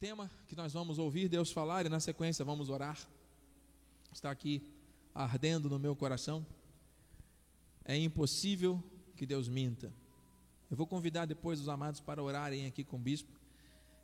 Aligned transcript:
tema 0.00 0.30
que 0.46 0.54
nós 0.54 0.72
vamos 0.72 0.96
ouvir 0.96 1.28
Deus 1.28 1.50
falar 1.50 1.84
e 1.84 1.88
na 1.88 1.98
sequência 1.98 2.44
vamos 2.44 2.68
orar. 2.68 2.96
Está 4.12 4.30
aqui 4.30 4.62
ardendo 5.12 5.68
no 5.68 5.76
meu 5.76 5.96
coração. 5.96 6.46
É 7.84 7.96
impossível 7.96 8.80
que 9.16 9.26
Deus 9.26 9.48
minta. 9.48 9.92
Eu 10.70 10.76
vou 10.76 10.86
convidar 10.86 11.26
depois 11.26 11.60
os 11.60 11.68
amados 11.68 11.98
para 11.98 12.22
orarem 12.22 12.64
aqui 12.64 12.84
com 12.84 12.94
o 12.94 13.00
bispo. 13.00 13.32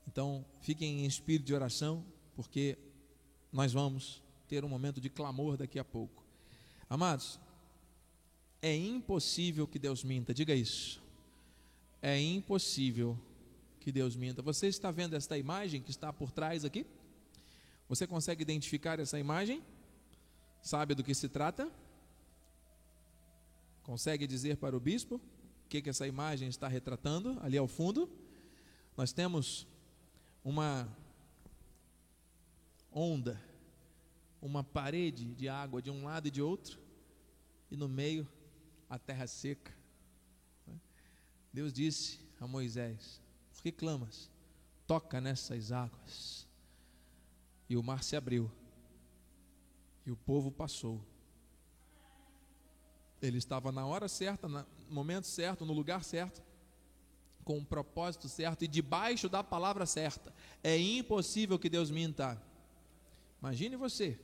Então, 0.08 0.44
fiquem 0.62 1.04
em 1.04 1.06
espírito 1.06 1.46
de 1.46 1.54
oração, 1.54 2.04
porque 2.34 2.76
nós 3.52 3.72
vamos 3.72 4.20
ter 4.48 4.64
um 4.64 4.68
momento 4.68 5.00
de 5.00 5.08
clamor 5.08 5.56
daqui 5.56 5.78
a 5.78 5.84
pouco. 5.84 6.24
Amados, 6.90 7.38
é 8.60 8.74
impossível 8.74 9.64
que 9.64 9.78
Deus 9.78 10.02
minta, 10.02 10.34
diga 10.34 10.56
isso. 10.56 11.00
É 12.02 12.20
impossível 12.20 13.16
que 13.84 13.92
Deus 13.92 14.16
minta. 14.16 14.40
Você 14.40 14.66
está 14.66 14.90
vendo 14.90 15.14
esta 15.14 15.36
imagem 15.36 15.82
que 15.82 15.90
está 15.90 16.10
por 16.10 16.32
trás 16.32 16.64
aqui? 16.64 16.86
Você 17.86 18.06
consegue 18.06 18.40
identificar 18.40 18.98
essa 18.98 19.20
imagem? 19.20 19.62
Sabe 20.62 20.94
do 20.94 21.04
que 21.04 21.14
se 21.14 21.28
trata? 21.28 21.70
Consegue 23.82 24.26
dizer 24.26 24.56
para 24.56 24.74
o 24.74 24.80
bispo 24.80 25.16
o 25.16 25.68
que, 25.68 25.82
que 25.82 25.90
essa 25.90 26.06
imagem 26.06 26.48
está 26.48 26.66
retratando 26.66 27.38
ali 27.42 27.58
ao 27.58 27.68
fundo? 27.68 28.10
Nós 28.96 29.12
temos 29.12 29.66
uma 30.42 30.88
onda, 32.90 33.38
uma 34.40 34.64
parede 34.64 35.34
de 35.34 35.46
água 35.46 35.82
de 35.82 35.90
um 35.90 36.04
lado 36.04 36.28
e 36.28 36.30
de 36.30 36.40
outro, 36.40 36.80
e 37.70 37.76
no 37.76 37.86
meio 37.86 38.26
a 38.88 38.98
terra 38.98 39.26
seca. 39.26 39.74
Deus 41.52 41.70
disse 41.70 42.20
a 42.40 42.46
Moisés: 42.46 43.22
que 43.64 43.72
clamas? 43.72 44.30
Toca 44.86 45.22
nessas 45.22 45.72
águas. 45.72 46.46
E 47.66 47.78
o 47.78 47.82
mar 47.82 48.02
se 48.02 48.14
abriu, 48.14 48.50
e 50.04 50.10
o 50.10 50.16
povo 50.16 50.52
passou. 50.52 51.00
Ele 53.22 53.38
estava 53.38 53.72
na 53.72 53.86
hora 53.86 54.06
certa, 54.06 54.46
no 54.46 54.66
momento 54.90 55.26
certo, 55.26 55.64
no 55.64 55.72
lugar 55.72 56.04
certo, 56.04 56.42
com 57.42 57.56
o 57.56 57.64
propósito 57.64 58.28
certo 58.28 58.64
e 58.64 58.68
debaixo 58.68 59.30
da 59.30 59.42
palavra 59.42 59.86
certa. 59.86 60.34
É 60.62 60.76
impossível 60.78 61.58
que 61.58 61.70
Deus 61.70 61.90
minta. 61.90 62.38
Imagine 63.40 63.76
você, 63.76 64.20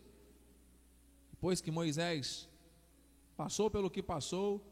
depois 1.30 1.62
que 1.62 1.70
Moisés 1.70 2.46
passou 3.38 3.70
pelo 3.70 3.90
que 3.90 4.02
passou, 4.02 4.62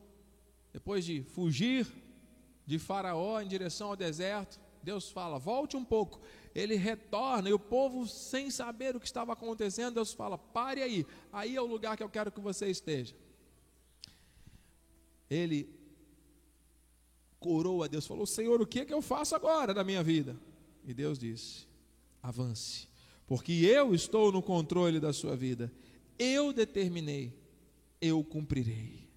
depois 0.75 1.07
de 1.07 1.23
fugir 1.23 1.87
de 2.69 2.79
Faraó 2.79 3.41
em 3.41 3.49
direção 3.49 3.89
ao 3.89 3.97
deserto, 3.97 4.61
Deus 4.83 5.11
fala: 5.11 5.39
volte 5.39 5.75
um 5.75 5.83
pouco. 5.83 6.21
Ele 6.55 6.75
retorna 6.77 7.49
e 7.49 7.53
o 7.53 7.59
povo, 7.59 8.07
sem 8.07 8.51
saber 8.51 8.95
o 8.95 9.01
que 9.01 9.07
estava 9.07 9.33
acontecendo, 9.33 9.95
Deus 9.95 10.13
fala: 10.13 10.37
pare 10.37 10.83
aí, 10.83 11.07
aí 11.33 11.57
é 11.57 11.63
o 11.63 11.67
lugar 11.67 11.97
que 11.97 12.03
eu 12.03 12.11
quero 12.11 12.31
que 12.31 12.43
você 12.43 12.69
esteja. 12.69 13.17
Ele 15.31 15.67
corou 17.41 17.83
a 17.83 17.87
Deus, 17.87 18.07
falou: 18.07 18.27
Senhor, 18.27 18.61
o 18.61 18.67
que 18.67 18.81
é 18.81 18.85
que 18.85 18.93
eu 18.93 19.01
faço 19.01 19.35
agora 19.35 19.73
da 19.73 19.83
minha 19.83 20.03
vida? 20.03 20.39
E 20.85 20.93
Deus 20.93 21.19
disse: 21.19 21.67
avance, 22.23 22.87
porque 23.27 23.53
eu 23.53 23.95
estou 23.95 24.31
no 24.31 24.43
controle 24.43 25.01
da 25.01 25.15
sua 25.15 25.35
vida. 25.35 25.73
Eu 26.19 26.53
determinei, 26.53 27.33
eu 27.99 28.23
cumprirei. 28.23 29.08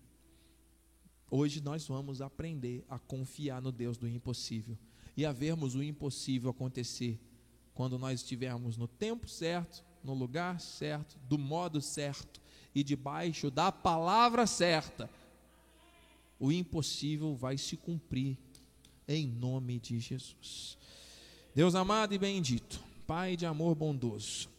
Hoje 1.33 1.61
nós 1.61 1.87
vamos 1.87 2.21
aprender 2.21 2.83
a 2.89 2.99
confiar 2.99 3.61
no 3.61 3.71
Deus 3.71 3.97
do 3.97 4.05
impossível 4.05 4.77
e 5.15 5.25
a 5.25 5.31
vermos 5.31 5.75
o 5.75 5.81
impossível 5.81 6.49
acontecer 6.49 7.17
quando 7.73 7.97
nós 7.97 8.19
estivermos 8.19 8.75
no 8.75 8.85
tempo 8.85 9.29
certo, 9.29 9.81
no 10.03 10.13
lugar 10.13 10.59
certo, 10.59 11.17
do 11.29 11.37
modo 11.37 11.79
certo 11.79 12.41
e 12.75 12.83
debaixo 12.83 13.49
da 13.49 13.71
palavra 13.71 14.45
certa. 14.45 15.09
O 16.37 16.51
impossível 16.51 17.33
vai 17.33 17.57
se 17.57 17.77
cumprir 17.77 18.37
em 19.07 19.25
nome 19.25 19.79
de 19.79 20.01
Jesus. 20.01 20.77
Deus 21.55 21.75
amado 21.75 22.13
e 22.13 22.17
bendito, 22.17 22.83
Pai 23.07 23.37
de 23.37 23.45
amor 23.45 23.73
bondoso, 23.73 24.49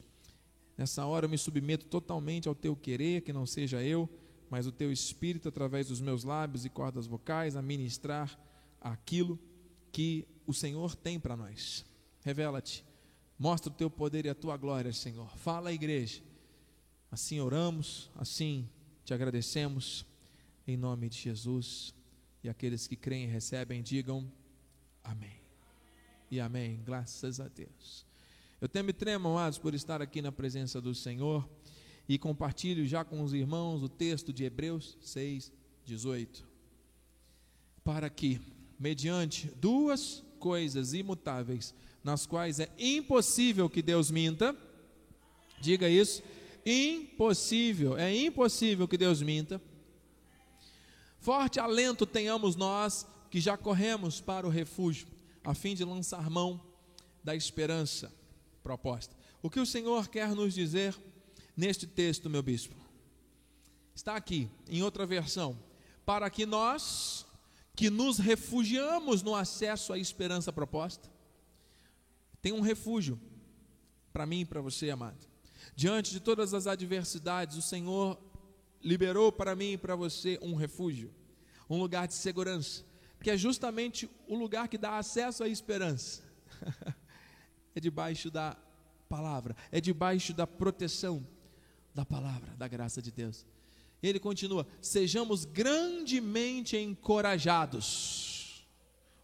nessa 0.77 1.05
hora 1.05 1.27
eu 1.27 1.31
me 1.31 1.37
submeto 1.37 1.85
totalmente 1.85 2.49
ao 2.49 2.55
teu 2.55 2.75
querer, 2.75 3.21
que 3.21 3.33
não 3.33 3.45
seja 3.45 3.83
eu 3.83 4.09
mas 4.53 4.67
o 4.67 4.71
teu 4.71 4.93
espírito, 4.93 5.49
através 5.49 5.89
dos 5.89 5.99
meus 5.99 6.25
lábios 6.25 6.67
e 6.67 6.69
cordas 6.69 7.07
vocais, 7.07 7.57
a 7.57 7.63
ministrar 7.63 8.39
aquilo 8.79 9.39
que 9.91 10.29
o 10.47 10.53
Senhor 10.53 10.95
tem 10.95 11.19
para 11.19 11.35
nós. 11.35 11.87
Revela-te, 12.21 12.85
mostra 13.39 13.73
o 13.73 13.75
teu 13.75 13.89
poder 13.89 14.27
e 14.27 14.29
a 14.29 14.35
tua 14.35 14.55
glória, 14.59 14.93
Senhor. 14.93 15.35
Fala 15.39 15.71
à 15.71 15.73
igreja. 15.73 16.23
Assim 17.11 17.41
oramos, 17.41 18.11
assim 18.15 18.69
te 19.07 19.15
agradecemos, 19.15 20.05
em 20.67 20.77
nome 20.77 21.09
de 21.09 21.17
Jesus. 21.17 21.95
E 22.45 22.49
aqueles 22.51 22.87
que 22.87 22.95
creem 22.95 23.25
e 23.25 23.29
recebem, 23.29 23.83
digam 23.83 24.31
amém. 25.03 25.41
E 26.31 26.39
amém. 26.39 26.83
Graças 26.85 27.41
a 27.41 27.49
Deus. 27.49 28.05
Eu 28.61 28.69
temo 28.69 28.91
e 28.91 28.93
tremo, 28.93 29.31
amados, 29.31 29.59
por 29.59 29.73
estar 29.73 30.03
aqui 30.03 30.21
na 30.21 30.31
presença 30.31 30.79
do 30.79 30.95
Senhor 30.95 31.49
e 32.09 32.19
compartilho 32.19 32.87
já 32.87 33.05
com 33.05 33.23
os 33.23 33.33
irmãos 33.33 33.83
o 33.83 33.89
texto 33.89 34.33
de 34.33 34.45
Hebreus 34.45 34.97
6, 35.01 35.53
18. 35.85 36.45
Para 37.85 38.11
que, 38.11 38.41
mediante 38.79 39.49
duas 39.57 40.25
coisas 40.39 40.93
imutáveis, 40.93 41.75
nas 42.03 42.27
quais 42.27 42.59
é 42.61 42.69
impossível 42.79 43.71
que 43.71 43.83
Deus 43.83 44.11
minta, 44.11 44.57
diga 45.61 45.89
isso, 45.89 46.23
impossível, 46.67 47.97
é 47.97 48.15
impossível 48.15 48.89
que 48.89 48.99
Deus 48.99 49.23
minta. 49.23 49.61
Forte 51.19 51.61
alento 51.61 52.05
tenhamos 52.05 52.57
nós 52.57 53.07
que 53.31 53.41
já 53.41 53.57
corremos 53.57 54.21
para 54.21 54.47
o 54.47 54.51
refúgio, 54.51 55.07
a 55.45 55.55
fim 55.55 55.75
de 55.75 55.85
lançar 55.85 56.29
mão 56.29 56.61
da 57.23 57.35
esperança 57.35 58.13
proposta. 58.63 59.17
O 59.41 59.49
que 59.49 59.61
o 59.61 59.67
Senhor 59.67 60.09
quer 60.09 60.35
nos 60.35 60.55
dizer 60.55 60.95
neste 61.57 61.87
texto, 61.87 62.31
meu 62.31 62.43
bispo? 62.43 62.75
Está 63.95 64.17
aqui, 64.17 64.51
em 64.69 64.83
outra 64.83 65.07
versão. 65.07 65.59
Para 66.05 66.29
que 66.31 66.47
nós, 66.47 67.27
que 67.77 67.91
nos 67.91 68.19
refugiamos 68.19 69.23
no 69.23 69.35
acesso 69.35 69.93
à 69.93 69.99
esperança 69.99 70.53
proposta, 70.53 71.11
tem 72.41 72.53
um 72.53 72.61
refúgio 72.61 73.21
para 74.13 74.27
mim 74.27 74.41
e 74.41 74.45
para 74.45 74.61
você, 74.61 74.91
amado. 74.91 75.27
Diante 75.75 76.11
de 76.11 76.21
todas 76.21 76.53
as 76.53 76.67
adversidades, 76.67 77.57
o 77.57 77.63
Senhor 77.63 78.19
liberou 78.83 79.31
para 79.31 79.55
mim 79.55 79.73
e 79.73 79.79
para 79.79 79.95
você 79.95 80.39
um 80.43 80.55
refúgio, 80.55 81.15
um 81.71 81.79
lugar 81.79 82.09
de 82.09 82.15
segurança, 82.15 82.85
que 83.23 83.31
é 83.31 83.37
justamente 83.37 84.11
o 84.27 84.35
lugar 84.35 84.69
que 84.69 84.77
dá 84.77 84.99
acesso 84.99 85.45
à 85.45 85.49
esperança. 85.49 86.23
é 87.75 87.81
debaixo 87.81 88.31
da 88.31 88.57
palavra, 89.09 89.57
é 89.71 89.81
debaixo 89.81 90.35
da 90.35 90.47
proteção, 90.47 91.27
da 91.95 92.05
palavra, 92.05 92.55
da 92.57 92.67
graça 92.69 93.03
de 93.03 93.11
Deus. 93.11 93.45
Ele 94.03 94.19
continua: 94.19 94.67
sejamos 94.81 95.45
grandemente 95.45 96.77
encorajados. 96.77 98.67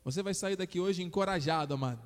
Você 0.05 0.23
vai 0.23 0.33
sair 0.33 0.57
daqui 0.57 0.79
hoje 0.81 1.03
encorajado, 1.03 1.75
amado. 1.75 2.01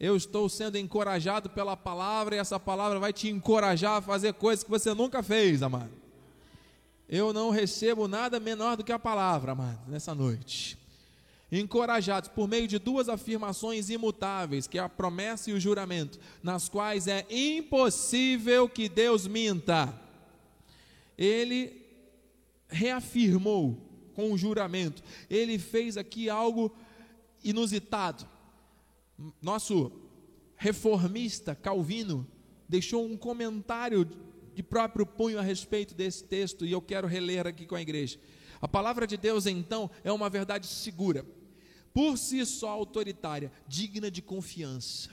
Eu 0.00 0.16
estou 0.16 0.48
sendo 0.48 0.76
encorajado 0.76 1.50
pela 1.50 1.76
palavra 1.76 2.36
e 2.36 2.38
essa 2.38 2.60
palavra 2.60 2.98
vai 2.98 3.12
te 3.12 3.28
encorajar 3.28 3.96
a 3.96 4.02
fazer 4.02 4.34
coisas 4.34 4.62
que 4.62 4.70
você 4.70 4.94
nunca 4.94 5.22
fez, 5.22 5.62
amado. 5.62 5.90
Eu 7.08 7.32
não 7.32 7.50
recebo 7.50 8.06
nada 8.06 8.38
menor 8.38 8.76
do 8.76 8.84
que 8.84 8.92
a 8.92 8.98
palavra, 8.98 9.52
amado, 9.52 9.90
nessa 9.90 10.14
noite. 10.14 10.78
Encorajados 11.50 12.28
por 12.28 12.46
meio 12.46 12.68
de 12.68 12.78
duas 12.78 13.08
afirmações 13.08 13.88
imutáveis, 13.88 14.66
que 14.66 14.78
é 14.78 14.82
a 14.82 14.88
promessa 14.88 15.50
e 15.50 15.54
o 15.54 15.60
juramento, 15.60 16.18
nas 16.42 16.68
quais 16.68 17.08
é 17.08 17.26
impossível 17.30 18.68
que 18.68 18.88
Deus 18.88 19.26
minta. 19.26 19.92
Ele 21.18 21.84
reafirmou 22.68 23.76
com 24.14 24.32
o 24.32 24.38
juramento, 24.38 25.02
ele 25.28 25.58
fez 25.58 25.96
aqui 25.96 26.30
algo 26.30 26.74
inusitado. 27.42 28.26
Nosso 29.42 29.92
reformista 30.56 31.54
Calvino 31.54 32.26
deixou 32.68 33.04
um 33.04 33.16
comentário 33.16 34.08
de 34.54 34.62
próprio 34.62 35.06
punho 35.06 35.38
a 35.38 35.42
respeito 35.42 35.94
desse 35.94 36.24
texto 36.24 36.66
e 36.66 36.72
eu 36.72 36.82
quero 36.82 37.06
reler 37.06 37.46
aqui 37.46 37.64
com 37.64 37.74
a 37.74 37.80
igreja. 37.80 38.18
A 38.60 38.66
palavra 38.66 39.06
de 39.06 39.16
Deus, 39.16 39.46
então, 39.46 39.90
é 40.02 40.10
uma 40.10 40.28
verdade 40.28 40.66
segura, 40.66 41.24
por 41.94 42.18
si 42.18 42.44
só 42.44 42.70
autoritária, 42.70 43.52
digna 43.66 44.10
de 44.10 44.20
confiança. 44.20 45.10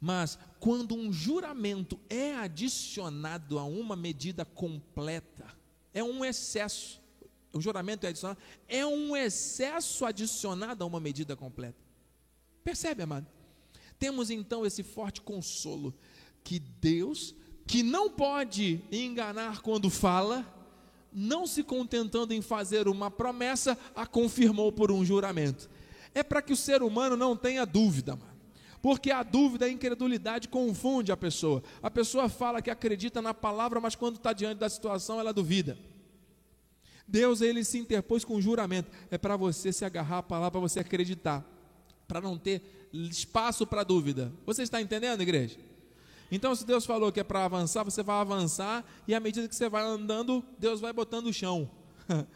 Mas 0.00 0.38
quando 0.60 0.94
um 0.94 1.12
juramento 1.12 1.98
é 2.08 2.34
adicionado 2.34 3.58
a 3.58 3.64
uma 3.64 3.96
medida 3.96 4.44
completa, 4.44 5.46
é 5.92 6.02
um 6.02 6.24
excesso. 6.24 7.00
O 7.52 7.60
juramento 7.60 8.04
é 8.04 8.10
adicionado, 8.10 8.38
é 8.68 8.84
um 8.84 9.16
excesso 9.16 10.04
adicionado 10.04 10.84
a 10.84 10.86
uma 10.86 11.00
medida 11.00 11.34
completa. 11.34 11.78
Percebe, 12.62 13.02
amado? 13.02 13.26
Temos 13.98 14.30
então 14.30 14.66
esse 14.66 14.82
forte 14.82 15.22
consolo 15.22 15.94
que 16.44 16.58
Deus, 16.58 17.34
que 17.66 17.82
não 17.82 18.10
pode 18.10 18.82
enganar 18.92 19.62
quando 19.62 19.88
fala, 19.88 20.44
não 21.10 21.46
se 21.46 21.62
contentando 21.62 22.34
em 22.34 22.42
fazer 22.42 22.88
uma 22.88 23.10
promessa, 23.10 23.78
a 23.94 24.06
confirmou 24.06 24.70
por 24.70 24.92
um 24.92 25.02
juramento. 25.02 25.70
É 26.14 26.22
para 26.22 26.42
que 26.42 26.52
o 26.52 26.56
ser 26.56 26.82
humano 26.82 27.16
não 27.16 27.34
tenha 27.34 27.64
dúvida, 27.64 28.14
mano. 28.14 28.35
Porque 28.82 29.10
a 29.10 29.22
dúvida, 29.22 29.66
a 29.66 29.70
incredulidade 29.70 30.48
confunde 30.48 31.10
a 31.10 31.16
pessoa. 31.16 31.62
A 31.82 31.90
pessoa 31.90 32.28
fala 32.28 32.62
que 32.62 32.70
acredita 32.70 33.20
na 33.22 33.34
palavra, 33.34 33.80
mas 33.80 33.94
quando 33.94 34.16
está 34.16 34.32
diante 34.32 34.58
da 34.58 34.68
situação, 34.68 35.18
ela 35.18 35.32
duvida. 35.32 35.78
Deus, 37.06 37.40
ele 37.40 37.64
se 37.64 37.78
interpôs 37.78 38.24
com 38.24 38.36
um 38.36 38.42
juramento. 38.42 38.90
É 39.10 39.18
para 39.18 39.36
você 39.36 39.72
se 39.72 39.84
agarrar 39.84 40.18
à 40.18 40.22
palavra, 40.22 40.52
para 40.52 40.60
você 40.60 40.80
acreditar. 40.80 41.44
Para 42.06 42.20
não 42.20 42.36
ter 42.36 42.88
espaço 42.92 43.66
para 43.66 43.84
dúvida. 43.84 44.32
Você 44.44 44.62
está 44.62 44.80
entendendo, 44.80 45.20
igreja? 45.20 45.58
Então, 46.30 46.54
se 46.54 46.66
Deus 46.66 46.84
falou 46.84 47.12
que 47.12 47.20
é 47.20 47.24
para 47.24 47.44
avançar, 47.44 47.84
você 47.84 48.02
vai 48.02 48.16
avançar, 48.16 48.84
e 49.06 49.14
à 49.14 49.20
medida 49.20 49.46
que 49.46 49.54
você 49.54 49.68
vai 49.68 49.84
andando, 49.84 50.44
Deus 50.58 50.80
vai 50.80 50.92
botando 50.92 51.26
o 51.26 51.32
chão. 51.32 51.70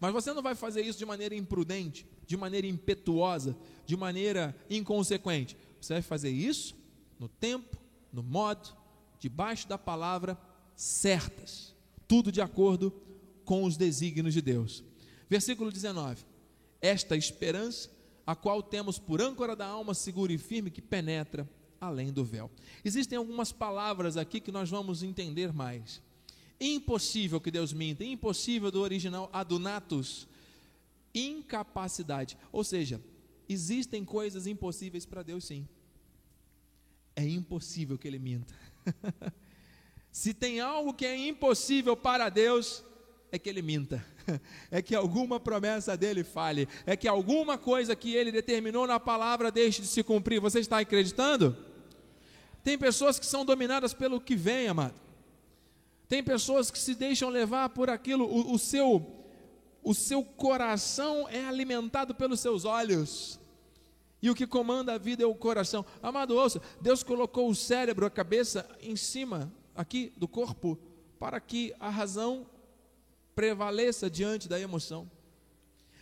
Mas 0.00 0.12
você 0.12 0.32
não 0.32 0.42
vai 0.42 0.54
fazer 0.54 0.82
isso 0.82 0.98
de 0.98 1.06
maneira 1.06 1.34
imprudente, 1.34 2.06
de 2.26 2.36
maneira 2.36 2.66
impetuosa, 2.66 3.56
de 3.86 3.96
maneira 3.96 4.54
inconsequente. 4.68 5.56
Você 5.86 5.92
vai 5.92 6.02
fazer 6.02 6.30
isso 6.30 6.74
no 7.16 7.28
tempo, 7.28 7.76
no 8.12 8.20
modo, 8.20 8.76
debaixo 9.20 9.68
da 9.68 9.78
palavra 9.78 10.36
certas, 10.74 11.76
tudo 12.08 12.32
de 12.32 12.40
acordo 12.40 12.92
com 13.44 13.62
os 13.62 13.76
desígnios 13.76 14.34
de 14.34 14.42
Deus. 14.42 14.82
Versículo 15.30 15.70
19: 15.70 16.24
Esta 16.82 17.16
esperança, 17.16 17.88
a 18.26 18.34
qual 18.34 18.64
temos 18.64 18.98
por 18.98 19.22
âncora 19.22 19.54
da 19.54 19.64
alma 19.64 19.94
segura 19.94 20.32
e 20.32 20.38
firme, 20.38 20.72
que 20.72 20.82
penetra 20.82 21.48
além 21.80 22.12
do 22.12 22.24
véu. 22.24 22.50
Existem 22.84 23.16
algumas 23.16 23.52
palavras 23.52 24.16
aqui 24.16 24.40
que 24.40 24.50
nós 24.50 24.68
vamos 24.68 25.04
entender 25.04 25.52
mais. 25.52 26.02
Impossível 26.60 27.40
que 27.40 27.50
Deus 27.52 27.72
minta, 27.72 28.04
impossível 28.04 28.72
do 28.72 28.80
original 28.80 29.30
adunatus, 29.32 30.26
incapacidade. 31.14 32.36
Ou 32.50 32.64
seja, 32.64 33.00
existem 33.48 34.04
coisas 34.04 34.48
impossíveis 34.48 35.06
para 35.06 35.22
Deus 35.22 35.44
sim. 35.44 35.68
É 37.16 37.26
impossível 37.26 37.98
que 37.98 38.06
ele 38.06 38.18
minta. 38.18 38.54
Se 40.12 40.32
tem 40.32 40.60
algo 40.60 40.94
que 40.94 41.04
é 41.04 41.16
impossível 41.16 41.96
para 41.96 42.28
Deus, 42.28 42.84
é 43.32 43.38
que 43.38 43.48
ele 43.48 43.62
minta, 43.62 44.04
é 44.70 44.80
que 44.80 44.94
alguma 44.94 45.40
promessa 45.40 45.96
dele 45.96 46.22
fale, 46.22 46.68
é 46.86 46.96
que 46.96 47.08
alguma 47.08 47.58
coisa 47.58 47.96
que 47.96 48.14
ele 48.14 48.30
determinou 48.30 48.86
na 48.86 49.00
palavra 49.00 49.50
deixe 49.50 49.82
de 49.82 49.88
se 49.88 50.02
cumprir. 50.02 50.40
Você 50.40 50.60
está 50.60 50.78
acreditando? 50.78 51.56
Tem 52.62 52.78
pessoas 52.78 53.18
que 53.18 53.26
são 53.26 53.44
dominadas 53.44 53.92
pelo 53.92 54.20
que 54.20 54.36
vem, 54.36 54.68
amado. 54.68 54.94
Tem 56.08 56.22
pessoas 56.22 56.70
que 56.70 56.78
se 56.78 56.94
deixam 56.94 57.28
levar 57.28 57.70
por 57.70 57.90
aquilo, 57.90 58.24
o, 58.24 58.54
o 58.54 58.58
seu 58.58 59.16
o 59.86 59.94
seu 59.94 60.24
coração 60.24 61.28
é 61.28 61.46
alimentado 61.46 62.12
pelos 62.12 62.40
seus 62.40 62.64
olhos. 62.64 63.38
E 64.22 64.30
o 64.30 64.34
que 64.34 64.46
comanda 64.46 64.94
a 64.94 64.98
vida 64.98 65.22
é 65.22 65.26
o 65.26 65.34
coração. 65.34 65.84
Amado, 66.02 66.34
ouça, 66.34 66.60
Deus 66.80 67.02
colocou 67.02 67.48
o 67.48 67.54
cérebro, 67.54 68.06
a 68.06 68.10
cabeça 68.10 68.68
em 68.80 68.96
cima 68.96 69.52
aqui 69.74 70.12
do 70.16 70.26
corpo 70.26 70.78
para 71.18 71.40
que 71.40 71.74
a 71.78 71.90
razão 71.90 72.46
prevaleça 73.34 74.08
diante 74.08 74.48
da 74.48 74.58
emoção. 74.58 75.10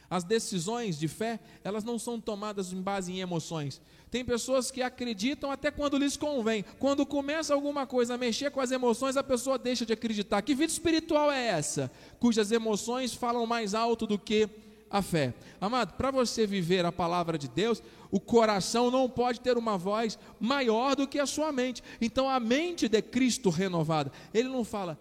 As 0.08 0.22
decisões 0.22 0.99
de 0.99 1.08
fé, 1.08 1.40
elas 1.64 1.82
não 1.82 1.99
são 1.99 2.20
tomadas 2.20 2.72
em 2.72 2.81
base 2.81 3.11
em 3.11 3.20
emoções. 3.20 3.81
Tem 4.11 4.25
pessoas 4.25 4.70
que 4.70 4.81
acreditam 4.81 5.50
até 5.50 5.70
quando 5.70 5.99
lhes 5.99 6.17
convém. 6.17 6.64
Quando 6.78 7.05
começa 7.05 7.52
alguma 7.52 7.84
coisa 7.84 8.14
a 8.14 8.19
mexer 8.19 8.50
com 8.50 8.60
as 8.60 8.70
emoções, 8.70 9.17
a 9.17 9.25
pessoa 9.25 9.58
deixa 9.58 9.84
de 9.84 9.93
acreditar. 9.93 10.40
Que 10.43 10.55
vida 10.55 10.70
espiritual 10.70 11.32
é 11.32 11.46
essa? 11.46 11.90
Cujas 12.20 12.52
emoções 12.52 13.12
falam 13.12 13.44
mais 13.46 13.75
alto 13.75 14.06
do 14.06 14.19
que 14.19 14.49
a 14.94 15.02
fé. 15.02 15.35
Amado, 15.61 15.94
para 15.94 16.12
você 16.12 16.46
viver 16.46 16.87
a 16.87 16.93
palavra 16.93 17.37
de 17.37 17.49
Deus, 17.49 17.82
o 18.12 18.20
coração 18.20 18.93
não 18.93 19.11
pode 19.11 19.41
ter 19.41 19.58
uma 19.58 19.76
voz 19.76 20.17
maior 20.38 20.94
do 20.94 21.08
que 21.08 21.19
a 21.19 21.26
sua 21.26 21.50
mente. 21.50 21.82
Então 22.00 22.29
a 22.29 22.38
mente 22.38 22.88
de 22.88 23.02
Cristo 23.02 23.50
renovada, 23.50 24.12
ele 24.32 24.49
não 24.49 24.62
fala, 24.62 24.96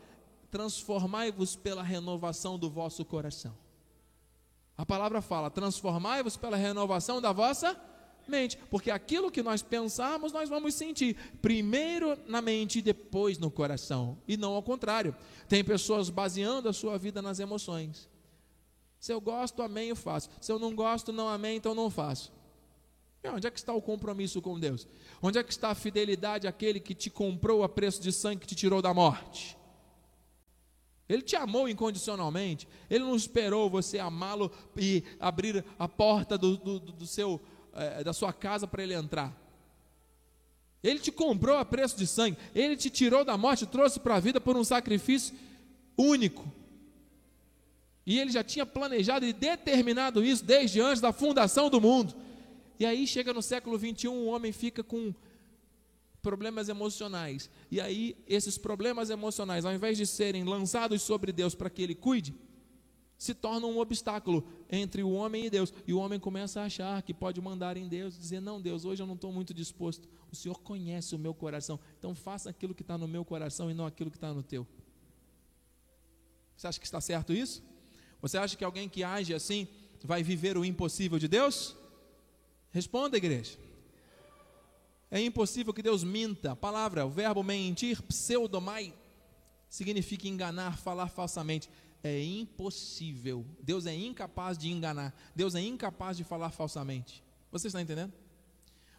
transformai-vos 0.50 1.56
pela 1.56 1.84
renovação 1.84 2.58
do 2.58 2.72
vosso 2.72 3.06
coração. 3.06 3.56
A 4.76 4.84
palavra 4.84 5.22
fala: 5.22 5.52
transformai-vos 5.52 6.36
pela 6.38 6.58
renovação 6.58 7.22
da 7.22 7.32
vossa 7.32 7.80
mente, 8.28 8.58
porque 8.72 8.90
aquilo 8.90 9.30
que 9.30 9.44
nós 9.44 9.62
pensamos, 9.62 10.34
nós 10.34 10.50
vamos 10.50 10.74
sentir, 10.74 11.16
primeiro 11.40 12.18
na 12.26 12.42
mente 12.42 12.80
e 12.80 12.82
depois 12.82 13.38
no 13.38 13.52
coração, 13.52 14.18
e 14.28 14.38
não 14.38 14.56
ao 14.56 14.64
contrário. 14.64 15.16
Tem 15.48 15.64
pessoas 15.64 16.10
baseando 16.10 16.68
a 16.68 16.74
sua 16.74 16.98
vida 16.98 17.22
nas 17.22 17.40
emoções. 17.40 18.12
Se 19.04 19.12
eu 19.12 19.20
gosto, 19.20 19.62
amém, 19.62 19.90
eu 19.90 19.98
faço. 19.98 20.30
Se 20.40 20.50
eu 20.50 20.58
não 20.58 20.74
gosto, 20.74 21.12
não 21.12 21.28
amém, 21.28 21.58
então 21.58 21.76
não 21.76 21.90
faço. 21.90 22.32
E 23.22 23.28
onde 23.28 23.46
é 23.46 23.52
que 23.52 23.60
está 23.60 23.74
o 23.74 23.82
compromisso 23.82 24.42
com 24.42 24.58
Deus? 24.58 24.88
Onde 25.22 25.38
é 25.38 25.44
que 25.44 25.52
está 25.52 25.72
a 25.72 25.76
fidelidade 25.76 26.48
àquele 26.48 26.80
que 26.80 26.96
te 26.96 27.10
comprou 27.10 27.66
a 27.66 27.68
preço 27.68 28.02
de 28.02 28.14
sangue, 28.14 28.40
que 28.40 28.48
te 28.48 28.56
tirou 28.56 28.82
da 28.82 28.94
morte? 28.94 29.58
Ele 31.10 31.22
te 31.22 31.36
amou 31.36 31.68
incondicionalmente. 31.68 32.66
Ele 32.90 33.04
não 33.04 33.14
esperou 33.14 33.70
você 33.70 34.00
amá-lo 34.00 34.50
e 34.78 35.04
abrir 35.20 35.66
a 35.78 35.86
porta 35.86 36.38
do, 36.38 36.56
do, 36.56 36.80
do 36.80 37.06
seu, 37.06 37.42
é, 37.74 38.06
da 38.06 38.14
sua 38.14 38.32
casa 38.32 38.66
para 38.66 38.84
ele 38.84 38.94
entrar. 38.94 39.38
Ele 40.82 41.00
te 41.00 41.12
comprou 41.12 41.58
a 41.58 41.66
preço 41.66 41.98
de 41.98 42.08
sangue. 42.08 42.38
Ele 42.56 42.78
te 42.78 42.90
tirou 42.90 43.26
da 43.26 43.38
morte, 43.38 43.66
trouxe 43.66 44.00
para 44.00 44.16
a 44.16 44.22
vida 44.22 44.40
por 44.40 44.56
um 44.56 44.64
sacrifício 44.64 45.36
único. 45.98 46.63
E 48.06 48.20
ele 48.20 48.32
já 48.32 48.44
tinha 48.44 48.66
planejado 48.66 49.26
e 49.26 49.32
determinado 49.32 50.24
isso 50.24 50.44
desde 50.44 50.82
antes 50.82 51.02
da 51.02 51.14
fundação 51.14 51.70
do 51.70 51.80
mundo. 51.80 52.14
E 52.80 52.86
aí 52.86 53.08
chega 53.08 53.34
no 53.34 53.42
século 53.42 53.78
21, 53.78 54.12
o 54.12 54.26
homem 54.26 54.52
fica 54.52 54.84
com 54.84 55.14
problemas 56.22 56.70
emocionais. 56.70 57.50
E 57.70 57.80
aí, 57.80 58.16
esses 58.28 58.58
problemas 58.58 59.10
emocionais, 59.10 59.66
ao 59.66 59.74
invés 59.74 59.98
de 59.98 60.08
serem 60.08 60.44
lançados 60.44 61.02
sobre 61.02 61.32
Deus 61.32 61.54
para 61.54 61.70
que 61.70 61.82
Ele 61.82 61.94
cuide, 61.94 62.34
se 63.18 63.34
tornam 63.34 63.72
um 63.72 63.80
obstáculo 63.80 64.46
entre 64.70 65.04
o 65.04 65.12
homem 65.12 65.46
e 65.46 65.50
Deus. 65.50 65.74
E 65.88 65.94
o 65.94 66.00
homem 66.00 66.20
começa 66.20 66.62
a 66.62 66.66
achar 66.66 67.02
que 67.04 67.14
pode 67.14 67.40
mandar 67.40 67.78
em 67.78 67.88
Deus, 67.88 68.18
dizer: 68.18 68.42
Não, 68.42 68.62
Deus, 68.62 68.84
hoje 68.84 69.02
eu 69.02 69.08
não 69.08 69.16
estou 69.16 69.32
muito 69.32 69.54
disposto. 69.54 70.10
O 70.32 70.36
Senhor 70.36 70.60
conhece 70.60 71.14
o 71.16 71.20
meu 71.20 71.34
coração, 71.34 71.80
então 71.98 72.16
faça 72.16 72.50
aquilo 72.50 72.74
que 72.74 72.82
está 72.82 72.98
no 72.98 73.08
meu 73.08 73.24
coração 73.24 73.70
e 73.70 73.74
não 73.74 73.86
aquilo 73.86 74.10
que 74.10 74.18
está 74.18 74.34
no 74.34 74.44
teu. 74.44 74.68
Você 76.56 76.68
acha 76.68 76.80
que 76.80 76.86
está 76.86 77.00
certo 77.00 77.34
isso? 77.34 77.64
Você 78.24 78.38
acha 78.38 78.56
que 78.56 78.64
alguém 78.64 78.88
que 78.88 79.04
age 79.04 79.34
assim 79.34 79.68
vai 80.02 80.24
viver 80.24 80.58
o 80.58 80.64
impossível 80.64 81.20
de 81.20 81.28
Deus? 81.28 81.76
Responda, 82.72 83.18
igreja. 83.18 83.60
É 85.12 85.20
impossível 85.20 85.74
que 85.74 85.84
Deus 85.84 86.06
minta. 86.06 86.54
A 86.54 86.56
palavra, 86.56 87.06
o 87.06 87.10
verbo 87.10 87.44
mentir, 87.44 88.02
pseudomai, 88.04 88.94
significa 89.68 90.26
enganar, 90.26 90.78
falar 90.78 91.10
falsamente. 91.10 91.70
É 92.02 92.24
impossível. 92.24 93.46
Deus 93.62 93.86
é 93.86 93.94
incapaz 93.94 94.58
de 94.58 94.72
enganar. 94.72 95.14
Deus 95.36 95.54
é 95.54 95.60
incapaz 95.60 96.16
de 96.16 96.24
falar 96.24 96.52
falsamente. 96.52 97.22
Você 97.52 97.68
está 97.68 97.82
entendendo? 97.82 98.14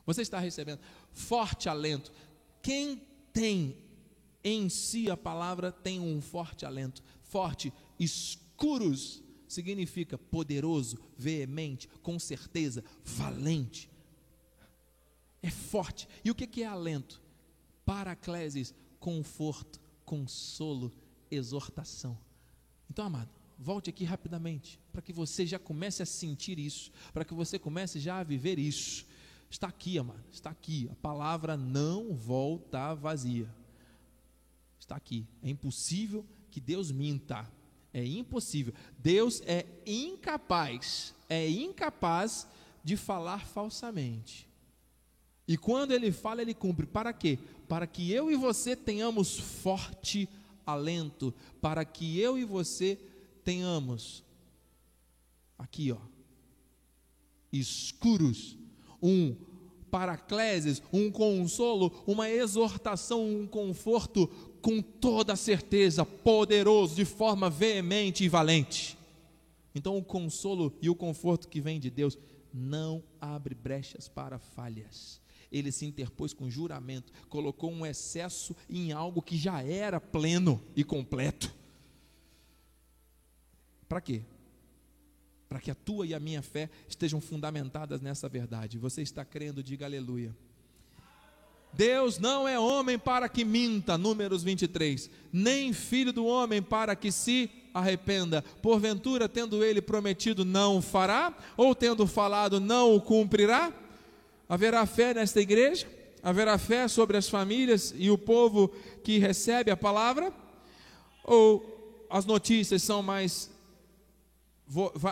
Você 0.05 0.21
está 0.21 0.39
recebendo 0.39 0.81
forte 1.13 1.67
alento. 1.67 2.13
Quem 2.61 3.01
tem 3.33 3.75
em 4.45 4.69
si 4.69 5.11
a 5.11 5.17
palavra 5.17 5.73
tem 5.73 5.99
um 5.99 6.21
forte 6.21 6.67
alento. 6.67 7.03
Forte, 7.23 7.73
escuros 8.65 9.23
significa 9.47 10.17
poderoso, 10.17 10.99
veemente, 11.17 11.87
com 12.03 12.19
certeza, 12.19 12.83
valente 13.05 13.91
é 15.45 15.51
forte. 15.51 16.09
E 16.25 16.31
o 16.31 16.35
que 16.35 16.63
é 16.63 16.67
alento? 16.67 17.21
Paracleses, 17.85 18.75
conforto, 18.99 19.79
consolo, 20.03 20.91
exortação. 21.31 22.19
Então, 22.89 23.05
amado, 23.05 23.29
volte 23.59 23.91
aqui 23.91 24.05
rapidamente, 24.05 24.81
para 24.91 25.03
que 25.03 25.13
você 25.13 25.45
já 25.45 25.59
comece 25.59 26.03
a 26.03 26.07
sentir 26.07 26.59
isso, 26.59 26.91
para 27.13 27.27
que 27.27 27.35
você 27.35 27.59
comece 27.59 28.01
já 28.01 28.21
a 28.21 28.25
viver 28.25 28.59
isso. 28.59 29.07
Está 29.51 29.69
aqui, 29.69 29.99
amado, 29.99 30.25
está 30.33 30.49
aqui. 30.49 30.89
A 30.91 30.97
palavra 30.97 31.59
não 31.59 32.15
volta 32.15 32.95
vazia. 32.95 33.55
Está 34.81 34.97
aqui. 34.97 35.27
É 35.43 35.51
impossível 35.51 36.25
que 36.51 36.59
Deus 36.59 36.91
minta. 36.91 37.47
É 37.95 38.05
impossível. 38.05 38.75
Deus 38.99 39.41
é 39.47 39.65
incapaz, 39.87 41.15
é 41.29 41.49
incapaz 41.49 42.47
de 42.83 42.97
falar 42.97 43.47
falsamente. 43.47 44.49
E 45.47 45.57
quando 45.57 45.93
ele 45.93 46.11
fala, 46.11 46.43
ele 46.43 46.55
cumpre. 46.55 46.87
Para 46.87 47.13
quê? 47.13 47.39
Para 47.69 47.87
que 47.87 48.11
eu 48.11 48.33
e 48.33 48.37
você 48.37 48.75
tenhamos 48.75 49.39
forte 49.39 50.29
alento, 50.67 51.33
para 51.61 51.85
que 51.85 52.19
eu 52.19 52.37
e 52.37 52.45
você 52.45 52.99
tenhamos 53.45 54.25
aqui, 55.57 55.93
ó, 55.93 55.99
escuros, 57.53 58.57
um 59.01 59.37
paracleses, 59.91 60.83
um 60.93 61.11
consolo, 61.11 62.03
uma 62.07 62.29
exortação, 62.29 63.25
um 63.25 63.47
conforto 63.47 64.29
com 64.65 64.81
toda 64.81 65.37
certeza, 65.37 66.07
poderoso, 66.07 66.97
de 66.97 67.05
forma 67.05 67.51
veemente 67.51 68.25
e 68.25 68.31
valente. 68.31 68.97
Então, 69.75 69.99
o 69.99 70.03
consolo 70.03 70.75
e 70.81 70.89
o 70.89 70.95
conforto 70.95 71.49
que 71.49 71.61
vem 71.61 71.79
de 71.79 71.91
Deus 71.91 72.17
não 72.51 73.05
abre 73.21 73.55
brechas 73.55 74.09
para 74.09 74.39
falhas. 74.39 75.21
Ele 75.53 75.71
se 75.71 75.85
interpôs 75.85 76.33
com 76.33 76.49
juramento, 76.49 77.13
colocou 77.29 77.71
um 77.71 77.85
excesso 77.85 78.57
em 78.67 78.91
algo 78.91 79.21
que 79.21 79.37
já 79.37 79.63
era 79.63 80.01
pleno 80.01 80.59
e 80.75 80.83
completo. 80.83 81.55
Para 83.87 84.01
quê? 84.01 84.23
Para 85.47 85.61
que 85.61 85.71
a 85.71 85.75
tua 85.75 86.07
e 86.07 86.15
a 86.15 86.19
minha 86.19 86.41
fé 86.41 86.71
estejam 86.89 87.21
fundamentadas 87.21 88.01
nessa 88.01 88.31
verdade. 88.31 88.79
Você 88.79 89.03
está 89.03 89.27
crendo, 89.27 89.63
diga 89.63 89.85
aleluia. 89.85 90.35
Deus 91.77 92.19
não 92.19 92.47
é 92.47 92.59
homem 92.59 92.99
para 92.99 93.29
que 93.29 93.45
minta, 93.45 93.99
Números 93.99 94.43
23, 94.43 95.11
nem 95.33 95.73
filho 95.73 96.13
do 96.13 96.25
homem 96.25 96.63
para 96.63 96.95
que 96.95 97.11
se 97.11 97.51
arrependa. 97.73 98.43
Porventura, 98.63 99.29
tendo 99.29 99.65
ele 99.65 99.83
prometido, 99.83 100.45
não 100.45 100.81
fará, 100.81 101.37
ou 101.57 101.75
tendo 101.75 102.07
falado, 102.07 102.61
não 102.61 102.95
o 102.95 103.01
cumprirá? 103.01 103.73
Haverá 104.49 104.87
fé 104.87 105.13
nesta 105.13 105.41
igreja? 105.41 105.87
Haverá 106.23 106.57
fé 106.57 106.87
sobre 106.87 107.17
as 107.17 107.29
famílias 107.29 107.93
e 107.97 108.11
o 108.11 108.17
povo 108.17 108.69
que 109.03 109.19
recebe 109.19 109.71
a 109.71 109.77
palavra? 109.77 110.33
Ou 111.25 112.07
as 112.09 112.25
notícias 112.25 112.83
são 112.83 113.03
mais, 113.03 113.51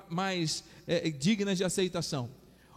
mais 0.08 0.62
é, 0.86 1.10
dignas 1.10 1.58
de 1.58 1.64
aceitação? 1.64 2.30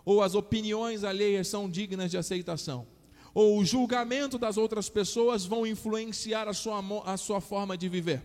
Ou 0.03 0.23
as 0.23 0.33
opiniões 0.33 1.03
alheias 1.03 1.47
são 1.47 1.69
dignas 1.69 2.09
de 2.09 2.17
aceitação? 2.17 2.94
Ou 3.35 3.59
o 3.59 3.65
julgamento 3.65 4.37
das 4.37 4.55
outras 4.55 4.87
pessoas 4.87 5.45
vão 5.45 5.67
influenciar 5.67 6.47
a 6.47 6.53
sua, 6.53 6.81
a 7.05 7.17
sua 7.17 7.41
forma 7.41 7.77
de 7.77 7.89
viver? 7.89 8.23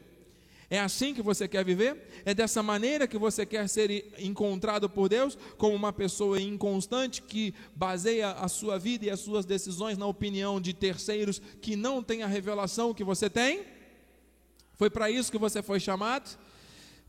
É 0.70 0.78
assim 0.78 1.12
que 1.12 1.20
você 1.20 1.48
quer 1.48 1.64
viver? 1.64 2.22
É 2.24 2.32
dessa 2.32 2.62
maneira 2.62 3.08
que 3.08 3.18
você 3.18 3.44
quer 3.44 3.68
ser 3.68 4.14
encontrado 4.20 4.88
por 4.88 5.08
Deus? 5.08 5.36
Como 5.58 5.74
uma 5.74 5.92
pessoa 5.92 6.40
inconstante 6.40 7.22
que 7.22 7.52
baseia 7.74 8.30
a 8.30 8.46
sua 8.46 8.78
vida 8.78 9.06
e 9.06 9.10
as 9.10 9.18
suas 9.18 9.44
decisões 9.44 9.98
na 9.98 10.06
opinião 10.06 10.60
de 10.60 10.72
terceiros 10.72 11.42
que 11.60 11.74
não 11.74 12.04
tem 12.04 12.22
a 12.22 12.28
revelação 12.28 12.94
que 12.94 13.02
você 13.02 13.28
tem? 13.28 13.64
Foi 14.76 14.88
para 14.88 15.10
isso 15.10 15.32
que 15.32 15.38
você 15.38 15.60
foi 15.60 15.80
chamado? 15.80 16.38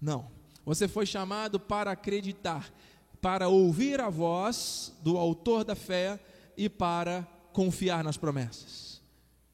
Não. 0.01 0.27
Você 0.65 0.87
foi 0.87 1.05
chamado 1.05 1.59
para 1.59 1.91
acreditar, 1.91 2.73
para 3.21 3.47
ouvir 3.47 4.01
a 4.01 4.09
voz 4.09 4.91
do 5.03 5.19
autor 5.19 5.63
da 5.63 5.75
fé 5.75 6.19
e 6.57 6.67
para 6.67 7.27
confiar 7.53 8.03
nas 8.03 8.17
promessas. 8.17 9.01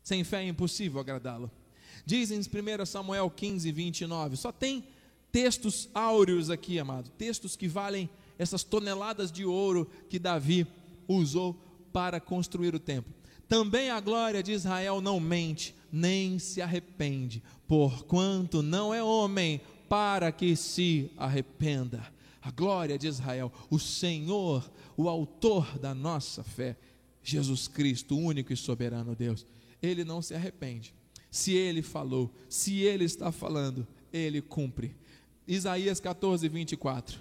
Sem 0.04 0.24
fé 0.24 0.44
é 0.44 0.48
impossível 0.48 1.00
agradá-lo. 1.00 1.52
Diz 2.06 2.32
em 2.32 2.40
1 2.40 2.86
Samuel 2.86 3.30
15, 3.30 3.72
29. 3.72 4.38
Só 4.38 4.52
tem 4.52 4.86
textos 5.32 5.90
áureos 5.94 6.50
aqui, 6.50 6.80
amado. 6.80 7.10
Textos 7.18 7.56
que 7.56 7.68
valem 7.68 8.10
essas 8.40 8.64
toneladas 8.64 9.32
de 9.32 9.44
ouro 9.44 9.90
que 10.10 10.18
Davi 10.18 10.66
usou 11.08 11.54
para 11.92 12.20
construir 12.20 12.74
o 12.76 12.80
templo. 12.80 13.14
Também 13.48 13.90
a 13.90 14.00
glória 14.00 14.44
de 14.44 14.52
Israel 14.52 15.02
não 15.02 15.20
mente, 15.20 15.76
nem 15.92 16.38
se 16.38 16.62
arrepende, 16.62 17.42
porquanto 17.68 18.62
não 18.62 18.94
é 18.94 19.02
homem 19.02 19.62
para 19.88 20.32
que 20.32 20.56
se 20.56 21.10
arrependa. 21.18 22.06
A 22.42 22.52
glória 22.52 22.98
de 22.98 23.08
Israel, 23.08 23.52
o 23.70 23.80
Senhor, 23.80 24.70
o 24.96 25.10
autor 25.10 25.78
da 25.80 25.94
nossa 25.94 26.44
fé, 26.44 26.78
Jesus 27.30 27.68
Cristo, 27.68 28.18
único 28.18 28.54
e 28.54 28.58
soberano 28.58 29.14
Deus, 29.14 29.46
ele 29.82 30.06
não 30.06 30.22
se 30.22 30.34
arrepende. 30.34 30.94
Se 31.30 31.52
ele 31.52 31.82
falou, 31.82 32.34
se 32.48 32.80
ele 32.84 33.04
está 33.04 33.34
falando, 33.34 33.86
ele 34.14 34.42
cumpre. 34.42 34.96
Isaías 35.46 36.00
14, 36.00 36.48
24. 36.48 37.20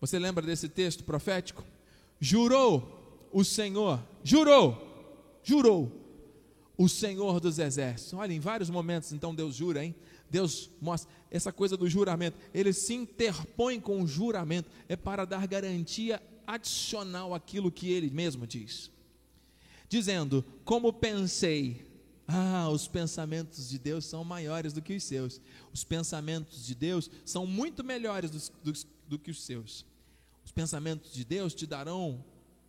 Você 0.00 0.20
lembra 0.20 0.46
desse 0.46 0.68
texto 0.68 1.02
profético? 1.02 1.64
Jurou 2.20 3.28
o 3.32 3.42
Senhor, 3.42 4.00
jurou, 4.22 5.40
jurou 5.42 5.90
o 6.78 6.88
Senhor 6.88 7.40
dos 7.40 7.58
exércitos. 7.58 8.14
Olha, 8.14 8.32
em 8.32 8.38
vários 8.38 8.70
momentos 8.70 9.12
então 9.12 9.34
Deus 9.34 9.56
jura, 9.56 9.84
hein? 9.84 9.96
Deus 10.30 10.70
mostra 10.80 11.12
essa 11.28 11.52
coisa 11.52 11.76
do 11.76 11.88
juramento. 11.88 12.38
Ele 12.54 12.72
se 12.72 12.94
interpõe 12.94 13.80
com 13.80 14.00
o 14.00 14.06
juramento, 14.06 14.70
é 14.88 14.94
para 14.94 15.24
dar 15.24 15.44
garantia 15.48 16.22
adicional 16.46 17.34
àquilo 17.34 17.72
que 17.72 17.90
ele 17.90 18.10
mesmo 18.10 18.46
diz. 18.46 18.93
Dizendo: 19.94 20.44
Como 20.64 20.92
pensei, 20.92 21.86
ah, 22.26 22.68
os 22.68 22.88
pensamentos 22.88 23.68
de 23.68 23.78
Deus 23.78 24.04
são 24.04 24.24
maiores 24.24 24.72
do 24.72 24.82
que 24.82 24.96
os 24.96 25.04
seus. 25.04 25.40
Os 25.72 25.84
pensamentos 25.84 26.66
de 26.66 26.74
Deus 26.74 27.08
são 27.24 27.46
muito 27.46 27.84
melhores 27.84 28.28
do, 28.28 28.72
do, 28.72 28.78
do 29.06 29.18
que 29.20 29.30
os 29.30 29.44
seus. 29.44 29.86
Os 30.44 30.50
pensamentos 30.50 31.12
de 31.12 31.24
Deus 31.24 31.54
te 31.54 31.64
darão 31.64 32.24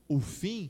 o 0.07 0.19
fim 0.19 0.69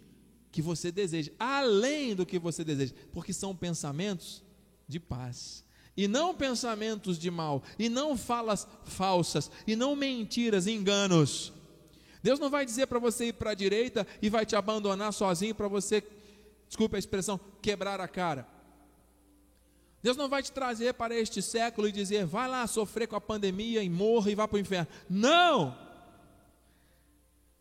que 0.50 0.62
você 0.62 0.94
deseja, 0.94 1.30
além 1.38 2.16
do 2.16 2.26
que 2.26 2.40
você 2.40 2.64
deseja, 2.64 2.94
porque 3.12 3.34
são 3.34 3.54
pensamentos 3.54 4.42
de 4.88 4.98
paz. 4.98 5.62
E 5.98 6.08
não 6.08 6.34
pensamentos 6.34 7.20
de 7.20 7.30
mal, 7.30 7.64
e 7.78 7.90
não 7.90 8.16
falas 8.16 8.66
falsas, 8.86 9.52
e 9.68 9.76
não 9.76 9.94
mentiras, 9.94 10.68
enganos. 10.68 11.52
Deus 12.24 12.40
não 12.40 12.50
vai 12.50 12.66
dizer 12.66 12.88
para 12.88 12.98
você 12.98 13.26
ir 13.26 13.34
para 13.34 13.52
a 13.52 13.54
direita 13.54 14.08
e 14.20 14.32
vai 14.32 14.48
te 14.48 14.56
abandonar 14.56 15.14
sozinho 15.14 15.54
para 15.54 15.68
você, 15.68 16.02
desculpe 16.68 16.96
a 16.96 17.00
expressão, 17.00 17.40
quebrar 17.62 18.00
a 18.00 18.08
cara. 18.08 18.48
Deus 20.02 20.18
não 20.18 20.30
vai 20.30 20.44
te 20.44 20.52
trazer 20.52 20.94
para 20.94 21.16
este 21.16 21.42
século 21.42 21.88
e 21.88 21.92
dizer, 21.92 22.26
vai 22.26 22.48
lá 22.48 22.68
sofrer 22.68 23.08
com 23.08 23.16
a 23.16 23.22
pandemia 23.22 23.82
e 23.82 23.90
morra 23.90 24.30
e 24.30 24.36
vá 24.36 24.48
para 24.48 24.58
o 24.58 24.60
inferno. 24.60 24.88
Não! 25.10 25.76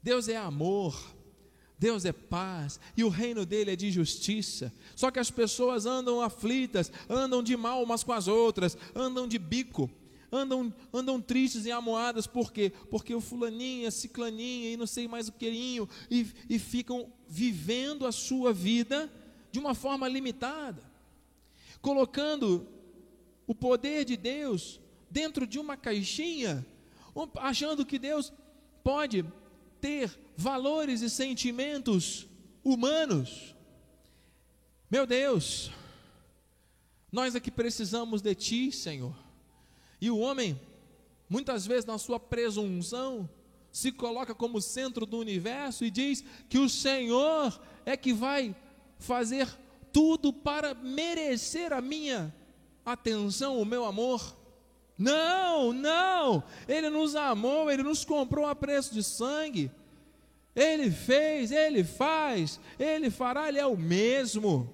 Deus 0.03 0.29
é 0.29 0.37
amor, 0.37 0.95
Deus 1.79 2.05
é 2.05 2.13
paz, 2.13 2.79
e 2.95 3.03
o 3.03 3.09
reino 3.09 3.47
dele 3.47 3.71
é 3.71 3.77
de 3.77 3.91
justiça. 3.91 4.71
Só 4.95 5.11
que 5.11 5.19
as 5.19 5.31
pessoas 5.31 5.87
andam 5.87 6.21
aflitas, 6.21 6.93
andam 7.09 7.43
de 7.43 7.57
mal 7.57 7.83
umas 7.83 8.05
com 8.05 8.13
as 8.13 8.29
outras, 8.29 8.77
andam 8.95 9.27
de 9.27 9.39
bico, 9.39 9.91
andam, 10.35 10.75
andam 10.93 11.21
tristes 11.21 11.65
e 11.67 11.71
amoadas, 11.71 12.27
por 12.27 12.53
quê? 12.53 12.73
Porque 12.91 13.15
o 13.15 13.21
fulaninho, 13.21 13.89
a 13.89 13.91
ciclaninha 13.91 14.71
e 14.71 14.77
não 14.77 14.87
sei 14.87 15.07
mais 15.07 15.29
o 15.29 15.33
querinho, 15.33 15.89
e, 16.11 16.27
e 16.49 16.59
ficam 16.59 17.13
vivendo 17.29 18.07
a 18.07 18.13
sua 18.13 18.53
vida 18.53 19.11
de 19.53 19.59
uma 19.59 19.75
forma 19.75 20.09
limitada 20.09 20.95
colocando 21.85 22.67
o 23.47 23.55
poder 23.55 24.07
de 24.07 24.17
Deus 24.17 24.81
dentro 25.11 25.47
de 25.47 25.59
uma 25.59 25.77
caixinha, 25.77 26.67
achando 27.35 27.85
que 27.85 27.99
Deus 27.99 28.33
pode 28.83 29.23
ter 29.83 30.19
valores 30.35 31.03
e 31.03 31.11
sentimentos 31.11 32.27
humanos. 32.65 33.55
Meu 34.91 35.07
Deus, 35.07 35.71
nós 37.13 37.37
aqui 37.37 37.51
precisamos 37.51 38.23
de 38.23 38.35
Ti, 38.35 38.73
Senhor. 38.73 39.15
E 40.05 40.11
o 40.11 40.19
homem, 40.19 40.61
muitas 41.31 41.67
vezes 41.67 41.87
na 41.87 41.97
sua 41.97 42.21
presunção, 42.21 43.27
se 43.73 43.91
coloca 43.91 44.35
como 44.35 44.61
centro 44.61 45.07
do 45.07 45.19
universo 45.19 45.83
e 45.83 45.91
diz 45.91 46.23
que 46.47 46.59
o 46.59 46.69
Senhor 46.69 47.59
é 47.87 47.97
que 47.97 48.13
vai 48.13 48.55
fazer 48.99 49.49
tudo 49.91 50.31
para 50.31 50.75
merecer 50.75 51.73
a 51.73 51.81
minha 51.81 52.35
atenção, 52.85 53.59
o 53.59 53.65
meu 53.65 53.87
amor. 53.87 54.37
Não, 54.99 55.73
não, 55.73 56.45
Ele 56.69 56.91
nos 56.91 57.17
amou, 57.17 57.71
Ele 57.71 57.83
nos 57.83 58.05
comprou 58.05 58.45
a 58.45 58.55
preço 58.55 58.93
de 58.93 59.03
sangue. 59.03 59.71
Ele 60.55 60.91
fez, 60.91 61.51
Ele 61.51 61.83
faz, 61.83 62.61
Ele 62.79 63.09
fará, 63.09 63.49
Ele 63.49 63.59
é 63.59 63.67
o 63.67 63.75
mesmo. 63.75 64.71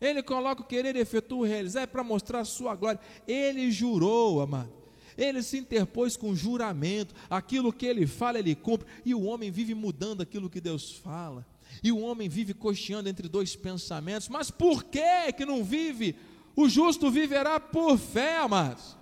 Ele 0.00 0.22
coloca 0.22 0.62
o 0.62 0.66
querer 0.66 0.96
e 0.96 1.00
efetua 1.00 1.38
o 1.38 1.44
realizar 1.44 1.82
é 1.82 1.86
para 1.86 2.04
mostrar 2.04 2.40
a 2.40 2.44
sua 2.44 2.74
glória. 2.74 3.00
Ele 3.26 3.70
jurou, 3.70 4.40
amado. 4.40 4.72
Ele 5.16 5.42
se 5.42 5.56
interpôs 5.56 6.16
com 6.16 6.34
juramento. 6.34 7.14
Aquilo 7.30 7.72
que 7.72 7.86
ele 7.86 8.06
fala, 8.06 8.38
ele 8.38 8.54
cumpre. 8.54 8.86
E 9.04 9.14
o 9.14 9.22
homem 9.22 9.50
vive 9.50 9.74
mudando 9.74 10.20
aquilo 10.20 10.50
que 10.50 10.60
Deus 10.60 10.92
fala. 10.92 11.46
E 11.82 11.90
o 11.90 11.98
homem 11.98 12.28
vive 12.28 12.52
cocheando 12.52 13.08
entre 13.08 13.28
dois 13.28 13.56
pensamentos. 13.56 14.28
Mas 14.28 14.50
por 14.50 14.84
que 14.84 15.32
que 15.34 15.46
não 15.46 15.64
vive? 15.64 16.16
O 16.54 16.68
justo 16.68 17.10
viverá 17.10 17.58
por 17.58 17.98
fé, 17.98 18.38
amados. 18.38 18.96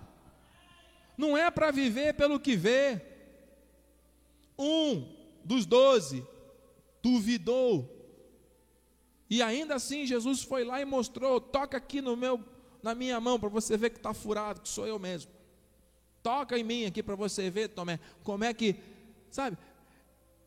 Não 1.17 1.37
é 1.37 1.51
para 1.51 1.71
viver 1.71 2.15
pelo 2.15 2.39
que 2.39 2.57
vê. 2.57 3.01
Um 4.59 5.09
dos 5.45 5.67
doze 5.67 6.25
duvidou. 7.03 7.91
E 9.29 9.43
ainda 9.43 9.75
assim 9.75 10.07
Jesus 10.07 10.43
foi 10.43 10.65
lá 10.65 10.81
e 10.81 10.85
mostrou: 10.85 11.41
toca 11.41 11.77
aqui 11.77 12.01
no 12.01 12.17
meu, 12.17 12.43
na 12.83 12.95
minha 12.95 13.21
mão 13.21 13.39
para 13.39 13.49
você 13.49 13.77
ver 13.77 13.91
que 13.91 13.97
está 13.97 14.13
furado, 14.13 14.61
que 14.61 14.69
sou 14.69 14.87
eu 14.87 14.99
mesmo. 14.99 15.31
Toca 16.23 16.59
em 16.59 16.65
mim 16.65 16.87
aqui 16.87 17.03
para 17.03 17.15
você 17.15 17.51
ver, 17.51 17.69
Tomé, 17.69 18.01
como 18.23 18.45
é 18.45 18.55
que, 18.55 18.77
sabe? 19.31 19.59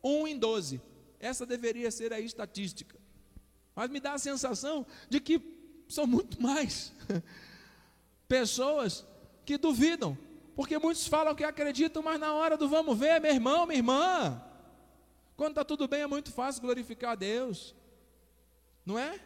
Um 0.02 0.26
em 0.26 0.36
doze 0.36 0.80
Essa 1.20 1.46
deveria 1.46 1.90
ser 1.90 2.12
a 2.12 2.20
estatística. 2.20 2.98
Mas 3.74 3.90
me 3.90 4.00
dá 4.00 4.14
a 4.14 4.18
sensação 4.18 4.84
de 5.08 5.20
que 5.20 5.40
são 5.88 6.06
muito 6.06 6.42
mais 6.42 6.92
pessoas 8.26 9.06
que 9.44 9.56
duvidam, 9.56 10.18
porque 10.54 10.76
muitos 10.78 11.06
falam 11.06 11.34
que 11.34 11.44
acreditam, 11.44 12.02
mas 12.02 12.18
na 12.18 12.34
hora 12.34 12.56
do 12.56 12.68
vamos 12.68 12.98
ver, 12.98 13.20
meu 13.20 13.32
irmão, 13.32 13.66
minha 13.66 13.78
irmã, 13.78 14.42
quando 15.36 15.50
está 15.50 15.64
tudo 15.64 15.86
bem 15.86 16.02
é 16.02 16.06
muito 16.06 16.32
fácil 16.32 16.60
glorificar 16.60 17.12
a 17.12 17.14
Deus, 17.14 17.74
não 18.88 18.98
é? 18.98 19.20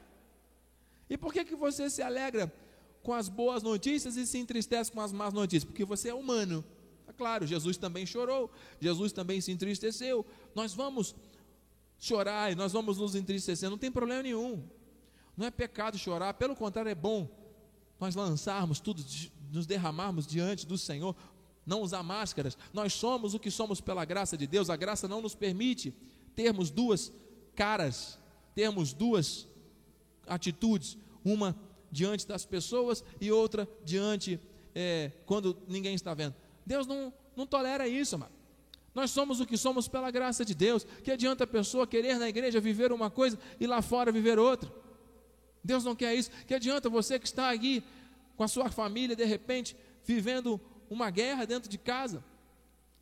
E 1.08 1.16
por 1.16 1.32
que, 1.32 1.44
que 1.44 1.54
você 1.54 1.88
se 1.88 2.02
alegra 2.02 2.52
com 3.00 3.14
as 3.14 3.28
boas 3.28 3.62
notícias 3.62 4.16
e 4.16 4.26
se 4.26 4.36
entristece 4.38 4.90
com 4.90 5.00
as 5.00 5.12
más 5.12 5.32
notícias? 5.32 5.62
Porque 5.64 5.84
você 5.84 6.08
é 6.08 6.14
humano. 6.14 6.64
É 7.06 7.12
claro, 7.12 7.46
Jesus 7.46 7.76
também 7.76 8.04
chorou, 8.04 8.50
Jesus 8.80 9.12
também 9.12 9.40
se 9.40 9.52
entristeceu. 9.52 10.26
Nós 10.52 10.74
vamos 10.74 11.14
chorar 11.96 12.50
e 12.50 12.56
nós 12.56 12.72
vamos 12.72 12.98
nos 12.98 13.14
entristecer, 13.14 13.70
não 13.70 13.78
tem 13.78 13.92
problema 13.92 14.24
nenhum. 14.24 14.68
Não 15.36 15.46
é 15.46 15.50
pecado 15.50 15.96
chorar, 15.96 16.34
pelo 16.34 16.56
contrário, 16.56 16.90
é 16.90 16.94
bom 16.94 17.30
nós 18.00 18.16
lançarmos 18.16 18.80
tudo, 18.80 19.04
nos 19.52 19.64
derramarmos 19.64 20.26
diante 20.26 20.66
do 20.66 20.76
Senhor, 20.76 21.14
não 21.64 21.82
usar 21.82 22.02
máscaras. 22.02 22.58
Nós 22.72 22.94
somos 22.94 23.32
o 23.32 23.38
que 23.38 23.48
somos 23.50 23.80
pela 23.80 24.04
graça 24.04 24.36
de 24.36 24.44
Deus. 24.44 24.68
A 24.68 24.74
graça 24.74 25.06
não 25.06 25.22
nos 25.22 25.36
permite 25.36 25.94
termos 26.34 26.68
duas 26.68 27.12
caras, 27.54 28.18
termos 28.56 28.92
duas 28.92 29.46
atitudes, 30.26 30.96
uma 31.24 31.56
diante 31.90 32.26
das 32.26 32.44
pessoas 32.44 33.04
e 33.20 33.30
outra 33.30 33.68
diante 33.84 34.40
é, 34.74 35.12
quando 35.26 35.56
ninguém 35.68 35.94
está 35.94 36.14
vendo. 36.14 36.34
Deus 36.64 36.86
não, 36.86 37.12
não 37.36 37.46
tolera 37.46 37.86
isso, 37.86 38.18
mano. 38.18 38.32
Nós 38.94 39.10
somos 39.10 39.40
o 39.40 39.46
que 39.46 39.56
somos 39.56 39.88
pela 39.88 40.10
graça 40.10 40.44
de 40.44 40.54
Deus. 40.54 40.84
Que 41.02 41.10
adianta 41.10 41.44
a 41.44 41.46
pessoa 41.46 41.86
querer 41.86 42.18
na 42.18 42.28
igreja 42.28 42.60
viver 42.60 42.92
uma 42.92 43.10
coisa 43.10 43.38
e 43.58 43.66
lá 43.66 43.80
fora 43.80 44.12
viver 44.12 44.38
outra? 44.38 44.70
Deus 45.64 45.84
não 45.84 45.94
quer 45.94 46.14
isso. 46.14 46.30
Que 46.46 46.54
adianta 46.54 46.88
você 46.88 47.18
que 47.18 47.26
está 47.26 47.50
aqui 47.50 47.82
com 48.36 48.44
a 48.44 48.48
sua 48.48 48.70
família, 48.70 49.16
de 49.16 49.24
repente, 49.24 49.76
vivendo 50.04 50.60
uma 50.90 51.10
guerra 51.10 51.46
dentro 51.46 51.70
de 51.70 51.78
casa, 51.78 52.22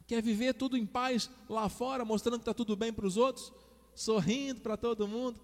quer 0.07 0.23
viver 0.23 0.55
tudo 0.55 0.77
em 0.77 0.87
paz 0.87 1.31
lá 1.49 1.69
fora, 1.69 2.05
mostrando 2.05 2.39
que 2.39 2.43
está 2.43 2.55
tudo 2.55 2.77
bem 2.77 2.93
para 2.93 3.07
os 3.07 3.17
outros, 3.17 3.53
sorrindo 3.95 4.61
para 4.61 4.77
todo 4.77 5.09
mundo, 5.09 5.41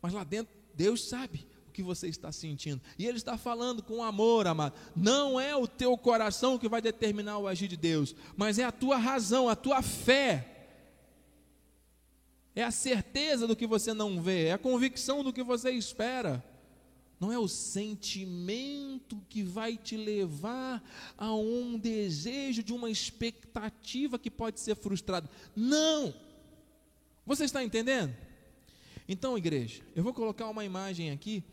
mas 0.00 0.12
lá 0.12 0.24
dentro, 0.24 0.55
Deus 0.76 1.08
sabe 1.08 1.46
o 1.66 1.72
que 1.72 1.82
você 1.82 2.06
está 2.06 2.30
sentindo, 2.30 2.80
e 2.98 3.06
Ele 3.06 3.16
está 3.16 3.38
falando 3.38 3.82
com 3.82 4.04
amor, 4.04 4.46
amado. 4.46 4.74
Não 4.94 5.40
é 5.40 5.56
o 5.56 5.66
teu 5.66 5.96
coração 5.96 6.58
que 6.58 6.68
vai 6.68 6.82
determinar 6.82 7.38
o 7.38 7.48
agir 7.48 7.68
de 7.68 7.76
Deus, 7.76 8.14
mas 8.36 8.58
é 8.58 8.64
a 8.64 8.72
tua 8.72 8.96
razão, 8.96 9.48
a 9.48 9.56
tua 9.56 9.82
fé. 9.82 10.52
É 12.54 12.62
a 12.62 12.70
certeza 12.70 13.46
do 13.46 13.56
que 13.56 13.66
você 13.66 13.92
não 13.92 14.22
vê, 14.22 14.46
é 14.46 14.52
a 14.52 14.58
convicção 14.58 15.24
do 15.24 15.32
que 15.32 15.42
você 15.42 15.70
espera. 15.70 16.44
Não 17.18 17.32
é 17.32 17.38
o 17.38 17.48
sentimento 17.48 19.22
que 19.28 19.42
vai 19.42 19.78
te 19.78 19.96
levar 19.96 20.82
a 21.16 21.34
um 21.34 21.78
desejo 21.78 22.62
de 22.62 22.74
uma 22.74 22.90
expectativa 22.90 24.18
que 24.18 24.30
pode 24.30 24.60
ser 24.60 24.76
frustrada. 24.76 25.28
Não! 25.54 26.14
Você 27.24 27.44
está 27.44 27.64
entendendo? 27.64 28.14
Então, 29.08 29.36
igreja, 29.38 29.82
eu 29.94 30.02
vou 30.02 30.12
colocar 30.12 30.48
uma 30.48 30.64
imagem 30.64 31.10
aqui 31.10 31.44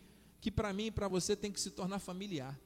que 0.41 0.51
para 0.51 0.73
mim 0.73 0.87
e 0.87 0.91
para 0.91 1.07
você 1.07 1.35
tem 1.35 1.51
que 1.51 1.61
se 1.61 1.71
tornar 1.71 1.99
familiar. 1.99 2.59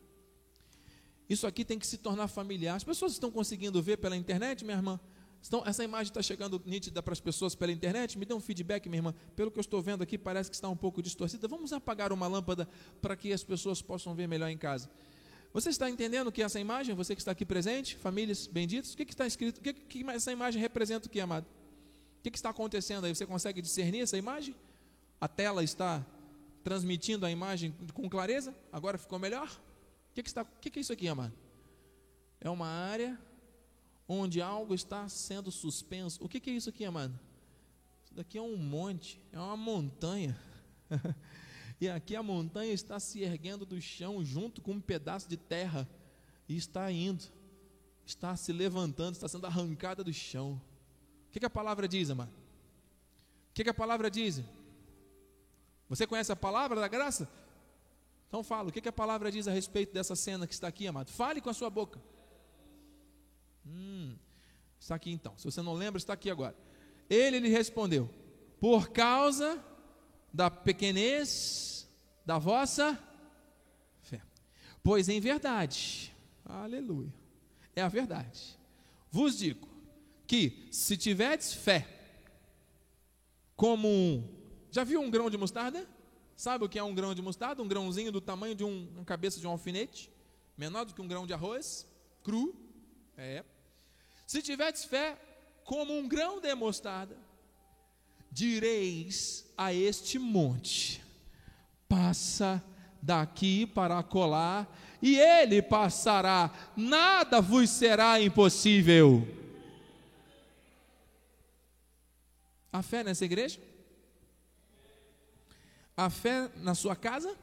Isso 1.29 1.45
aqui 1.45 1.65
tem 1.65 1.77
que 1.77 1.85
se 1.85 1.97
tornar 1.97 2.27
familiar. 2.27 2.75
As 2.75 2.83
pessoas 2.83 3.11
estão 3.11 3.29
conseguindo 3.29 3.81
ver 3.81 3.97
pela 3.97 4.15
internet, 4.15 4.63
minha 4.63 4.77
irmã? 4.77 4.99
Então, 5.45 5.61
essa 5.65 5.83
imagem 5.83 6.09
está 6.09 6.21
chegando 6.21 6.61
nítida 6.65 7.03
para 7.03 7.13
as 7.13 7.19
pessoas 7.19 7.53
pela 7.53 7.71
internet? 7.71 8.17
Me 8.17 8.25
dê 8.25 8.33
um 8.33 8.39
feedback, 8.39 8.87
minha 8.87 8.99
irmã. 8.99 9.15
Pelo 9.35 9.51
que 9.51 9.59
eu 9.59 9.61
estou 9.61 9.81
vendo 9.81 10.01
aqui, 10.01 10.17
parece 10.17 10.49
que 10.49 10.55
está 10.55 10.67
um 10.69 10.75
pouco 10.75 11.01
distorcida. 11.01 11.47
Vamos 11.47 11.71
apagar 11.73 12.11
uma 12.11 12.27
lâmpada 12.27 12.67
para 13.01 13.15
que 13.15 13.31
as 13.31 13.43
pessoas 13.43 13.81
possam 13.81 14.15
ver 14.15 14.27
melhor 14.27 14.49
em 14.49 14.57
casa. 14.57 14.89
Você 15.53 15.69
está 15.69 15.89
entendendo 15.89 16.31
que 16.31 16.41
é 16.41 16.45
essa 16.45 16.59
imagem? 16.59 16.95
Você 16.95 17.15
que 17.15 17.21
está 17.21 17.31
aqui 17.31 17.45
presente, 17.45 17.95
famílias 17.95 18.47
benditas, 18.47 18.93
o 18.93 18.97
que, 18.97 19.05
que 19.05 19.13
está 19.13 19.25
escrito? 19.25 19.57
O 19.59 19.61
que, 19.61 19.73
que 19.73 20.09
essa 20.09 20.31
imagem 20.31 20.61
representa 20.61 21.07
o 21.07 21.09
que, 21.09 21.19
amado? 21.19 21.45
O 21.45 22.23
que, 22.23 22.31
que 22.31 22.37
está 22.37 22.49
acontecendo 22.49 23.05
aí? 23.05 23.15
Você 23.15 23.25
consegue 23.25 23.61
discernir 23.61 24.01
essa 24.01 24.17
imagem? 24.17 24.55
A 25.19 25.27
tela 25.27 25.63
está 25.63 26.05
transmitindo 26.63 27.25
a 27.25 27.31
imagem 27.31 27.73
com 27.93 28.09
clareza? 28.09 28.55
Agora 28.71 28.97
ficou 28.97 29.17
melhor? 29.17 29.49
O 30.11 30.13
que, 30.13 30.23
que, 30.23 30.29
está, 30.29 30.45
que, 30.45 30.69
que 30.69 30.79
é 30.79 30.81
isso 30.81 30.93
aqui, 30.93 31.07
amado? 31.07 31.33
É 32.39 32.49
uma 32.49 32.67
área 32.67 33.19
onde 34.07 34.41
algo 34.41 34.73
está 34.73 35.07
sendo 35.09 35.51
suspenso. 35.51 36.23
O 36.23 36.29
que, 36.29 36.39
que 36.39 36.49
é 36.49 36.53
isso 36.53 36.69
aqui, 36.69 36.85
amado? 36.85 37.17
Isso 38.05 38.13
daqui 38.13 38.37
é 38.37 38.41
um 38.41 38.55
monte, 38.55 39.19
é 39.31 39.39
uma 39.39 39.57
montanha. 39.57 40.39
e 41.81 41.89
aqui 41.89 42.15
a 42.15 42.23
montanha 42.23 42.71
está 42.71 42.99
se 42.99 43.21
erguendo 43.21 43.65
do 43.65 43.81
chão 43.81 44.23
junto 44.23 44.61
com 44.61 44.73
um 44.73 44.81
pedaço 44.81 45.27
de 45.27 45.35
terra 45.35 45.87
e 46.47 46.55
está 46.55 46.91
indo, 46.91 47.25
está 48.05 48.35
se 48.35 48.53
levantando, 48.53 49.13
está 49.13 49.27
sendo 49.27 49.45
arrancada 49.45 50.03
do 50.03 50.13
chão. 50.13 50.61
O 51.27 51.31
que, 51.31 51.39
que 51.39 51.45
a 51.45 51.49
palavra 51.49 51.87
diz, 51.87 52.09
amado? 52.09 52.31
O 53.49 53.53
que, 53.53 53.63
que 53.63 53.69
a 53.69 53.73
palavra 53.73 54.09
diz? 54.09 54.41
Você 55.89 56.05
conhece 56.05 56.31
a 56.31 56.35
palavra 56.35 56.79
da 56.79 56.87
graça? 56.87 57.29
Então 58.27 58.43
fala, 58.43 58.69
o 58.69 58.71
que, 58.71 58.81
que 58.81 58.89
a 58.89 58.93
palavra 58.93 59.31
diz 59.31 59.47
a 59.47 59.51
respeito 59.51 59.93
dessa 59.93 60.15
cena 60.15 60.45
que 60.45 60.53
está 60.53 60.67
aqui, 60.67 60.85
amado? 60.85 61.09
Fale 61.09 61.39
com 61.39 61.49
a 61.49 61.53
sua 61.53 61.69
boca. 61.69 62.01
Hum, 63.65 64.15
está 64.79 64.95
aqui 64.95 65.11
então. 65.11 65.37
Se 65.37 65.45
você 65.45 65.61
não 65.61 65.73
lembra, 65.73 65.97
está 65.97 66.13
aqui 66.13 66.29
agora. 66.29 66.55
Ele 67.09 67.39
lhe 67.39 67.49
respondeu: 67.49 68.09
Por 68.59 68.89
causa 68.89 69.63
da 70.33 70.49
pequenez 70.51 71.89
da 72.25 72.37
vossa 72.37 72.99
fé. 74.01 74.21
Pois 74.83 75.07
em 75.07 75.19
verdade, 75.19 76.13
aleluia, 76.43 77.13
é 77.75 77.81
a 77.81 77.87
verdade. 77.87 78.59
Vos 79.09 79.37
digo 79.37 79.67
que 80.27 80.67
se 80.71 80.97
tiverdes 80.97 81.53
fé, 81.53 81.87
como 83.55 83.87
um, 83.87 84.36
já 84.77 84.83
viu 84.83 85.01
um 85.01 85.09
grão 85.09 85.27
de 85.27 85.39
mostarda? 85.39 85.87
Sabe 86.35 86.63
o 86.63 86.69
que 86.69 86.77
é 86.77 86.83
um 86.83 86.93
grão 86.93 87.15
de 87.15 87.19
mostarda? 87.19 87.63
Um 87.63 87.67
grãozinho 87.67 88.11
do 88.11 88.21
tamanho 88.21 88.53
de 88.53 88.63
um, 88.63 88.87
uma 88.93 89.03
cabeça 89.03 89.39
de 89.39 89.47
um 89.47 89.49
alfinete, 89.49 90.11
menor 90.55 90.85
do 90.85 90.93
que 90.93 91.01
um 91.01 91.07
grão 91.07 91.25
de 91.25 91.33
arroz, 91.33 91.87
cru. 92.23 92.55
É, 93.17 93.43
se 94.27 94.39
tiverdes 94.39 94.85
fé 94.85 95.17
como 95.65 95.97
um 95.97 96.07
grão 96.07 96.39
de 96.39 96.53
mostarda, 96.53 97.17
direis 98.31 99.51
a 99.57 99.73
este 99.73 100.19
monte: 100.19 101.03
passa 101.89 102.63
daqui 103.01 103.65
para 103.65 104.03
colar, 104.03 104.71
e 105.01 105.17
ele 105.17 105.59
passará, 105.59 106.53
nada 106.75 107.41
vos 107.41 107.71
será 107.71 108.21
impossível. 108.21 109.27
A 112.71 112.83
fé 112.83 113.03
nessa 113.03 113.25
igreja? 113.25 113.59
A 115.97 116.11
fé 116.11 116.47
na 116.57 116.75
sua 116.75 116.95
casa? 116.95 117.35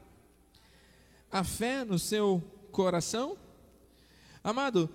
A 1.29 1.43
fé 1.43 1.83
no 1.83 1.99
seu 1.99 2.41
coração? 2.71 3.35
Amado, 4.41 4.89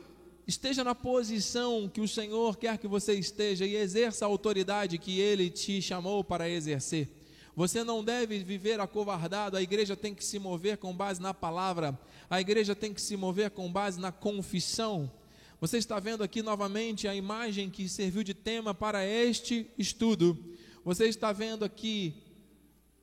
esteja 0.46 0.82
na 0.82 0.94
posição 0.94 1.86
que 1.86 2.00
o 2.00 2.08
Senhor 2.08 2.56
quer 2.56 2.78
que 2.78 2.88
você 2.88 3.12
esteja 3.12 3.66
e 3.66 3.76
exerça 3.76 4.24
a 4.24 4.28
autoridade 4.28 4.96
que 4.96 5.20
Ele 5.20 5.50
te 5.50 5.82
chamou 5.82 6.24
para 6.24 6.48
exercer. 6.48 7.06
Você 7.54 7.84
não 7.84 8.02
deve 8.02 8.38
viver 8.42 8.80
acovardado, 8.80 9.58
a 9.58 9.62
igreja 9.62 9.94
tem 9.94 10.14
que 10.14 10.24
se 10.24 10.38
mover 10.38 10.78
com 10.78 10.96
base 10.96 11.20
na 11.20 11.34
palavra, 11.34 12.00
a 12.30 12.40
igreja 12.40 12.74
tem 12.74 12.94
que 12.94 13.02
se 13.02 13.14
mover 13.14 13.50
com 13.50 13.70
base 13.70 14.00
na 14.00 14.10
confissão. 14.10 15.12
Você 15.60 15.76
está 15.76 16.00
vendo 16.00 16.24
aqui 16.24 16.40
novamente 16.40 17.06
a 17.06 17.14
imagem 17.14 17.68
que 17.68 17.90
serviu 17.90 18.22
de 18.22 18.32
tema 18.32 18.72
para 18.72 19.04
este 19.04 19.70
estudo. 19.76 20.38
Você 20.82 21.08
está 21.08 21.30
vendo 21.30 21.62
aqui 21.62 22.14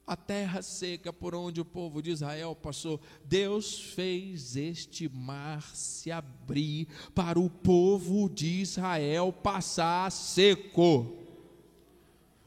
a 0.08 0.16
terra 0.16 0.62
seca 0.62 1.12
por 1.12 1.36
onde 1.36 1.60
o 1.60 1.66
povo 1.66 2.02
de 2.02 2.12
Israel 2.12 2.56
passou. 2.56 3.02
Deus 3.26 3.78
fez 3.78 4.56
este 4.56 5.10
mar 5.10 5.76
se 5.76 6.10
abrir 6.10 6.88
para 7.14 7.38
o 7.38 7.50
povo 7.50 8.30
de 8.30 8.62
Israel 8.62 9.34
passar 9.34 10.10
seco. 10.10 11.14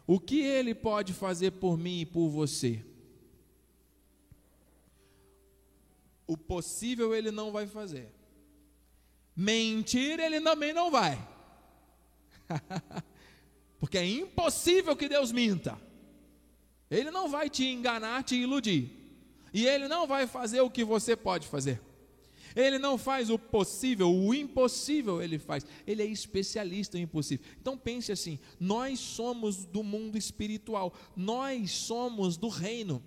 O 0.07 0.18
que 0.18 0.40
ele 0.40 0.75
pode 0.75 1.12
fazer 1.12 1.51
por 1.53 1.77
mim 1.77 2.01
e 2.01 2.07
por 2.07 2.31
você? 2.31 2.83
O 6.27 6.38
possível 6.38 7.14
ele 7.14 7.31
não 7.31 7.53
vai 7.53 7.66
fazer. 7.66 8.11
Mentir 9.37 10.18
ele 10.18 10.40
também 10.40 10.73
não 10.73 10.90
vai. 10.90 11.29
Porque 13.79 13.99
é 13.99 14.07
impossível 14.07 14.96
que 14.96 15.09
Deus 15.09 15.31
minta. 15.31 15.89
Ele 16.90 17.11
não 17.11 17.29
vai 17.29 17.48
te 17.48 17.64
enganar, 17.64 18.24
te 18.24 18.37
iludir. 18.37 18.90
E 19.53 19.66
ele 19.66 19.88
não 19.88 20.07
vai 20.07 20.26
fazer 20.26 20.61
o 20.61 20.70
que 20.70 20.85
você 20.85 21.16
pode 21.16 21.46
fazer. 21.46 21.81
Ele 22.55 22.79
não 22.79 22.98
faz 22.98 23.31
o 23.31 23.38
possível, 23.38 24.12
o 24.12 24.35
impossível 24.35 25.22
ele 25.22 25.38
faz. 25.38 25.64
Ele 25.87 26.03
é 26.03 26.07
especialista 26.07 26.98
em 26.98 27.03
impossível. 27.03 27.46
Então 27.61 27.79
pense 27.79 28.11
assim: 28.11 28.38
nós 28.59 28.98
somos 28.98 29.64
do 29.64 29.83
mundo 29.83 30.18
espiritual, 30.18 30.92
nós 31.16 31.70
somos 31.70 32.37
do 32.37 32.48
reino. 32.48 33.03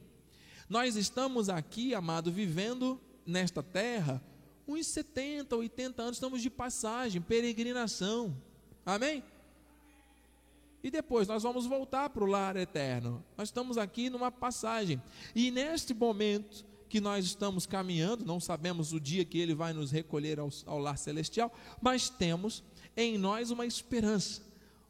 Nós 0.69 0.95
estamos 0.95 1.49
aqui, 1.49 1.93
amado, 1.93 2.31
vivendo 2.31 2.99
nesta 3.25 3.61
terra 3.61 4.23
uns 4.65 4.87
70, 4.87 5.55
80 5.55 6.01
anos, 6.01 6.15
estamos 6.15 6.41
de 6.41 6.49
passagem, 6.49 7.21
peregrinação. 7.21 8.35
Amém? 8.85 9.23
E 10.83 10.91
depois 10.91 11.27
nós 11.27 11.43
vamos 11.43 11.65
voltar 11.65 12.09
para 12.09 12.23
o 12.23 12.27
lar 12.27 12.57
eterno. 12.57 13.23
Nós 13.37 13.47
estamos 13.47 13.77
aqui 13.77 14.09
numa 14.09 14.29
passagem. 14.29 15.01
E 15.33 15.49
neste 15.49 15.93
momento, 15.93 16.65
que 16.93 17.01
nós 17.01 17.25
estamos 17.25 17.65
caminhando, 17.65 18.23
não 18.23 18.39
sabemos 18.39 18.93
o 18.93 18.99
dia 18.99 19.25
que 19.25 19.39
ele 19.39 19.55
vai 19.55 19.73
nos 19.73 19.89
recolher 19.89 20.39
ao, 20.39 20.49
ao 20.67 20.77
lar 20.77 20.95
celestial, 20.95 21.51
mas 21.81 22.07
temos 22.07 22.63
em 22.95 23.17
nós 23.17 23.49
uma 23.49 23.65
esperança. 23.65 24.43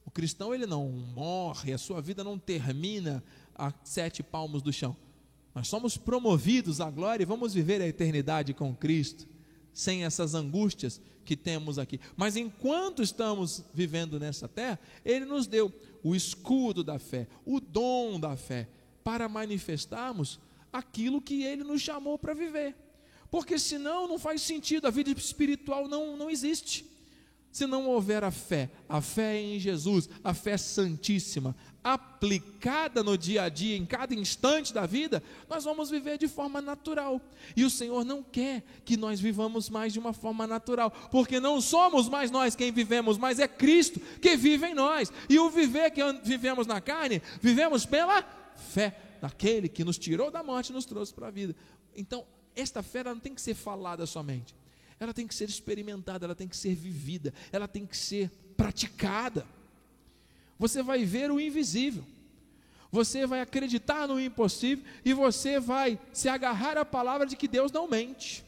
O 0.06 0.12
cristão 0.12 0.54
ele 0.54 0.66
não 0.66 0.90
morre, 0.90 1.72
a 1.72 1.78
sua 1.78 2.02
vida 2.02 2.22
não 2.22 2.38
termina 2.38 3.24
a 3.56 3.72
sete 3.86 4.22
palmos 4.22 4.62
do 4.62 4.74
chão. 4.74 4.98
Nós 5.56 5.70
somos 5.70 5.96
promovidos 5.96 6.82
à 6.82 6.92
glória 6.92 7.24
e 7.24 7.26
vamos 7.26 7.54
viver 7.54 7.82
a 7.82 7.88
eternidade 7.88 8.54
com 8.54 8.76
Cristo, 8.76 9.26
sem 9.74 10.04
essas 10.04 10.36
angústias 10.36 11.02
que 11.26 11.36
temos 11.36 11.80
aqui. 11.80 12.00
Mas 12.16 12.36
enquanto 12.36 13.02
estamos 13.02 13.64
vivendo 13.74 14.20
nessa 14.20 14.48
terra, 14.48 14.80
Ele 15.06 15.26
nos 15.26 15.48
deu 15.48 15.74
o 16.04 16.16
escudo 16.16 16.84
da 16.84 17.00
fé, 17.00 17.28
o 17.46 17.60
dom 17.60 18.20
da 18.20 18.36
fé, 18.36 18.68
para 19.04 19.30
manifestarmos 19.30 20.40
aquilo 20.72 21.22
que 21.22 21.44
ele 21.44 21.64
nos 21.64 21.82
chamou 21.82 22.18
para 22.18 22.34
viver. 22.34 22.76
Porque 23.30 23.58
senão 23.58 24.08
não 24.08 24.20
faz 24.20 24.42
sentido, 24.42 24.88
a 24.88 24.92
vida 24.92 25.10
espiritual 25.12 25.88
não, 25.88 26.18
não 26.18 26.30
existe. 26.30 26.86
Se 27.54 27.68
não 27.68 27.88
houver 27.88 28.24
a 28.24 28.32
fé, 28.32 28.68
a 28.90 29.00
fé 29.00 29.40
em 29.40 29.60
Jesus, 29.60 30.10
a 30.24 30.34
fé 30.34 30.58
santíssima, 30.58 31.56
aplicada 31.84 33.04
no 33.04 33.16
dia 33.16 33.44
a 33.44 33.50
dia, 33.50 33.78
em 33.78 33.86
cada 33.86 34.16
instante 34.16 34.74
da 34.74 34.88
vida, 34.88 35.22
nós 35.48 35.64
vamos 35.64 35.92
viver 35.92 36.18
de 36.18 36.28
forma 36.28 36.60
natural. 36.60 37.22
E 37.56 37.64
o 37.64 37.70
Senhor 37.70 38.04
não 38.04 38.24
quer 38.24 38.64
que 38.84 38.98
nós 38.98 39.20
vivamos 39.20 39.70
mais 39.70 39.94
de 39.94 40.00
uma 40.00 40.14
forma 40.14 40.48
natural, 40.48 40.90
porque 41.12 41.40
não 41.40 41.62
somos 41.62 42.10
mais 42.10 42.32
nós 42.32 42.56
quem 42.56 42.72
vivemos, 42.72 43.20
mas 43.20 43.38
é 43.38 43.48
Cristo 43.48 44.00
que 44.20 44.36
vive 44.36 44.66
em 44.66 44.74
nós. 44.74 45.14
E 45.30 45.38
o 45.38 45.48
viver 45.52 45.92
que 45.92 46.02
vivemos 46.24 46.66
na 46.66 46.82
carne, 46.82 47.22
vivemos 47.40 47.86
pela 47.86 48.24
fé 48.56 48.98
daquele 49.22 49.70
que 49.70 49.84
nos 49.84 50.00
tirou 50.00 50.32
da 50.32 50.42
morte 50.42 50.72
e 50.72 50.74
nos 50.74 50.86
trouxe 50.86 51.14
para 51.14 51.28
a 51.28 51.32
vida. 51.32 51.56
Então, 51.96 52.26
esta 52.56 52.82
fé 52.82 53.04
não 53.04 53.20
tem 53.20 53.36
que 53.36 53.42
ser 53.42 53.54
falada 53.54 54.08
somente, 54.08 54.56
ela 55.04 55.14
tem 55.14 55.28
que 55.28 55.36
ser 55.36 55.50
experimentada, 55.50 56.26
ela 56.26 56.36
tem 56.36 56.48
que 56.48 56.58
ser 56.58 56.74
vivida, 56.76 57.34
ela 57.52 57.68
tem 57.68 57.86
que 57.86 57.98
ser 57.98 58.30
praticada. 58.56 59.46
Você 60.58 60.82
vai 60.82 61.04
ver 61.04 61.32
o 61.32 61.40
invisível, 61.40 62.04
você 62.92 63.26
vai 63.26 63.42
acreditar 63.42 64.08
no 64.08 64.20
impossível 64.20 64.86
e 65.04 65.14
você 65.14 65.60
vai 65.60 66.00
se 66.12 66.30
agarrar 66.30 66.78
à 66.78 66.86
palavra 66.86 67.26
de 67.26 67.36
que 67.36 67.48
Deus 67.48 67.72
não 67.72 67.88
mente. 67.88 68.44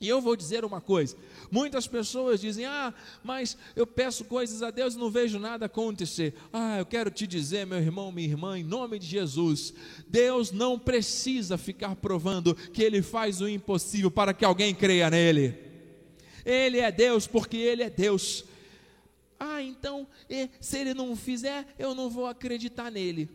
E 0.00 0.08
eu 0.08 0.20
vou 0.20 0.36
dizer 0.36 0.64
uma 0.64 0.80
coisa: 0.80 1.16
muitas 1.50 1.86
pessoas 1.86 2.40
dizem, 2.40 2.66
ah, 2.66 2.92
mas 3.24 3.56
eu 3.74 3.86
peço 3.86 4.24
coisas 4.24 4.62
a 4.62 4.70
Deus 4.70 4.94
e 4.94 4.98
não 4.98 5.10
vejo 5.10 5.38
nada 5.38 5.66
acontecer. 5.66 6.34
Ah, 6.52 6.78
eu 6.78 6.86
quero 6.86 7.10
te 7.10 7.26
dizer, 7.26 7.66
meu 7.66 7.78
irmão, 7.78 8.12
minha 8.12 8.28
irmã, 8.28 8.58
em 8.58 8.64
nome 8.64 8.98
de 8.98 9.06
Jesus, 9.06 9.72
Deus 10.06 10.52
não 10.52 10.78
precisa 10.78 11.56
ficar 11.56 11.96
provando 11.96 12.54
que 12.54 12.82
Ele 12.82 13.02
faz 13.02 13.40
o 13.40 13.48
impossível 13.48 14.10
para 14.10 14.34
que 14.34 14.44
alguém 14.44 14.74
creia 14.74 15.10
nele. 15.10 15.65
Ele 16.46 16.78
é 16.78 16.90
Deus 16.90 17.26
porque 17.26 17.58
Ele 17.58 17.82
é 17.82 17.90
Deus. 17.90 18.44
Ah, 19.38 19.60
então, 19.60 20.08
se 20.58 20.78
Ele 20.78 20.94
não 20.94 21.14
fizer, 21.14 21.66
eu 21.78 21.94
não 21.94 22.08
vou 22.08 22.26
acreditar 22.26 22.90
nele. 22.90 23.28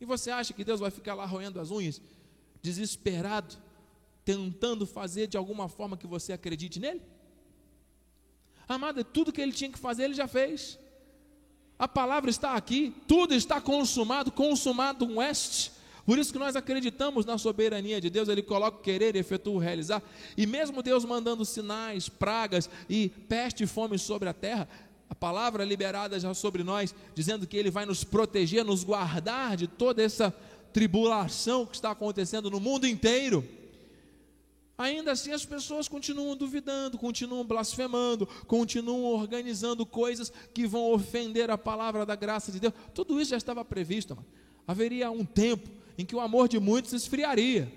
E 0.00 0.04
você 0.04 0.32
acha 0.32 0.52
que 0.52 0.64
Deus 0.64 0.80
vai 0.80 0.90
ficar 0.90 1.14
lá 1.14 1.24
roendo 1.24 1.60
as 1.60 1.70
unhas, 1.70 2.02
desesperado? 2.60 3.56
tentando 4.24 4.86
fazer 4.86 5.26
de 5.26 5.36
alguma 5.36 5.68
forma 5.68 5.96
que 5.96 6.06
você 6.06 6.32
acredite 6.32 6.78
nele? 6.78 7.02
Amada, 8.68 9.04
tudo 9.04 9.32
que 9.32 9.40
ele 9.40 9.52
tinha 9.52 9.70
que 9.70 9.78
fazer, 9.78 10.04
ele 10.04 10.14
já 10.14 10.28
fez. 10.28 10.78
A 11.78 11.88
palavra 11.88 12.30
está 12.30 12.54
aqui, 12.54 12.94
tudo 13.08 13.34
está 13.34 13.60
consumado, 13.60 14.30
consumado 14.30 15.04
um 15.04 15.16
oeste. 15.16 15.72
Por 16.04 16.18
isso 16.18 16.32
que 16.32 16.38
nós 16.38 16.56
acreditamos 16.56 17.24
na 17.24 17.38
soberania 17.38 18.00
de 18.00 18.10
Deus, 18.10 18.28
Ele 18.28 18.42
coloca 18.42 18.78
o 18.78 18.82
querer 18.82 19.14
efetua 19.14 19.54
o 19.54 19.58
realizar. 19.58 20.02
E 20.36 20.46
mesmo 20.46 20.82
Deus 20.82 21.04
mandando 21.04 21.44
sinais, 21.44 22.08
pragas 22.08 22.68
e 22.88 23.08
peste 23.28 23.64
e 23.64 23.66
fome 23.66 23.98
sobre 23.98 24.28
a 24.28 24.34
terra, 24.34 24.68
a 25.08 25.14
palavra 25.14 25.64
liberada 25.64 26.18
já 26.18 26.34
sobre 26.34 26.64
nós, 26.64 26.94
dizendo 27.14 27.46
que 27.46 27.56
Ele 27.56 27.70
vai 27.70 27.86
nos 27.86 28.02
proteger, 28.02 28.64
nos 28.64 28.82
guardar 28.82 29.56
de 29.56 29.66
toda 29.68 30.02
essa 30.02 30.34
tribulação 30.72 31.66
que 31.66 31.76
está 31.76 31.90
acontecendo 31.90 32.50
no 32.50 32.58
mundo 32.58 32.86
inteiro. 32.86 33.46
Ainda 34.76 35.12
assim, 35.12 35.30
as 35.30 35.44
pessoas 35.44 35.86
continuam 35.86 36.34
duvidando, 36.34 36.98
continuam 36.98 37.44
blasfemando, 37.44 38.26
continuam 38.46 39.04
organizando 39.04 39.86
coisas 39.86 40.32
que 40.52 40.66
vão 40.66 40.90
ofender 40.92 41.50
a 41.50 41.58
palavra 41.58 42.04
da 42.04 42.16
graça 42.16 42.50
de 42.50 42.58
Deus. 42.58 42.74
Tudo 42.92 43.20
isso 43.20 43.30
já 43.30 43.36
estava 43.36 43.64
previsto. 43.64 44.16
Mano. 44.16 44.26
Haveria 44.66 45.10
um 45.10 45.24
tempo 45.24 45.81
em 45.96 46.04
que 46.04 46.16
o 46.16 46.20
amor 46.20 46.48
de 46.48 46.58
muitos 46.58 46.92
esfriaria. 46.92 47.72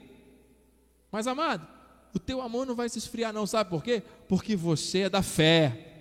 Mas, 1.12 1.28
amado, 1.28 1.68
o 2.14 2.20
teu 2.20 2.42
amor 2.42 2.66
não 2.66 2.76
vai 2.76 2.88
se 2.88 2.98
esfriar, 2.98 3.34
não, 3.34 3.46
sabe 3.46 3.70
por 3.70 3.84
quê? 3.84 4.02
Porque 4.28 4.56
você 4.56 5.00
é 5.00 5.10
da 5.10 5.22
fé. 5.22 5.94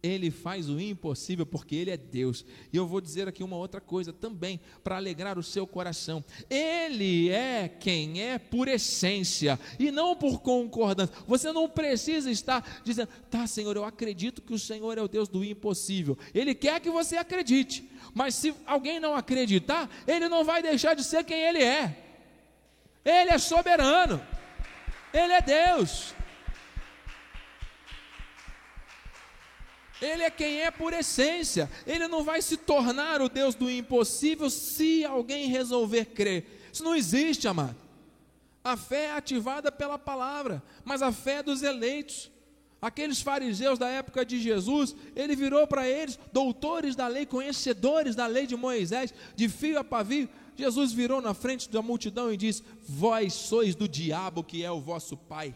Ele 0.00 0.30
faz 0.30 0.68
o 0.70 0.78
impossível 0.78 1.44
porque 1.44 1.74
Ele 1.74 1.90
é 1.90 1.96
Deus. 1.96 2.44
E 2.72 2.76
eu 2.76 2.86
vou 2.86 3.00
dizer 3.00 3.26
aqui 3.26 3.42
uma 3.42 3.56
outra 3.56 3.80
coisa 3.80 4.12
também, 4.12 4.60
para 4.84 4.96
alegrar 4.96 5.38
o 5.38 5.42
seu 5.42 5.66
coração. 5.66 6.24
Ele 6.48 7.30
é 7.30 7.68
quem 7.68 8.22
é 8.22 8.38
por 8.38 8.68
essência 8.68 9.58
e 9.78 9.90
não 9.90 10.14
por 10.14 10.40
concordância. 10.40 11.14
Você 11.26 11.50
não 11.52 11.68
precisa 11.68 12.30
estar 12.30 12.80
dizendo, 12.84 13.08
tá, 13.28 13.46
Senhor, 13.46 13.74
eu 13.74 13.84
acredito 13.84 14.40
que 14.40 14.54
o 14.54 14.58
Senhor 14.58 14.96
é 14.96 15.02
o 15.02 15.08
Deus 15.08 15.28
do 15.28 15.44
impossível. 15.44 16.16
Ele 16.32 16.54
quer 16.54 16.80
que 16.80 16.90
você 16.90 17.16
acredite. 17.16 17.88
Mas 18.18 18.34
se 18.34 18.52
alguém 18.66 18.98
não 18.98 19.14
acreditar, 19.14 19.88
Ele 20.04 20.28
não 20.28 20.42
vai 20.42 20.60
deixar 20.60 20.94
de 20.94 21.04
ser 21.04 21.22
quem 21.22 21.40
Ele 21.40 21.62
é. 21.62 21.96
Ele 23.04 23.30
é 23.30 23.38
soberano. 23.38 24.20
Ele 25.14 25.32
é 25.32 25.40
Deus. 25.40 26.12
Ele 30.02 30.24
é 30.24 30.30
quem 30.30 30.62
é 30.62 30.70
por 30.72 30.92
essência. 30.92 31.70
Ele 31.86 32.08
não 32.08 32.24
vai 32.24 32.42
se 32.42 32.56
tornar 32.56 33.22
o 33.22 33.28
Deus 33.28 33.54
do 33.54 33.70
impossível 33.70 34.50
se 34.50 35.04
alguém 35.04 35.46
resolver 35.46 36.06
crer. 36.06 36.68
Isso 36.72 36.82
não 36.82 36.96
existe, 36.96 37.46
amado. 37.46 37.76
A 38.64 38.76
fé 38.76 39.04
é 39.04 39.12
ativada 39.12 39.70
pela 39.70 39.96
palavra, 39.96 40.60
mas 40.84 41.02
a 41.02 41.12
fé 41.12 41.34
é 41.34 41.42
dos 41.44 41.62
eleitos. 41.62 42.32
Aqueles 42.80 43.20
fariseus 43.20 43.78
da 43.78 43.88
época 43.88 44.24
de 44.24 44.40
Jesus, 44.40 44.94
ele 45.16 45.34
virou 45.34 45.66
para 45.66 45.88
eles, 45.88 46.18
doutores 46.32 46.94
da 46.94 47.08
lei, 47.08 47.26
conhecedores 47.26 48.14
da 48.14 48.26
lei 48.26 48.46
de 48.46 48.56
Moisés, 48.56 49.12
de 49.34 49.48
fio 49.48 49.78
a 49.78 49.84
pavio. 49.84 50.28
Jesus 50.56 50.92
virou 50.92 51.20
na 51.20 51.34
frente 51.34 51.68
da 51.68 51.82
multidão 51.82 52.32
e 52.32 52.36
disse: 52.36 52.62
Vós 52.88 53.32
sois 53.32 53.74
do 53.74 53.88
diabo 53.88 54.44
que 54.44 54.64
é 54.64 54.70
o 54.70 54.80
vosso 54.80 55.16
pai. 55.16 55.54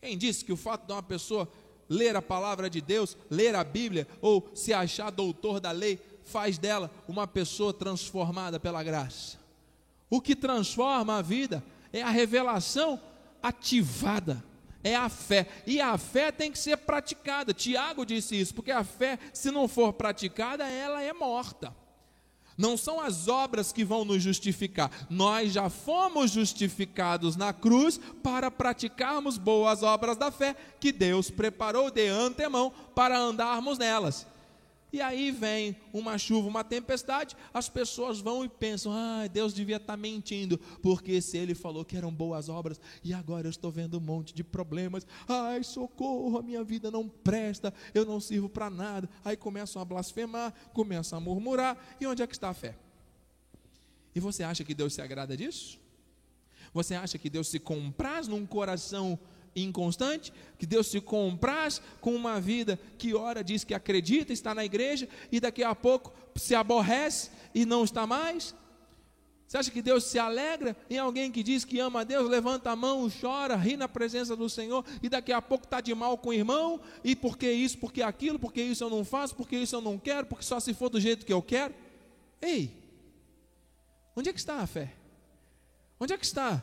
Quem 0.00 0.18
disse 0.18 0.44
que 0.44 0.52
o 0.52 0.56
fato 0.56 0.86
de 0.86 0.92
uma 0.92 1.02
pessoa 1.02 1.48
ler 1.88 2.16
a 2.16 2.22
palavra 2.22 2.68
de 2.68 2.80
Deus, 2.80 3.16
ler 3.30 3.54
a 3.54 3.64
Bíblia, 3.64 4.06
ou 4.20 4.48
se 4.54 4.72
achar 4.72 5.10
doutor 5.10 5.60
da 5.60 5.70
lei, 5.70 6.00
faz 6.24 6.58
dela 6.58 6.90
uma 7.06 7.26
pessoa 7.26 7.72
transformada 7.72 8.58
pela 8.58 8.82
graça. 8.82 9.38
O 10.10 10.20
que 10.20 10.34
transforma 10.34 11.18
a 11.18 11.22
vida 11.22 11.64
é 11.92 12.02
a 12.02 12.10
revelação 12.10 13.00
ativada, 13.42 14.44
é 14.86 14.94
a 14.94 15.08
fé. 15.08 15.46
E 15.66 15.80
a 15.80 15.98
fé 15.98 16.30
tem 16.30 16.52
que 16.52 16.58
ser 16.58 16.76
praticada. 16.76 17.52
Tiago 17.52 18.06
disse 18.06 18.38
isso, 18.38 18.54
porque 18.54 18.70
a 18.70 18.84
fé, 18.84 19.18
se 19.32 19.50
não 19.50 19.66
for 19.66 19.92
praticada, 19.92 20.64
ela 20.68 21.02
é 21.02 21.12
morta. 21.12 21.74
Não 22.56 22.76
são 22.76 23.00
as 23.00 23.28
obras 23.28 23.72
que 23.72 23.84
vão 23.84 24.04
nos 24.04 24.22
justificar. 24.22 24.90
Nós 25.10 25.52
já 25.52 25.68
fomos 25.68 26.30
justificados 26.30 27.36
na 27.36 27.52
cruz 27.52 28.00
para 28.22 28.50
praticarmos 28.50 29.36
boas 29.36 29.82
obras 29.82 30.16
da 30.16 30.30
fé 30.30 30.56
que 30.80 30.90
Deus 30.90 31.30
preparou 31.30 31.90
de 31.90 32.08
antemão 32.08 32.72
para 32.94 33.18
andarmos 33.18 33.76
nelas. 33.76 34.26
E 34.92 35.00
aí 35.00 35.30
vem 35.30 35.76
uma 35.92 36.16
chuva, 36.16 36.48
uma 36.48 36.62
tempestade, 36.62 37.36
as 37.52 37.68
pessoas 37.68 38.20
vão 38.20 38.44
e 38.44 38.48
pensam: 38.48 38.92
ah, 38.92 39.26
Deus 39.26 39.52
devia 39.52 39.76
estar 39.76 39.94
tá 39.94 39.96
mentindo, 39.96 40.58
porque 40.80 41.20
se 41.20 41.36
Ele 41.36 41.54
falou 41.54 41.84
que 41.84 41.96
eram 41.96 42.12
boas 42.12 42.48
obras, 42.48 42.80
e 43.02 43.12
agora 43.12 43.46
eu 43.46 43.50
estou 43.50 43.70
vendo 43.70 43.98
um 43.98 44.00
monte 44.00 44.32
de 44.32 44.44
problemas, 44.44 45.06
ai, 45.28 45.62
socorro, 45.64 46.38
a 46.38 46.42
minha 46.42 46.62
vida 46.62 46.90
não 46.90 47.08
presta, 47.08 47.74
eu 47.92 48.04
não 48.04 48.20
sirvo 48.20 48.48
para 48.48 48.70
nada. 48.70 49.08
Aí 49.24 49.36
começam 49.36 49.82
a 49.82 49.84
blasfemar, 49.84 50.54
começam 50.72 51.18
a 51.18 51.20
murmurar, 51.20 51.76
e 52.00 52.06
onde 52.06 52.22
é 52.22 52.26
que 52.26 52.34
está 52.34 52.48
a 52.50 52.54
fé? 52.54 52.76
E 54.14 54.20
você 54.20 54.42
acha 54.42 54.64
que 54.64 54.74
Deus 54.74 54.94
se 54.94 55.02
agrada 55.02 55.36
disso? 55.36 55.78
Você 56.72 56.94
acha 56.94 57.18
que 57.18 57.28
Deus 57.28 57.48
se 57.48 57.58
compraz 57.58 58.28
num 58.28 58.46
coração 58.46 59.18
inconstante? 59.56 60.32
Que 60.58 60.66
Deus 60.66 60.86
se 60.88 61.00
compraz 61.00 61.80
com 62.00 62.14
uma 62.14 62.40
vida 62.40 62.78
que 62.98 63.14
ora 63.14 63.42
diz 63.42 63.64
que 63.64 63.74
acredita, 63.74 64.32
está 64.32 64.54
na 64.54 64.64
igreja 64.64 65.08
e 65.32 65.40
daqui 65.40 65.64
a 65.64 65.74
pouco 65.74 66.12
se 66.34 66.54
aborrece 66.54 67.30
e 67.54 67.64
não 67.64 67.84
está 67.84 68.06
mais? 68.06 68.54
Você 69.46 69.58
acha 69.58 69.70
que 69.70 69.80
Deus 69.80 70.04
se 70.04 70.18
alegra 70.18 70.76
em 70.90 70.98
alguém 70.98 71.30
que 71.30 71.42
diz 71.42 71.64
que 71.64 71.78
ama 71.78 72.00
a 72.00 72.04
Deus, 72.04 72.28
levanta 72.28 72.70
a 72.70 72.76
mão, 72.76 73.08
chora, 73.08 73.54
ri 73.54 73.76
na 73.76 73.88
presença 73.88 74.34
do 74.34 74.50
Senhor 74.50 74.84
e 75.00 75.08
daqui 75.08 75.32
a 75.32 75.40
pouco 75.40 75.64
está 75.64 75.80
de 75.80 75.94
mal 75.94 76.18
com 76.18 76.30
o 76.30 76.34
irmão? 76.34 76.80
E 77.04 77.14
por 77.14 77.38
que 77.38 77.50
isso, 77.50 77.78
por 77.78 77.92
que 77.92 78.02
aquilo, 78.02 78.40
por 78.40 78.52
que 78.52 78.60
isso 78.60 78.82
eu 78.82 78.90
não 78.90 79.04
faço, 79.04 79.36
por 79.36 79.48
que 79.48 79.56
isso 79.56 79.76
eu 79.76 79.80
não 79.80 79.98
quero, 79.98 80.26
porque 80.26 80.44
só 80.44 80.58
se 80.58 80.74
for 80.74 80.88
do 80.88 81.00
jeito 81.00 81.24
que 81.24 81.32
eu 81.32 81.40
quero? 81.40 81.72
Ei, 82.42 82.72
onde 84.16 84.28
é 84.28 84.32
que 84.32 84.40
está 84.40 84.56
a 84.56 84.66
fé? 84.66 84.94
Onde 86.00 86.12
é 86.12 86.18
que 86.18 86.26
está 86.26 86.62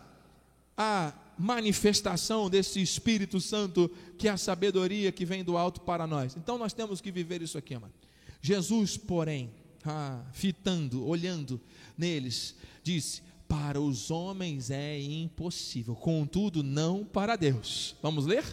a 0.78 1.14
manifestação 1.38 2.50
desse 2.50 2.82
Espírito 2.82 3.39
Santo 3.39 3.89
que 4.17 4.28
é 4.28 4.32
a 4.32 4.38
sabedoria 4.38 5.12
que 5.12 5.26
vem 5.26 5.43
do 5.43 5.58
alto 5.58 5.82
para 5.82 6.08
nós? 6.08 6.36
Então 6.38 6.58
nós 6.58 6.74
temos 6.74 7.02
que 7.02 7.12
viver 7.12 7.41
isso 7.41 7.58
aqui, 7.58 7.74
amado. 7.74 7.93
Jesus, 8.41 8.98
porém, 8.98 9.50
ah, 9.86 10.22
fitando, 10.34 11.08
olhando 11.08 11.60
neles, 11.98 12.56
disse: 12.84 13.22
Para 13.48 13.80
os 13.80 14.12
homens 14.12 14.69
é 14.69 15.00
impossível, 15.00 15.96
contudo, 15.96 16.63
não 16.63 17.06
para 17.06 17.36
Deus. 17.36 17.96
Vamos 18.02 18.26
ler? 18.26 18.43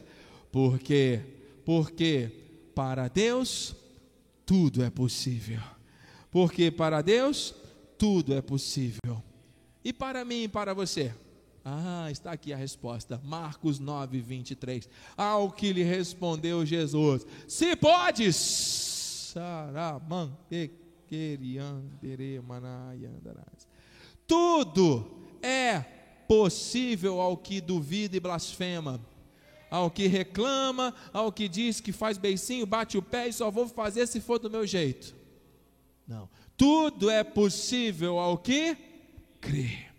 Porque, 0.52 1.20
porque 1.64 2.30
para 2.74 3.08
Deus 3.08 3.74
tudo 4.46 4.82
é 4.82 4.90
possível. 4.90 5.60
Porque 6.30 6.70
para 6.70 7.02
Deus 7.02 7.54
tudo 7.98 8.34
é 8.34 8.40
possível. 8.40 9.22
E 9.84 9.92
para 9.92 10.24
mim 10.24 10.44
e 10.44 10.48
para 10.48 10.74
você? 10.74 11.12
Ah, 11.64 12.08
está 12.10 12.32
aqui 12.32 12.52
a 12.52 12.56
resposta. 12.56 13.20
Marcos 13.22 13.78
9, 13.78 14.20
23. 14.20 14.88
Ao 15.16 15.50
que 15.50 15.72
lhe 15.72 15.82
respondeu 15.82 16.64
Jesus: 16.64 17.26
Se 17.46 17.76
podes, 17.76 19.34
tudo 24.26 25.38
é 25.42 25.80
possível 26.26 27.20
ao 27.20 27.36
que 27.36 27.60
duvida 27.60 28.16
e 28.16 28.20
blasfema, 28.20 29.04
ao 29.68 29.90
que 29.90 30.06
reclama, 30.06 30.94
ao 31.12 31.32
que 31.32 31.48
diz 31.48 31.80
que 31.80 31.92
faz 31.92 32.16
beicinho, 32.16 32.64
bate 32.64 32.96
o 32.96 33.02
pé 33.02 33.28
e 33.28 33.32
só 33.32 33.50
vou 33.50 33.68
fazer 33.68 34.06
se 34.06 34.20
for 34.20 34.38
do 34.38 34.48
meu 34.48 34.66
jeito. 34.66 35.14
Não. 36.06 36.28
Tudo 36.56 37.10
é 37.10 37.24
possível 37.24 38.18
ao 38.18 38.38
que 38.38 38.76
crê. 39.40 39.89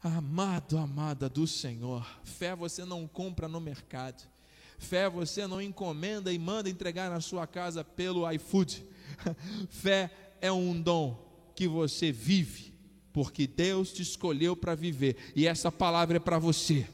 Amado, 0.00 0.78
amada 0.78 1.28
do 1.28 1.44
Senhor, 1.44 2.06
fé 2.22 2.54
você 2.54 2.84
não 2.84 3.06
compra 3.08 3.48
no 3.48 3.60
mercado. 3.60 4.22
Fé 4.78 5.10
você 5.10 5.44
não 5.44 5.60
encomenda 5.60 6.32
e 6.32 6.38
manda 6.38 6.70
entregar 6.70 7.10
na 7.10 7.20
sua 7.20 7.48
casa 7.48 7.82
pelo 7.82 8.30
iFood. 8.30 8.84
Fé 9.68 10.08
é 10.40 10.52
um 10.52 10.80
dom 10.80 11.50
que 11.56 11.66
você 11.66 12.12
vive, 12.12 12.72
porque 13.12 13.44
Deus 13.44 13.92
te 13.92 14.02
escolheu 14.02 14.54
para 14.56 14.76
viver, 14.76 15.16
e 15.34 15.48
essa 15.48 15.72
palavra 15.72 16.18
é 16.18 16.20
para 16.20 16.38
você. 16.38 16.86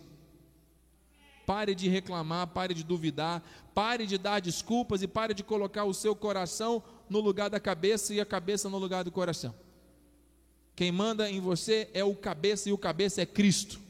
Pare 1.44 1.74
de 1.74 1.90
reclamar, 1.90 2.46
pare 2.46 2.72
de 2.72 2.82
duvidar, 2.82 3.42
pare 3.74 4.06
de 4.06 4.16
dar 4.16 4.40
desculpas 4.40 5.02
e 5.02 5.06
pare 5.06 5.34
de 5.34 5.44
colocar 5.44 5.84
o 5.84 5.92
seu 5.92 6.16
coração 6.16 6.82
no 7.10 7.20
lugar 7.20 7.50
da 7.50 7.60
cabeça 7.60 8.14
e 8.14 8.20
a 8.20 8.24
cabeça 8.24 8.70
no 8.70 8.78
lugar 8.78 9.04
do 9.04 9.12
coração. 9.12 9.54
Quem 10.76 10.90
manda 10.90 11.30
em 11.30 11.40
você 11.40 11.88
é 11.94 12.02
o 12.04 12.14
cabeça 12.14 12.68
e 12.68 12.72
o 12.72 12.78
cabeça 12.78 13.22
é 13.22 13.26
Cristo. 13.26 13.80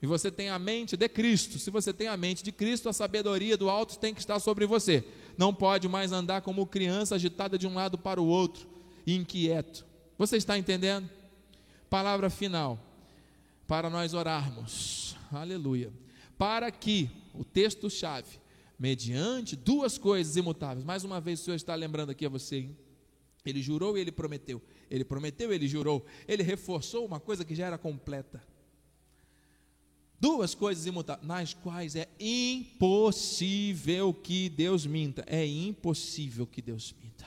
E 0.00 0.06
você 0.06 0.30
tem 0.30 0.48
a 0.48 0.58
mente 0.58 0.96
de 0.96 1.08
Cristo. 1.08 1.58
Se 1.58 1.70
você 1.70 1.92
tem 1.92 2.08
a 2.08 2.16
mente 2.16 2.42
de 2.42 2.52
Cristo, 2.52 2.88
a 2.88 2.92
sabedoria 2.92 3.56
do 3.56 3.70
alto 3.70 3.98
tem 3.98 4.12
que 4.14 4.20
estar 4.20 4.38
sobre 4.40 4.66
você 4.66 5.04
não 5.36 5.54
pode 5.54 5.88
mais 5.88 6.12
andar 6.12 6.42
como 6.42 6.66
criança 6.66 7.14
agitada 7.14 7.58
de 7.58 7.66
um 7.66 7.74
lado 7.74 7.98
para 7.98 8.20
o 8.20 8.26
outro, 8.26 8.66
inquieto. 9.06 9.84
Você 10.18 10.36
está 10.36 10.56
entendendo? 10.58 11.08
Palavra 11.88 12.30
final, 12.30 12.78
para 13.66 13.90
nós 13.90 14.14
orarmos, 14.14 15.16
aleluia. 15.30 15.92
Para 16.38 16.70
que, 16.70 17.10
o 17.34 17.44
texto-chave, 17.44 18.40
mediante 18.78 19.54
duas 19.56 19.98
coisas 19.98 20.36
imutáveis, 20.36 20.84
mais 20.84 21.04
uma 21.04 21.20
vez 21.20 21.40
o 21.40 21.44
Senhor 21.44 21.56
está 21.56 21.74
lembrando 21.74 22.10
aqui 22.10 22.26
a 22.26 22.28
você, 22.28 22.56
hein? 22.56 22.76
ele 23.44 23.60
jurou 23.60 23.96
e 23.96 24.00
ele 24.00 24.12
prometeu, 24.12 24.62
ele 24.94 25.04
prometeu 25.04 25.52
ele 25.52 25.66
jurou, 25.66 26.04
ele 26.28 26.42
reforçou 26.42 27.04
uma 27.04 27.18
coisa 27.18 27.44
que 27.44 27.54
já 27.54 27.66
era 27.66 27.78
completa 27.78 28.42
duas 30.22 30.54
coisas 30.54 30.86
imutáveis, 30.86 31.26
nas 31.26 31.52
quais 31.52 31.96
é 31.96 32.06
impossível 32.20 34.14
que 34.14 34.48
Deus 34.48 34.86
minta. 34.86 35.24
É 35.26 35.44
impossível 35.44 36.46
que 36.46 36.62
Deus 36.62 36.94
minta. 37.02 37.26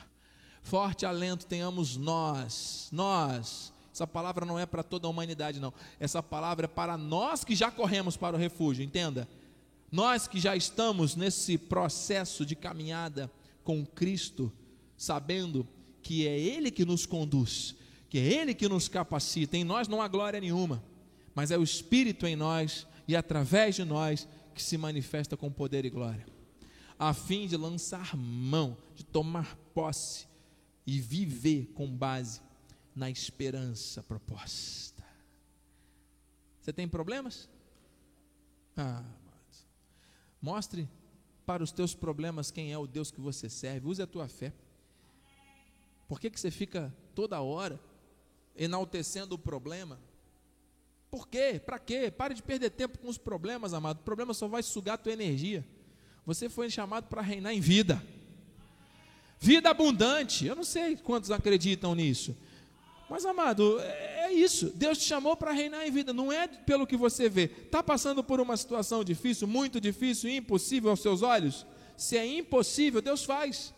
Forte 0.62 1.04
alento 1.04 1.44
tenhamos 1.44 1.98
nós, 1.98 2.88
nós. 2.90 3.70
Essa 3.92 4.06
palavra 4.06 4.46
não 4.46 4.58
é 4.58 4.64
para 4.64 4.82
toda 4.82 5.06
a 5.06 5.10
humanidade, 5.10 5.60
não. 5.60 5.74
Essa 6.00 6.22
palavra 6.22 6.64
é 6.64 6.68
para 6.68 6.96
nós 6.96 7.44
que 7.44 7.54
já 7.54 7.70
corremos 7.70 8.16
para 8.16 8.34
o 8.34 8.38
refúgio, 8.38 8.82
entenda? 8.82 9.28
Nós 9.92 10.26
que 10.26 10.40
já 10.40 10.56
estamos 10.56 11.14
nesse 11.14 11.58
processo 11.58 12.46
de 12.46 12.56
caminhada 12.56 13.30
com 13.62 13.84
Cristo, 13.84 14.50
sabendo 14.96 15.68
que 16.06 16.26
é 16.26 16.38
Ele 16.38 16.70
que 16.70 16.84
nos 16.84 17.04
conduz, 17.04 17.74
que 18.08 18.18
é 18.18 18.22
Ele 18.22 18.54
que 18.54 18.68
nos 18.68 18.88
capacita, 18.88 19.56
em 19.56 19.64
nós 19.64 19.88
não 19.88 20.00
há 20.00 20.08
glória 20.08 20.40
nenhuma 20.40 20.82
mas 21.36 21.50
é 21.50 21.58
o 21.58 21.62
Espírito 21.62 22.26
em 22.26 22.34
nós 22.34 22.86
e 23.06 23.14
através 23.14 23.74
de 23.74 23.84
nós 23.84 24.26
que 24.54 24.62
se 24.62 24.78
manifesta 24.78 25.36
com 25.36 25.52
poder 25.52 25.84
e 25.84 25.90
glória, 25.90 26.26
a 26.98 27.12
fim 27.12 27.46
de 27.46 27.58
lançar 27.58 28.16
mão, 28.16 28.74
de 28.94 29.04
tomar 29.04 29.54
posse 29.74 30.26
e 30.86 30.98
viver 30.98 31.66
com 31.74 31.86
base 31.86 32.40
na 32.94 33.10
esperança 33.10 34.02
proposta. 34.02 35.04
Você 36.58 36.72
tem 36.72 36.88
problemas? 36.88 37.50
Ah. 38.74 39.04
Mostre 40.40 40.88
para 41.44 41.62
os 41.62 41.70
teus 41.70 41.94
problemas 41.94 42.50
quem 42.50 42.72
é 42.72 42.78
o 42.78 42.86
Deus 42.86 43.10
que 43.10 43.20
você 43.20 43.50
serve. 43.50 43.88
Use 43.88 44.00
a 44.00 44.06
tua 44.06 44.26
fé. 44.26 44.54
Por 46.08 46.20
que, 46.20 46.30
que 46.30 46.38
você 46.38 46.50
fica 46.50 46.94
toda 47.14 47.40
hora 47.40 47.80
enaltecendo 48.56 49.34
o 49.34 49.38
problema? 49.38 49.98
Por 51.10 51.28
quê? 51.28 51.60
Para 51.64 51.78
quê? 51.78 52.10
Pare 52.10 52.34
de 52.34 52.42
perder 52.42 52.70
tempo 52.70 52.98
com 52.98 53.08
os 53.08 53.18
problemas, 53.18 53.72
amado. 53.72 53.98
O 54.00 54.02
problema 54.02 54.34
só 54.34 54.46
vai 54.46 54.62
sugar 54.62 54.94
a 54.94 54.98
tua 54.98 55.12
energia. 55.12 55.64
Você 56.24 56.48
foi 56.48 56.68
chamado 56.68 57.08
para 57.08 57.22
reinar 57.22 57.52
em 57.52 57.60
vida. 57.60 58.02
Vida 59.38 59.70
abundante. 59.70 60.46
Eu 60.46 60.56
não 60.56 60.64
sei 60.64 60.96
quantos 60.96 61.30
acreditam 61.30 61.94
nisso. 61.94 62.36
Mas, 63.08 63.24
amado, 63.24 63.78
é, 63.80 64.24
é 64.24 64.32
isso. 64.32 64.72
Deus 64.74 64.98
te 64.98 65.04
chamou 65.04 65.36
para 65.36 65.52
reinar 65.52 65.86
em 65.86 65.90
vida. 65.90 66.12
Não 66.12 66.32
é 66.32 66.48
pelo 66.48 66.86
que 66.86 66.96
você 66.96 67.28
vê. 67.28 67.44
Está 67.44 67.82
passando 67.82 68.24
por 68.24 68.40
uma 68.40 68.56
situação 68.56 69.04
difícil, 69.04 69.46
muito 69.46 69.80
difícil, 69.80 70.28
impossível 70.30 70.90
aos 70.90 71.00
seus 71.00 71.22
olhos? 71.22 71.64
Se 71.96 72.16
é 72.16 72.26
impossível, 72.26 73.00
Deus 73.00 73.24
faz. 73.24 73.72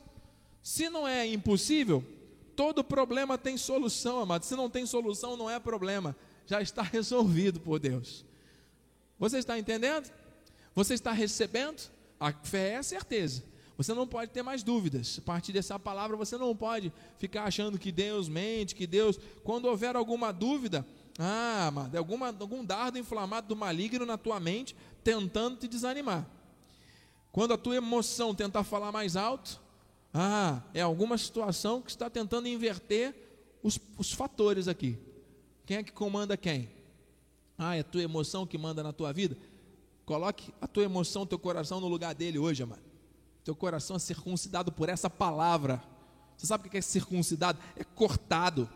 Se 0.62 0.88
não 0.88 1.06
é 1.06 1.26
impossível, 1.26 2.02
todo 2.58 2.82
problema 2.82 3.38
tem 3.38 3.56
solução, 3.56 4.18
amado. 4.18 4.42
Se 4.42 4.56
não 4.56 4.68
tem 4.68 4.84
solução, 4.84 5.36
não 5.36 5.48
é 5.48 5.60
problema 5.60 6.16
já 6.48 6.62
está 6.62 6.82
resolvido 6.82 7.60
por 7.60 7.78
Deus. 7.78 8.24
Você 9.18 9.38
está 9.38 9.56
entendendo? 9.58 10.10
Você 10.74 10.94
está 10.94 11.12
recebendo? 11.12 11.90
A 12.18 12.32
fé 12.32 12.70
é 12.70 12.76
a 12.78 12.82
certeza. 12.82 13.44
Você 13.76 13.94
não 13.94 14.08
pode 14.08 14.32
ter 14.32 14.42
mais 14.42 14.64
dúvidas. 14.64 15.18
A 15.18 15.22
partir 15.22 15.52
dessa 15.52 15.78
palavra, 15.78 16.16
você 16.16 16.36
não 16.36 16.56
pode 16.56 16.92
ficar 17.16 17.44
achando 17.44 17.78
que 17.78 17.92
Deus 17.92 18.28
mente, 18.28 18.74
que 18.74 18.86
Deus. 18.86 19.20
Quando 19.44 19.66
houver 19.66 19.94
alguma 19.94 20.32
dúvida, 20.32 20.84
ah, 21.16 21.66
amado, 21.68 21.96
alguma, 21.96 22.28
algum 22.28 22.64
dardo 22.64 22.98
inflamado 22.98 23.46
do 23.46 23.54
maligno 23.54 24.04
na 24.04 24.18
tua 24.18 24.40
mente, 24.40 24.74
tentando 25.04 25.58
te 25.58 25.68
desanimar. 25.68 26.26
Quando 27.30 27.54
a 27.54 27.58
tua 27.58 27.76
emoção 27.76 28.34
tentar 28.34 28.64
falar 28.64 28.90
mais 28.90 29.14
alto, 29.14 29.60
ah, 30.12 30.62
é 30.72 30.80
alguma 30.80 31.18
situação 31.18 31.82
que 31.82 31.90
está 31.90 32.08
tentando 32.08 32.48
inverter 32.48 33.14
os, 33.62 33.78
os 33.96 34.12
fatores 34.12 34.68
aqui. 34.68 34.98
Quem 35.66 35.76
é 35.78 35.82
que 35.82 35.92
comanda 35.92 36.36
quem? 36.36 36.70
Ah, 37.58 37.76
é 37.76 37.80
a 37.80 37.84
tua 37.84 38.02
emoção 38.02 38.46
que 38.46 38.56
manda 38.56 38.82
na 38.82 38.92
tua 38.92 39.12
vida? 39.12 39.36
Coloque 40.06 40.52
a 40.60 40.66
tua 40.66 40.84
emoção, 40.84 41.26
teu 41.26 41.38
coração 41.38 41.80
no 41.80 41.88
lugar 41.88 42.14
dele 42.14 42.38
hoje, 42.38 42.62
amado. 42.62 42.82
Teu 43.44 43.54
coração 43.54 43.96
é 43.96 43.98
circuncidado 43.98 44.72
por 44.72 44.88
essa 44.88 45.10
palavra. 45.10 45.82
Você 46.36 46.46
sabe 46.46 46.68
o 46.68 46.70
que 46.70 46.78
é 46.78 46.80
circuncidado? 46.80 47.58
É 47.76 47.84
cortado 47.84 48.68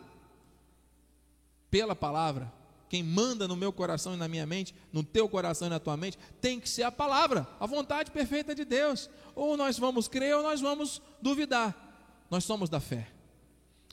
pela 1.71 1.95
palavra. 1.95 2.51
Quem 2.93 3.01
manda 3.01 3.47
no 3.47 3.55
meu 3.55 3.73
coração 3.73 4.13
e 4.13 4.17
na 4.17 4.27
minha 4.27 4.45
mente, 4.45 4.71
no 4.91 5.03
teu 5.03 5.27
coração 5.27 5.65
e 5.65 5.71
na 5.71 5.79
tua 5.79 5.97
mente, 5.97 6.15
tem 6.39 6.59
que 6.59 6.69
ser 6.69 6.83
a 6.83 6.91
palavra, 6.91 7.47
a 7.59 7.65
vontade 7.65 8.11
perfeita 8.11 8.53
de 8.53 8.63
Deus. 8.63 9.09
Ou 9.33 9.57
nós 9.57 9.79
vamos 9.79 10.07
crer 10.07 10.35
ou 10.35 10.43
nós 10.43 10.61
vamos 10.61 11.01
duvidar. 11.19 11.75
Nós 12.29 12.43
somos 12.43 12.69
da 12.69 12.79
fé. 12.79 13.07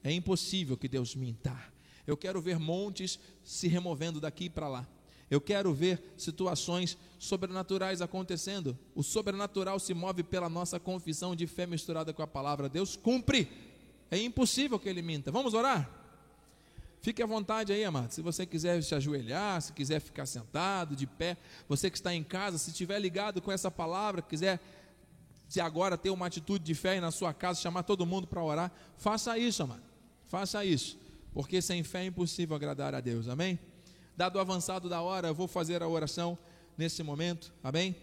É 0.05 0.13
impossível 0.13 0.77
que 0.77 0.87
Deus 0.87 1.15
minta. 1.15 1.59
Eu 2.07 2.15
quero 2.15 2.43
ver 2.43 2.59
montes 2.59 3.19
se 3.43 3.69
removendo 3.69 4.21
daqui 4.21 4.51
para 4.51 4.69
lá. 4.69 4.87
Eu 5.31 5.41
quero 5.41 5.73
ver 5.73 6.13
situações 6.19 6.99
sobrenaturais 7.19 8.03
acontecendo. 8.03 8.79
O 8.95 9.03
sobrenatural 9.03 9.79
se 9.79 9.95
move 9.95 10.23
pela 10.23 10.51
nossa 10.51 10.79
confissão 10.79 11.35
de 11.35 11.47
fé 11.47 11.67
misturada 11.67 12.13
com 12.13 12.23
a 12.23 12.27
palavra. 12.27 12.69
Deus 12.69 12.97
cumpre. 12.97 13.49
É 14.11 14.19
impossível 14.19 14.79
que 14.79 14.91
ele 14.91 15.01
minta. 15.01 15.33
Vamos 15.33 15.55
orar? 15.55 16.00
Fique 17.03 17.23
à 17.23 17.27
vontade 17.27 17.73
aí, 17.73 17.83
amado. 17.83 18.11
Se 18.11 18.21
você 18.21 18.45
quiser 18.45 18.83
se 18.83 18.95
ajoelhar, 18.95 19.61
se 19.63 19.73
quiser 19.73 20.01
ficar 20.01 20.27
sentado, 20.27 20.95
de 20.95 21.07
pé, 21.07 21.37
você 21.67 21.91
que 21.91 21.97
está 21.97 22.15
em 22.15 22.23
casa, 22.23 22.59
se 22.59 22.71
estiver 22.71 22.99
ligado 22.99 23.41
com 23.41 23.51
essa 23.51 23.71
palavra, 23.71 24.21
quiser 24.21 24.61
se 25.49 25.61
agora 25.61 25.97
ter 25.97 26.11
uma 26.11 26.27
atitude 26.27 26.63
de 26.63 26.75
fé 26.75 27.01
na 27.01 27.11
sua 27.11 27.33
casa, 27.33 27.61
chamar 27.61 27.83
todo 27.85 28.05
mundo 28.05 28.27
para 28.27 28.43
orar, 28.43 28.73
faça 28.97 29.37
isso, 29.39 29.63
amado. 29.63 29.83
Faça 30.27 30.65
isso, 30.65 30.97
porque 31.33 31.61
sem 31.61 31.83
fé 31.83 32.03
é 32.03 32.07
impossível 32.07 32.55
agradar 32.55 32.95
a 32.95 33.01
Deus. 33.01 33.29
Amém? 33.29 33.59
Dado 34.17 34.37
o 34.37 34.39
avançado 34.41 34.89
da 34.89 35.01
hora, 35.01 35.29
eu 35.29 35.35
vou 35.35 35.49
fazer 35.49 35.83
a 35.83 35.89
oração 35.89 36.39
nesse 36.77 37.03
momento. 37.03 37.53
Amém? 37.65 37.97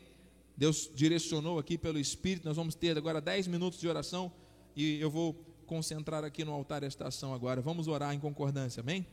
Deus 0.58 0.90
direcionou 0.94 1.60
aqui 1.60 1.78
pelo 1.78 2.00
Espírito. 2.00 2.48
Nós 2.48 2.58
vamos 2.58 2.74
ter 2.74 2.98
agora 2.98 3.22
10 3.22 3.48
minutos 3.48 3.80
de 3.80 3.88
oração 3.88 4.32
e 4.76 5.00
eu 5.00 5.10
vou 5.10 5.36
concentrar 5.68 6.24
aqui 6.24 6.44
no 6.44 6.54
altar 6.54 6.82
esta 6.82 7.08
ação 7.08 7.34
agora. 7.34 7.62
Vamos 7.62 7.88
orar 7.88 8.14
em 8.14 8.20
concordância, 8.20 8.82
amém? 8.82 9.06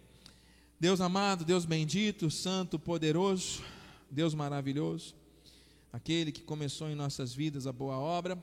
Deus 0.81 1.01
amado, 1.01 1.45
Deus 1.45 1.64
bendito, 1.64 2.31
santo, 2.31 2.79
poderoso, 2.79 3.62
Deus 4.11 4.35
maravilhoso, 4.35 5.14
aquele 5.93 6.33
que 6.33 6.43
começou 6.43 6.88
em 6.88 6.95
nossas 6.95 7.35
vidas 7.35 7.67
a 7.67 7.73
boa 7.73 7.99
obra 7.99 8.43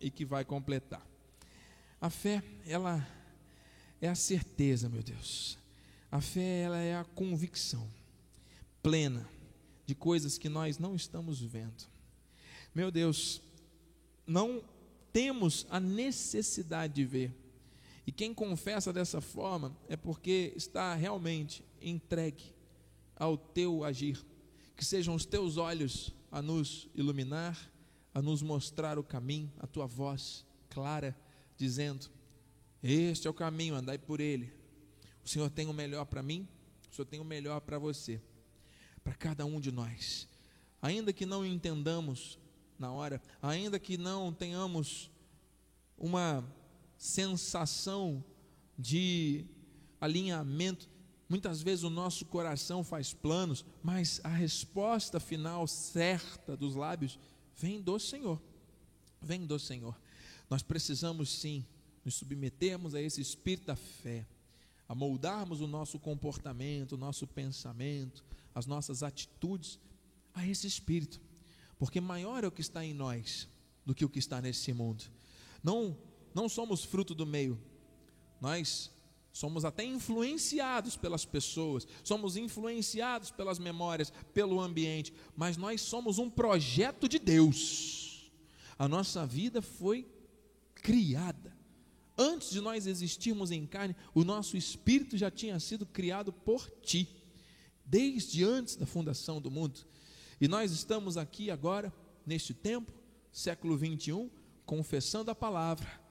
e 0.00 0.10
que 0.10 0.24
vai 0.24 0.44
completar. 0.44 1.06
A 2.00 2.10
fé, 2.10 2.42
ela 2.66 3.06
é 4.00 4.08
a 4.08 4.14
certeza, 4.14 4.88
meu 4.88 5.02
Deus. 5.02 5.56
A 6.10 6.20
fé, 6.20 6.62
ela 6.62 6.78
é 6.78 6.96
a 6.96 7.04
convicção 7.04 7.88
plena 8.82 9.28
de 9.86 9.94
coisas 9.94 10.36
que 10.36 10.48
nós 10.48 10.78
não 10.78 10.94
estamos 10.94 11.40
vendo. 11.40 11.84
Meu 12.74 12.90
Deus, 12.90 13.40
não 14.26 14.62
temos 15.12 15.66
a 15.70 15.78
necessidade 15.78 16.94
de 16.94 17.04
ver, 17.04 17.41
e 18.06 18.10
quem 18.10 18.34
confessa 18.34 18.92
dessa 18.92 19.20
forma 19.20 19.76
é 19.88 19.96
porque 19.96 20.52
está 20.56 20.94
realmente 20.94 21.64
entregue 21.80 22.54
ao 23.14 23.36
teu 23.36 23.84
agir. 23.84 24.24
Que 24.76 24.84
sejam 24.84 25.14
os 25.14 25.24
teus 25.24 25.56
olhos 25.56 26.12
a 26.30 26.42
nos 26.42 26.88
iluminar, 26.94 27.70
a 28.12 28.20
nos 28.20 28.42
mostrar 28.42 28.98
o 28.98 29.04
caminho, 29.04 29.52
a 29.58 29.66
tua 29.66 29.86
voz 29.86 30.44
clara, 30.68 31.16
dizendo: 31.56 32.10
Este 32.82 33.28
é 33.28 33.30
o 33.30 33.34
caminho, 33.34 33.74
andai 33.74 33.98
por 33.98 34.20
ele. 34.20 34.52
O 35.24 35.28
Senhor 35.28 35.48
tem 35.50 35.68
o 35.68 35.72
melhor 35.72 36.04
para 36.06 36.22
mim, 36.22 36.48
o 36.90 36.94
Senhor 36.94 37.06
tem 37.06 37.20
o 37.20 37.24
melhor 37.24 37.60
para 37.60 37.78
você, 37.78 38.20
para 39.04 39.14
cada 39.14 39.46
um 39.46 39.60
de 39.60 39.70
nós. 39.70 40.28
Ainda 40.80 41.12
que 41.12 41.24
não 41.24 41.46
entendamos 41.46 42.36
na 42.76 42.90
hora, 42.90 43.22
ainda 43.40 43.78
que 43.78 43.96
não 43.96 44.32
tenhamos 44.32 45.08
uma 45.96 46.44
sensação 47.02 48.24
de 48.78 49.44
alinhamento. 50.00 50.88
Muitas 51.28 51.60
vezes 51.60 51.82
o 51.82 51.90
nosso 51.90 52.24
coração 52.24 52.84
faz 52.84 53.12
planos, 53.12 53.64
mas 53.82 54.20
a 54.22 54.28
resposta 54.28 55.18
final 55.18 55.66
certa 55.66 56.56
dos 56.56 56.76
lábios 56.76 57.18
vem 57.56 57.82
do 57.82 57.98
Senhor. 57.98 58.40
Vem 59.20 59.44
do 59.44 59.58
Senhor. 59.58 59.98
Nós 60.48 60.62
precisamos 60.62 61.28
sim 61.28 61.66
nos 62.04 62.14
submetermos 62.14 62.94
a 62.94 63.02
esse 63.02 63.20
espírito 63.20 63.66
da 63.66 63.74
fé, 63.74 64.24
a 64.88 64.94
moldarmos 64.94 65.60
o 65.60 65.66
nosso 65.66 65.98
comportamento, 65.98 66.92
o 66.92 66.98
nosso 66.98 67.26
pensamento, 67.26 68.24
as 68.54 68.64
nossas 68.64 69.02
atitudes 69.02 69.76
a 70.32 70.46
esse 70.46 70.68
espírito, 70.68 71.20
porque 71.80 72.00
maior 72.00 72.44
é 72.44 72.46
o 72.46 72.52
que 72.52 72.60
está 72.60 72.84
em 72.84 72.94
nós 72.94 73.48
do 73.84 73.92
que 73.92 74.04
o 74.04 74.08
que 74.08 74.20
está 74.20 74.40
nesse 74.40 74.72
mundo. 74.72 75.02
Não 75.64 75.96
não 76.34 76.48
somos 76.48 76.84
fruto 76.84 77.14
do 77.14 77.26
meio, 77.26 77.60
nós 78.40 78.90
somos 79.32 79.64
até 79.64 79.84
influenciados 79.84 80.96
pelas 80.96 81.24
pessoas, 81.24 81.86
somos 82.04 82.36
influenciados 82.36 83.30
pelas 83.30 83.58
memórias, 83.58 84.12
pelo 84.34 84.60
ambiente, 84.60 85.12
mas 85.36 85.56
nós 85.56 85.80
somos 85.80 86.18
um 86.18 86.28
projeto 86.28 87.08
de 87.08 87.18
Deus. 87.18 88.30
A 88.78 88.86
nossa 88.86 89.24
vida 89.26 89.62
foi 89.62 90.06
criada. 90.74 91.56
Antes 92.16 92.50
de 92.50 92.60
nós 92.60 92.86
existirmos 92.86 93.50
em 93.50 93.66
carne, 93.66 93.96
o 94.14 94.22
nosso 94.22 94.56
espírito 94.56 95.16
já 95.16 95.30
tinha 95.30 95.58
sido 95.58 95.86
criado 95.86 96.32
por 96.32 96.70
ti, 96.82 97.08
desde 97.86 98.44
antes 98.44 98.76
da 98.76 98.84
fundação 98.84 99.40
do 99.40 99.50
mundo. 99.50 99.80
E 100.40 100.46
nós 100.46 100.72
estamos 100.72 101.16
aqui 101.16 101.50
agora, 101.50 101.92
neste 102.26 102.52
tempo, 102.52 102.92
século 103.30 103.76
21, 103.76 104.28
confessando 104.66 105.30
a 105.30 105.34
palavra, 105.34 106.01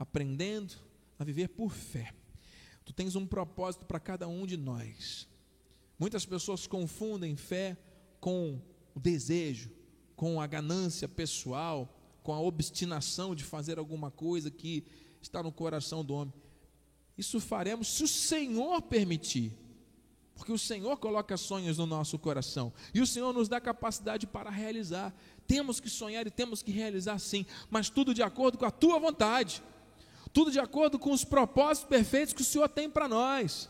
aprendendo 0.00 0.76
a 1.18 1.24
viver 1.24 1.48
por 1.48 1.70
fé. 1.70 2.14
Tu 2.86 2.92
tens 2.94 3.14
um 3.14 3.26
propósito 3.26 3.84
para 3.84 4.00
cada 4.00 4.26
um 4.26 4.46
de 4.46 4.56
nós. 4.56 5.28
Muitas 5.98 6.24
pessoas 6.24 6.66
confundem 6.66 7.36
fé 7.36 7.76
com 8.18 8.58
o 8.94 8.98
desejo, 8.98 9.70
com 10.16 10.40
a 10.40 10.46
ganância 10.46 11.06
pessoal, 11.06 11.94
com 12.22 12.32
a 12.32 12.40
obstinação 12.40 13.34
de 13.34 13.44
fazer 13.44 13.78
alguma 13.78 14.10
coisa 14.10 14.50
que 14.50 14.84
está 15.20 15.42
no 15.42 15.52
coração 15.52 16.02
do 16.02 16.14
homem. 16.14 16.32
Isso 17.18 17.38
faremos 17.38 17.88
se 17.88 18.02
o 18.02 18.08
Senhor 18.08 18.80
permitir. 18.80 19.52
Porque 20.34 20.52
o 20.52 20.58
Senhor 20.58 20.96
coloca 20.96 21.36
sonhos 21.36 21.76
no 21.76 21.84
nosso 21.84 22.18
coração 22.18 22.72
e 22.94 23.02
o 23.02 23.06
Senhor 23.06 23.34
nos 23.34 23.46
dá 23.46 23.60
capacidade 23.60 24.26
para 24.26 24.48
realizar. 24.48 25.14
Temos 25.46 25.78
que 25.78 25.90
sonhar 25.90 26.26
e 26.26 26.30
temos 26.30 26.62
que 26.62 26.70
realizar 26.70 27.18
sim, 27.18 27.44
mas 27.68 27.90
tudo 27.90 28.14
de 28.14 28.22
acordo 28.22 28.56
com 28.56 28.64
a 28.64 28.70
tua 28.70 28.98
vontade 28.98 29.62
tudo 30.32 30.50
de 30.50 30.60
acordo 30.60 30.98
com 30.98 31.12
os 31.12 31.24
propósitos 31.24 31.88
perfeitos 31.88 32.32
que 32.34 32.42
o 32.42 32.44
Senhor 32.44 32.68
tem 32.68 32.88
para 32.88 33.08
nós. 33.08 33.68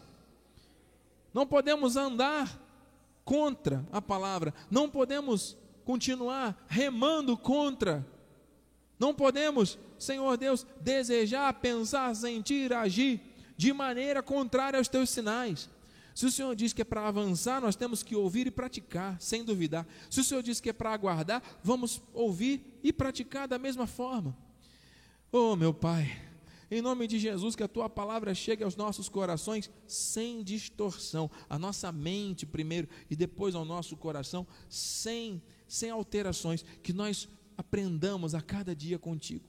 Não 1.32 1.46
podemos 1.46 1.96
andar 1.96 2.60
contra 3.24 3.86
a 3.92 4.02
palavra, 4.02 4.52
não 4.70 4.90
podemos 4.90 5.56
continuar 5.84 6.64
remando 6.68 7.36
contra, 7.36 8.06
não 8.98 9.14
podemos, 9.14 9.78
Senhor 9.98 10.36
Deus, 10.36 10.66
desejar, 10.80 11.52
pensar, 11.54 12.14
sentir, 12.14 12.72
agir 12.72 13.20
de 13.56 13.72
maneira 13.72 14.22
contrária 14.22 14.78
aos 14.78 14.88
teus 14.88 15.10
sinais. 15.10 15.70
Se 16.14 16.26
o 16.26 16.30
Senhor 16.30 16.54
diz 16.54 16.72
que 16.72 16.82
é 16.82 16.84
para 16.84 17.06
avançar, 17.06 17.60
nós 17.60 17.76
temos 17.76 18.02
que 18.02 18.14
ouvir 18.14 18.46
e 18.46 18.50
praticar, 18.50 19.18
sem 19.20 19.44
duvidar. 19.44 19.86
Se 20.10 20.20
o 20.20 20.24
Senhor 20.24 20.42
diz 20.42 20.60
que 20.60 20.68
é 20.68 20.72
para 20.72 20.92
aguardar, 20.92 21.42
vamos 21.62 22.02
ouvir 22.12 22.78
e 22.82 22.92
praticar 22.92 23.48
da 23.48 23.58
mesma 23.58 23.86
forma. 23.86 24.36
Oh, 25.32 25.56
meu 25.56 25.72
Pai, 25.72 26.29
em 26.70 26.80
nome 26.80 27.06
de 27.06 27.18
Jesus, 27.18 27.56
que 27.56 27.62
a 27.62 27.68
tua 27.68 27.90
palavra 27.90 28.34
chegue 28.34 28.62
aos 28.62 28.76
nossos 28.76 29.08
corações 29.08 29.70
sem 29.86 30.42
distorção, 30.42 31.30
a 31.48 31.58
nossa 31.58 31.90
mente 31.90 32.46
primeiro 32.46 32.88
e 33.10 33.16
depois 33.16 33.54
ao 33.54 33.64
nosso 33.64 33.96
coração 33.96 34.46
sem 34.68 35.42
sem 35.66 35.88
alterações, 35.88 36.64
que 36.82 36.92
nós 36.92 37.28
aprendamos 37.56 38.34
a 38.34 38.42
cada 38.42 38.74
dia 38.74 38.98
contigo 38.98 39.44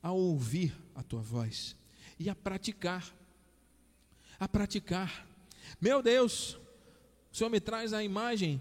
a 0.00 0.12
ouvir 0.12 0.76
a 0.94 1.02
tua 1.02 1.22
voz 1.22 1.74
e 2.18 2.28
a 2.28 2.34
praticar. 2.34 3.16
A 4.38 4.46
praticar. 4.46 5.26
Meu 5.80 6.02
Deus, 6.02 6.58
o 7.32 7.36
Senhor 7.36 7.48
me 7.48 7.58
traz 7.58 7.92
a 7.92 8.04
imagem 8.04 8.60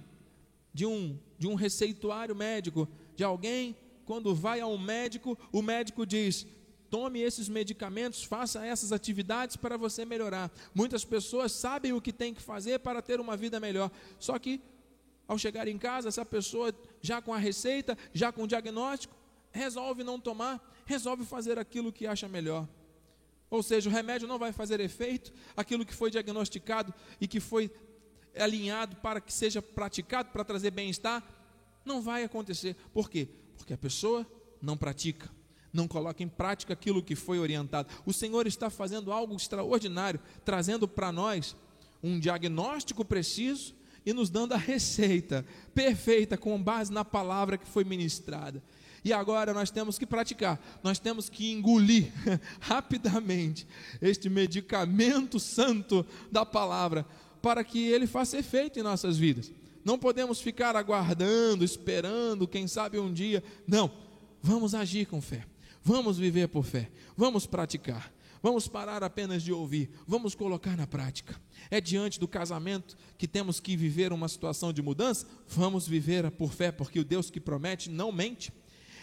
de 0.74 0.86
um 0.86 1.20
de 1.38 1.48
um 1.48 1.56
receituário 1.56 2.34
médico, 2.34 2.88
de 3.16 3.24
alguém 3.24 3.76
quando 4.06 4.34
vai 4.34 4.62
a 4.62 4.68
um 4.68 4.78
médico, 4.78 5.38
o 5.52 5.62
médico 5.62 6.06
diz: 6.06 6.48
tome 6.94 7.22
esses 7.22 7.50
medicamentos, 7.50 8.24
faça 8.24 8.64
essas 8.64 8.92
atividades 8.92 9.56
para 9.56 9.76
você 9.78 10.06
melhorar. 10.06 10.52
Muitas 10.76 11.04
pessoas 11.04 11.52
sabem 11.52 11.92
o 11.92 12.00
que 12.00 12.14
tem 12.14 12.36
que 12.36 12.42
fazer 12.42 12.78
para 12.78 13.02
ter 13.02 13.20
uma 13.20 13.36
vida 13.36 13.60
melhor, 13.60 13.90
só 14.20 14.38
que 14.38 14.62
ao 15.28 15.40
chegar 15.40 15.68
em 15.68 15.76
casa, 15.76 16.10
essa 16.10 16.24
pessoa 16.24 16.72
já 17.02 17.20
com 17.20 17.34
a 17.34 17.40
receita, 17.40 17.98
já 18.14 18.32
com 18.32 18.44
o 18.44 18.48
diagnóstico, 18.48 19.16
resolve 19.52 20.04
não 20.04 20.20
tomar, 20.20 20.62
resolve 20.86 21.26
fazer 21.26 21.58
aquilo 21.58 21.92
que 21.92 22.06
acha 22.06 22.28
melhor. 22.28 22.70
Ou 23.50 23.64
seja, 23.64 23.90
o 23.90 23.92
remédio 23.92 24.28
não 24.28 24.38
vai 24.38 24.52
fazer 24.52 24.80
efeito, 24.80 25.34
aquilo 25.58 25.84
que 25.84 25.96
foi 25.96 26.12
diagnosticado 26.12 26.94
e 27.20 27.28
que 27.28 27.40
foi 27.40 27.72
alinhado 28.38 28.98
para 28.98 29.20
que 29.20 29.34
seja 29.34 29.64
praticado 29.64 30.30
para 30.30 30.46
trazer 30.46 30.70
bem-estar, 30.70 31.24
não 31.84 32.04
vai 32.04 32.24
acontecer. 32.24 32.76
Por 32.94 33.10
quê? 33.10 33.28
Porque 33.58 33.74
a 33.74 33.78
pessoa 33.80 34.28
não 34.62 34.78
pratica 34.78 35.28
não 35.74 35.88
coloca 35.88 36.22
em 36.22 36.28
prática 36.28 36.74
aquilo 36.74 37.02
que 37.02 37.16
foi 37.16 37.40
orientado. 37.40 37.90
O 38.06 38.14
Senhor 38.14 38.46
está 38.46 38.70
fazendo 38.70 39.12
algo 39.12 39.36
extraordinário, 39.36 40.20
trazendo 40.46 40.88
para 40.88 41.12
nós 41.12 41.56
um 42.02 42.20
diagnóstico 42.20 43.04
preciso 43.04 43.74
e 44.06 44.14
nos 44.14 44.30
dando 44.30 44.54
a 44.54 44.58
receita 44.58 45.46
perfeita 45.74 46.38
com 46.38 46.62
base 46.62 46.92
na 46.92 47.04
palavra 47.04 47.58
que 47.58 47.68
foi 47.68 47.84
ministrada. 47.84 48.62
E 49.04 49.12
agora 49.12 49.54
nós 49.54 49.70
temos 49.70 49.98
que 49.98 50.06
praticar, 50.06 50.62
nós 50.82 50.98
temos 50.98 51.30
que 51.30 51.52
engolir 51.52 52.12
rapidamente 52.62 53.68
este 54.02 54.30
medicamento 54.30 55.40
santo 55.40 56.06
da 56.32 56.46
palavra, 56.46 57.06
para 57.42 57.64
que 57.64 57.86
ele 57.86 58.08
faça 58.08 58.38
efeito 58.38 58.80
em 58.80 58.84
nossas 58.84 59.18
vidas. 59.18 59.52
Não 59.84 60.00
podemos 60.00 60.40
ficar 60.40 60.78
aguardando, 60.78 61.66
esperando, 61.66 62.48
quem 62.48 62.68
sabe 62.68 62.98
um 62.98 63.12
dia. 63.12 63.44
Não, 63.68 63.92
vamos 64.42 64.74
agir 64.74 65.06
com 65.06 65.22
fé, 65.22 65.46
vamos 65.84 66.18
viver 66.18 66.48
por 66.48 66.64
fé, 66.64 66.90
vamos 67.16 67.46
praticar. 67.46 68.12
Vamos 68.44 68.68
parar 68.68 69.02
apenas 69.06 69.42
de 69.42 69.54
ouvir, 69.54 69.90
vamos 70.06 70.36
colocar 70.36 70.76
na 70.76 70.86
prática. 70.86 71.40
É 71.72 71.80
diante 71.80 72.20
do 72.20 72.28
casamento 72.28 72.98
que 73.18 73.26
temos 73.26 73.58
que 73.58 73.78
viver 73.78 74.12
uma 74.12 74.28
situação 74.28 74.74
de 74.74 74.82
mudança? 74.82 75.26
Vamos 75.48 75.88
viver 75.88 76.30
por 76.30 76.52
fé, 76.52 76.70
porque 76.70 77.00
o 77.00 77.06
Deus 77.06 77.30
que 77.30 77.40
promete 77.40 77.90
não 77.90 78.12
mente. 78.12 78.52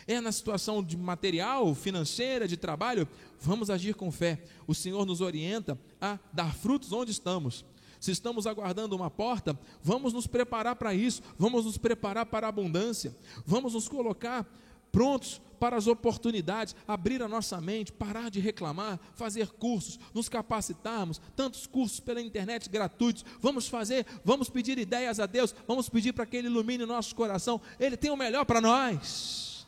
É 0.06 0.20
na 0.20 0.30
situação 0.30 0.82
de 0.82 0.94
material, 0.94 1.74
financeira, 1.74 2.46
de 2.46 2.58
trabalho? 2.58 3.08
Vamos 3.40 3.70
agir 3.70 3.94
com 3.94 4.12
fé. 4.12 4.44
O 4.66 4.74
Senhor 4.74 5.06
nos 5.06 5.22
orienta 5.22 5.78
a 5.98 6.18
dar 6.30 6.54
frutos 6.54 6.92
onde 6.92 7.10
estamos. 7.10 7.64
Se 7.98 8.10
estamos 8.10 8.46
aguardando 8.46 8.94
uma 8.94 9.10
porta, 9.10 9.58
vamos 9.82 10.12
nos 10.12 10.26
preparar 10.26 10.76
para 10.76 10.92
isso, 10.92 11.22
vamos 11.38 11.64
nos 11.64 11.78
preparar 11.78 12.26
para 12.26 12.46
a 12.46 12.50
abundância, 12.50 13.16
vamos 13.46 13.72
nos 13.72 13.88
colocar 13.88 14.46
prontos 14.92 15.40
para 15.60 15.76
as 15.76 15.86
oportunidades, 15.86 16.74
abrir 16.88 17.22
a 17.22 17.28
nossa 17.28 17.60
mente, 17.60 17.92
parar 17.92 18.30
de 18.30 18.40
reclamar, 18.40 18.98
fazer 19.14 19.48
cursos, 19.48 20.00
nos 20.14 20.28
capacitarmos, 20.28 21.20
tantos 21.36 21.66
cursos 21.66 22.00
pela 22.00 22.20
internet 22.20 22.68
gratuitos. 22.70 23.24
Vamos 23.40 23.68
fazer, 23.68 24.06
vamos 24.24 24.48
pedir 24.48 24.78
ideias 24.78 25.20
a 25.20 25.26
Deus, 25.26 25.54
vamos 25.68 25.88
pedir 25.90 26.14
para 26.14 26.24
que 26.24 26.38
Ele 26.38 26.48
ilumine 26.48 26.84
o 26.84 26.86
nosso 26.86 27.14
coração. 27.14 27.60
Ele 27.78 27.96
tem 27.96 28.10
o 28.10 28.16
melhor 28.16 28.46
para 28.46 28.60
nós. 28.60 29.66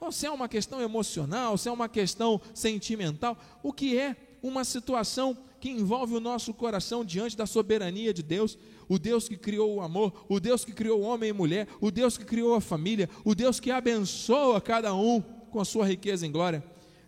Ou 0.00 0.10
se 0.10 0.26
é 0.26 0.30
uma 0.30 0.48
questão 0.48 0.80
emocional, 0.80 1.58
se 1.58 1.68
é 1.68 1.72
uma 1.72 1.88
questão 1.88 2.40
sentimental, 2.54 3.38
o 3.62 3.72
que 3.72 3.98
é 3.98 4.16
uma 4.42 4.64
situação 4.64 5.36
que 5.64 5.70
envolve 5.70 6.14
o 6.14 6.20
nosso 6.20 6.52
coração 6.52 7.02
diante 7.02 7.34
da 7.34 7.46
soberania 7.46 8.12
de 8.12 8.22
Deus 8.22 8.58
o 8.86 8.98
Deus 8.98 9.26
que 9.26 9.34
criou 9.38 9.76
o 9.76 9.80
amor, 9.80 10.26
o 10.28 10.38
Deus 10.38 10.62
que 10.62 10.74
criou 10.74 11.00
o 11.00 11.04
homem 11.04 11.30
e 11.30 11.32
mulher, 11.32 11.66
o 11.80 11.90
Deus 11.90 12.18
que 12.18 12.24
criou 12.26 12.54
a 12.54 12.60
família, 12.60 13.08
o 13.24 13.34
Deus 13.34 13.58
que 13.58 13.70
abençoa 13.70 14.60
cada 14.60 14.94
um 14.94 15.22
com 15.22 15.58
a 15.58 15.64
sua 15.64 15.88
riqueza 15.88 16.26
em 16.26 16.30
glória. 16.30 16.62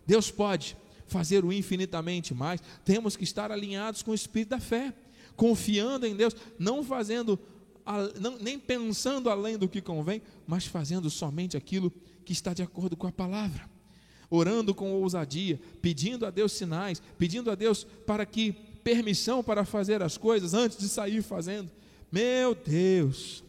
Deus 0.07 0.31
pode 0.31 0.75
fazer 1.05 1.45
o 1.45 1.53
infinitamente 1.53 2.33
mais. 2.33 2.59
Temos 2.83 3.15
que 3.15 3.23
estar 3.23 3.51
alinhados 3.51 4.01
com 4.01 4.09
o 4.09 4.15
espírito 4.15 4.49
da 4.49 4.59
fé, 4.59 4.91
confiando 5.35 6.07
em 6.07 6.15
Deus, 6.15 6.35
não 6.57 6.83
fazendo 6.83 7.37
nem 8.41 8.57
pensando 8.57 9.29
além 9.29 9.55
do 9.55 9.69
que 9.69 9.83
convém, 9.83 10.19
mas 10.47 10.65
fazendo 10.65 11.11
somente 11.11 11.55
aquilo 11.55 11.93
que 12.25 12.33
está 12.33 12.55
de 12.55 12.63
acordo 12.63 12.97
com 12.97 13.05
a 13.05 13.11
palavra. 13.11 13.76
Orando 14.29 14.75
com 14.75 14.91
ousadia, 14.91 15.59
pedindo 15.81 16.25
a 16.25 16.29
Deus 16.29 16.51
sinais, 16.51 17.01
pedindo 17.17 17.49
a 17.49 17.55
Deus 17.55 17.85
para 18.05 18.25
que 18.25 18.53
permissão 18.83 19.43
para 19.43 19.65
fazer 19.65 20.01
as 20.01 20.17
coisas 20.17 20.53
antes 20.53 20.77
de 20.77 20.87
sair 20.87 21.21
fazendo. 21.21 21.69
Meu 22.11 22.55
Deus, 22.55 23.43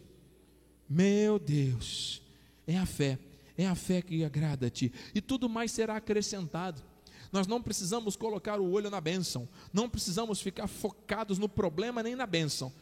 meu 0.89 1.39
Deus, 1.39 2.21
é 2.67 2.77
a 2.77 2.85
fé, 2.85 3.17
é 3.57 3.65
a 3.65 3.75
fé 3.75 4.01
que 4.01 4.23
agrada 4.23 4.67
a 4.67 4.69
Ti, 4.69 4.91
e 5.15 5.21
tudo 5.21 5.47
mais 5.47 5.71
será 5.71 5.95
acrescentado. 5.95 6.81
Nós 7.31 7.47
não 7.47 7.61
precisamos 7.61 8.15
colocar 8.15 8.59
o 8.59 8.71
olho 8.71 8.89
na 8.89 8.99
bênção, 8.99 9.47
não 9.71 9.89
precisamos 9.89 10.41
ficar 10.41 10.67
focados 10.67 11.37
no 11.37 11.47
problema 11.47 12.03
nem 12.03 12.15
na 12.15 12.25
bênção, 12.25 12.73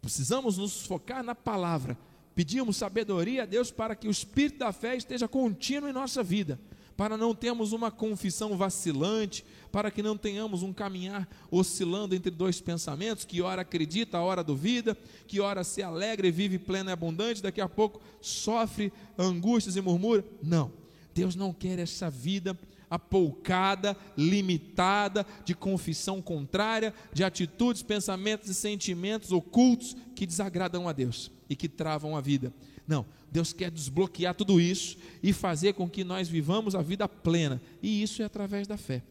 precisamos 0.00 0.56
nos 0.56 0.86
focar 0.86 1.24
na 1.24 1.34
palavra. 1.34 1.98
Pedimos 2.34 2.76
sabedoria 2.76 3.42
a 3.42 3.46
Deus 3.46 3.72
para 3.72 3.96
que 3.96 4.06
o 4.06 4.10
espírito 4.12 4.58
da 4.58 4.72
fé 4.72 4.96
esteja 4.96 5.26
contínuo 5.26 5.88
em 5.88 5.92
nossa 5.92 6.22
vida 6.22 6.60
para 6.98 7.16
não 7.16 7.32
termos 7.32 7.70
uma 7.70 7.92
confissão 7.92 8.56
vacilante, 8.56 9.44
para 9.70 9.88
que 9.88 10.02
não 10.02 10.16
tenhamos 10.16 10.64
um 10.64 10.72
caminhar 10.72 11.28
oscilando 11.48 12.12
entre 12.12 12.28
dois 12.28 12.60
pensamentos, 12.60 13.24
que 13.24 13.40
ora 13.40 13.62
acredita, 13.62 14.18
ora 14.18 14.42
duvida, 14.42 14.98
que 15.28 15.38
ora 15.38 15.62
se 15.62 15.80
alegra 15.80 16.26
e 16.26 16.32
vive 16.32 16.58
pleno 16.58 16.90
e 16.90 16.92
abundante, 16.92 17.40
daqui 17.40 17.60
a 17.60 17.68
pouco 17.68 18.00
sofre 18.20 18.92
angústias 19.16 19.76
e 19.76 19.80
murmura. 19.80 20.24
Não, 20.42 20.72
Deus 21.14 21.36
não 21.36 21.52
quer 21.52 21.78
essa 21.78 22.10
vida 22.10 22.58
apoucada, 22.90 23.96
limitada, 24.16 25.24
de 25.44 25.54
confissão 25.54 26.20
contrária, 26.20 26.92
de 27.12 27.22
atitudes, 27.22 27.80
pensamentos 27.80 28.48
e 28.48 28.54
sentimentos 28.54 29.30
ocultos 29.30 29.96
que 30.16 30.26
desagradam 30.26 30.88
a 30.88 30.92
Deus 30.92 31.30
e 31.48 31.54
que 31.54 31.68
travam 31.68 32.16
a 32.16 32.20
vida. 32.20 32.52
Não, 32.88 33.04
Deus 33.30 33.52
quer 33.52 33.70
desbloquear 33.70 34.34
tudo 34.34 34.58
isso 34.58 34.96
e 35.22 35.32
fazer 35.32 35.74
com 35.74 35.88
que 35.88 36.02
nós 36.02 36.28
vivamos 36.28 36.74
a 36.74 36.80
vida 36.80 37.06
plena. 37.06 37.60
E 37.82 38.02
isso 38.02 38.22
é 38.22 38.24
através 38.24 38.66
da 38.66 38.78
fé. 38.78 39.02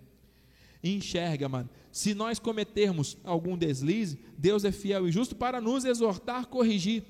enxerga, 0.84 1.48
mano. 1.48 1.70
Se 1.92 2.14
nós 2.14 2.40
cometermos 2.40 3.18
algum 3.24 3.58
deslize, 3.58 4.20
Deus 4.38 4.66
é 4.66 4.72
fiel 4.72 5.08
e 5.08 5.12
justo 5.12 5.36
para 5.36 5.62
nos 5.62 5.86
exortar, 5.86 6.48
corrigir, 6.48 7.04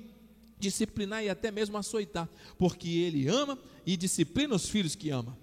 disciplinar 0.59 1.24
e 1.24 1.30
até 1.30 1.51
mesmo 1.51 1.78
açoitar, 1.78 2.28
porque 2.57 2.89
Ele 2.89 3.28
ama 3.28 3.57
e 3.86 3.95
disciplina 3.95 4.55
os 4.55 4.70
filhos 4.70 4.95
que 4.95 5.09
ama. 5.09 5.38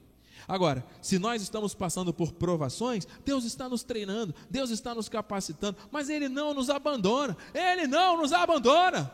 Agora, 0.46 0.84
se 1.00 1.18
nós 1.18 1.40
estamos 1.40 1.74
passando 1.74 2.12
por 2.12 2.32
provações, 2.32 3.06
Deus 3.24 3.44
está 3.44 3.68
nos 3.68 3.82
treinando, 3.82 4.34
Deus 4.50 4.70
está 4.70 4.94
nos 4.94 5.08
capacitando, 5.08 5.78
mas 5.90 6.10
Ele 6.10 6.28
não 6.28 6.52
nos 6.52 6.68
abandona, 6.68 7.36
Ele 7.54 7.86
não 7.86 8.18
nos 8.18 8.32
abandona, 8.32 9.10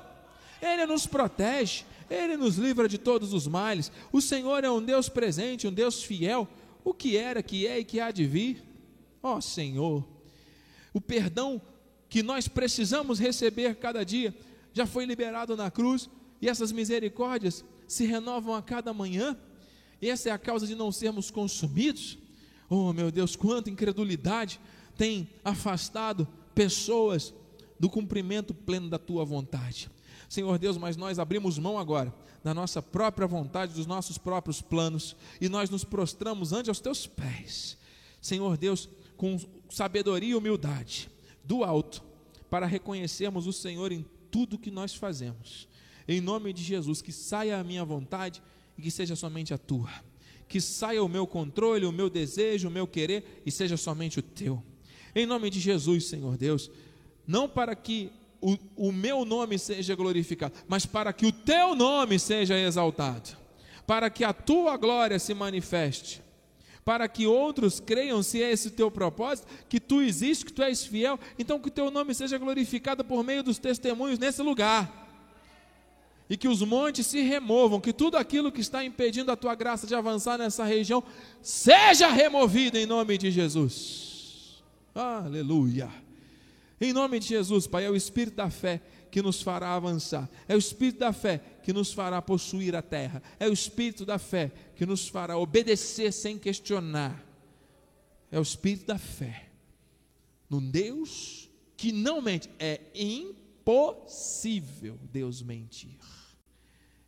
Ele 0.60 0.86
nos 0.86 1.06
protege, 1.06 1.84
ele 2.10 2.36
nos 2.36 2.56
livra 2.56 2.88
de 2.88 2.98
todos 2.98 3.32
os 3.32 3.46
males. 3.46 3.90
O 4.12 4.20
Senhor 4.20 4.64
é 4.64 4.70
um 4.70 4.82
Deus 4.82 5.08
presente, 5.08 5.68
um 5.68 5.72
Deus 5.72 6.02
fiel. 6.02 6.48
O 6.82 6.92
que 6.92 7.16
era, 7.16 7.42
que 7.42 7.66
é 7.66 7.78
e 7.78 7.84
que 7.84 8.00
há 8.00 8.10
de 8.10 8.26
vir. 8.26 8.62
Ó 9.22 9.36
oh, 9.36 9.40
Senhor, 9.40 10.06
o 10.92 11.00
perdão 11.00 11.62
que 12.08 12.22
nós 12.22 12.48
precisamos 12.48 13.18
receber 13.18 13.76
cada 13.76 14.04
dia 14.04 14.34
já 14.72 14.86
foi 14.86 15.04
liberado 15.04 15.56
na 15.56 15.70
cruz 15.70 16.10
e 16.40 16.48
essas 16.48 16.72
misericórdias 16.72 17.64
se 17.86 18.04
renovam 18.04 18.54
a 18.54 18.62
cada 18.62 18.92
manhã. 18.92 19.36
E 20.02 20.08
essa 20.08 20.30
é 20.30 20.32
a 20.32 20.38
causa 20.38 20.66
de 20.66 20.74
não 20.74 20.90
sermos 20.90 21.30
consumidos. 21.30 22.18
Oh, 22.68 22.92
meu 22.92 23.10
Deus, 23.10 23.36
quanta 23.36 23.70
incredulidade 23.70 24.60
tem 24.96 25.28
afastado 25.44 26.26
pessoas 26.54 27.34
do 27.78 27.88
cumprimento 27.88 28.52
pleno 28.54 28.88
da 28.88 28.98
tua 28.98 29.24
vontade. 29.24 29.90
Senhor 30.30 30.60
Deus, 30.60 30.78
mas 30.78 30.96
nós 30.96 31.18
abrimos 31.18 31.58
mão 31.58 31.76
agora 31.76 32.14
da 32.44 32.54
nossa 32.54 32.80
própria 32.80 33.26
vontade, 33.26 33.74
dos 33.74 33.84
nossos 33.84 34.16
próprios 34.16 34.62
planos, 34.62 35.16
e 35.40 35.48
nós 35.48 35.68
nos 35.68 35.82
prostramos 35.82 36.52
ante 36.52 36.70
os 36.70 36.78
teus 36.78 37.04
pés. 37.04 37.76
Senhor 38.22 38.56
Deus, 38.56 38.88
com 39.16 39.36
sabedoria 39.68 40.30
e 40.30 40.34
humildade, 40.36 41.10
do 41.42 41.64
alto, 41.64 42.00
para 42.48 42.64
reconhecermos 42.64 43.48
o 43.48 43.52
Senhor 43.52 43.90
em 43.90 44.06
tudo 44.30 44.56
que 44.56 44.70
nós 44.70 44.94
fazemos. 44.94 45.66
Em 46.06 46.20
nome 46.20 46.52
de 46.52 46.62
Jesus, 46.62 47.02
que 47.02 47.10
saia 47.10 47.58
a 47.58 47.64
minha 47.64 47.84
vontade 47.84 48.40
e 48.78 48.82
que 48.82 48.90
seja 48.90 49.16
somente 49.16 49.52
a 49.52 49.58
tua. 49.58 49.90
Que 50.46 50.60
saia 50.60 51.02
o 51.02 51.08
meu 51.08 51.26
controle, 51.26 51.84
o 51.84 51.92
meu 51.92 52.08
desejo, 52.08 52.68
o 52.68 52.70
meu 52.70 52.86
querer 52.86 53.42
e 53.44 53.50
seja 53.50 53.76
somente 53.76 54.20
o 54.20 54.22
teu. 54.22 54.62
Em 55.12 55.26
nome 55.26 55.50
de 55.50 55.58
Jesus, 55.58 56.06
Senhor 56.06 56.36
Deus, 56.36 56.70
não 57.26 57.48
para 57.48 57.74
que 57.74 58.12
o, 58.40 58.56
o 58.76 58.92
meu 58.92 59.24
nome 59.24 59.58
seja 59.58 59.94
glorificado, 59.94 60.54
mas 60.66 60.86
para 60.86 61.12
que 61.12 61.26
o 61.26 61.32
teu 61.32 61.74
nome 61.74 62.18
seja 62.18 62.58
exaltado, 62.58 63.36
para 63.86 64.08
que 64.08 64.24
a 64.24 64.32
tua 64.32 64.76
glória 64.76 65.18
se 65.18 65.34
manifeste, 65.34 66.22
para 66.84 67.06
que 67.06 67.26
outros 67.26 67.78
creiam, 67.78 68.22
se 68.22 68.42
é 68.42 68.50
esse 68.50 68.68
o 68.68 68.72
teu 68.72 68.90
propósito, 68.90 69.46
que 69.68 69.78
tu 69.78 70.00
existes, 70.00 70.44
que 70.44 70.52
tu 70.52 70.62
és 70.62 70.84
fiel, 70.84 71.18
então 71.38 71.58
que 71.58 71.68
o 71.68 71.72
teu 71.72 71.90
nome 71.90 72.14
seja 72.14 72.38
glorificado 72.38 73.04
por 73.04 73.22
meio 73.22 73.42
dos 73.42 73.58
testemunhos 73.58 74.18
nesse 74.18 74.42
lugar. 74.42 75.08
E 76.28 76.36
que 76.36 76.46
os 76.46 76.62
montes 76.62 77.08
se 77.08 77.22
removam, 77.22 77.80
que 77.80 77.92
tudo 77.92 78.16
aquilo 78.16 78.52
que 78.52 78.60
está 78.60 78.84
impedindo 78.84 79.32
a 79.32 79.36
tua 79.36 79.54
graça 79.56 79.84
de 79.86 79.96
avançar 79.96 80.38
nessa 80.38 80.64
região 80.64 81.02
seja 81.42 82.08
removido 82.08 82.78
em 82.78 82.86
nome 82.86 83.18
de 83.18 83.32
Jesus. 83.32 84.62
Aleluia. 84.94 85.90
Em 86.80 86.94
nome 86.94 87.20
de 87.20 87.26
Jesus, 87.26 87.66
Pai, 87.66 87.84
é 87.84 87.90
o 87.90 87.96
Espírito 87.96 88.36
da 88.36 88.48
fé 88.48 88.80
que 89.10 89.20
nos 89.20 89.42
fará 89.42 89.74
avançar, 89.74 90.30
é 90.48 90.54
o 90.54 90.58
Espírito 90.58 91.00
da 91.00 91.12
fé 91.12 91.38
que 91.62 91.74
nos 91.74 91.92
fará 91.92 92.22
possuir 92.22 92.74
a 92.74 92.80
terra, 92.80 93.22
é 93.38 93.46
o 93.48 93.52
Espírito 93.52 94.06
da 94.06 94.18
fé 94.18 94.50
que 94.74 94.86
nos 94.86 95.06
fará 95.06 95.36
obedecer 95.36 96.10
sem 96.10 96.38
questionar, 96.38 97.22
é 98.30 98.38
o 98.38 98.42
Espírito 98.42 98.86
da 98.86 98.98
fé, 98.98 99.50
num 100.48 100.70
Deus 100.70 101.50
que 101.76 101.92
não 101.92 102.22
mente, 102.22 102.48
é 102.58 102.80
impossível 102.94 104.98
Deus 105.12 105.42
mentir, 105.42 105.98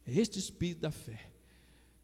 é 0.07 0.13
este 0.13 0.39
Espírito 0.39 0.81
da 0.81 0.91
fé 0.91 1.31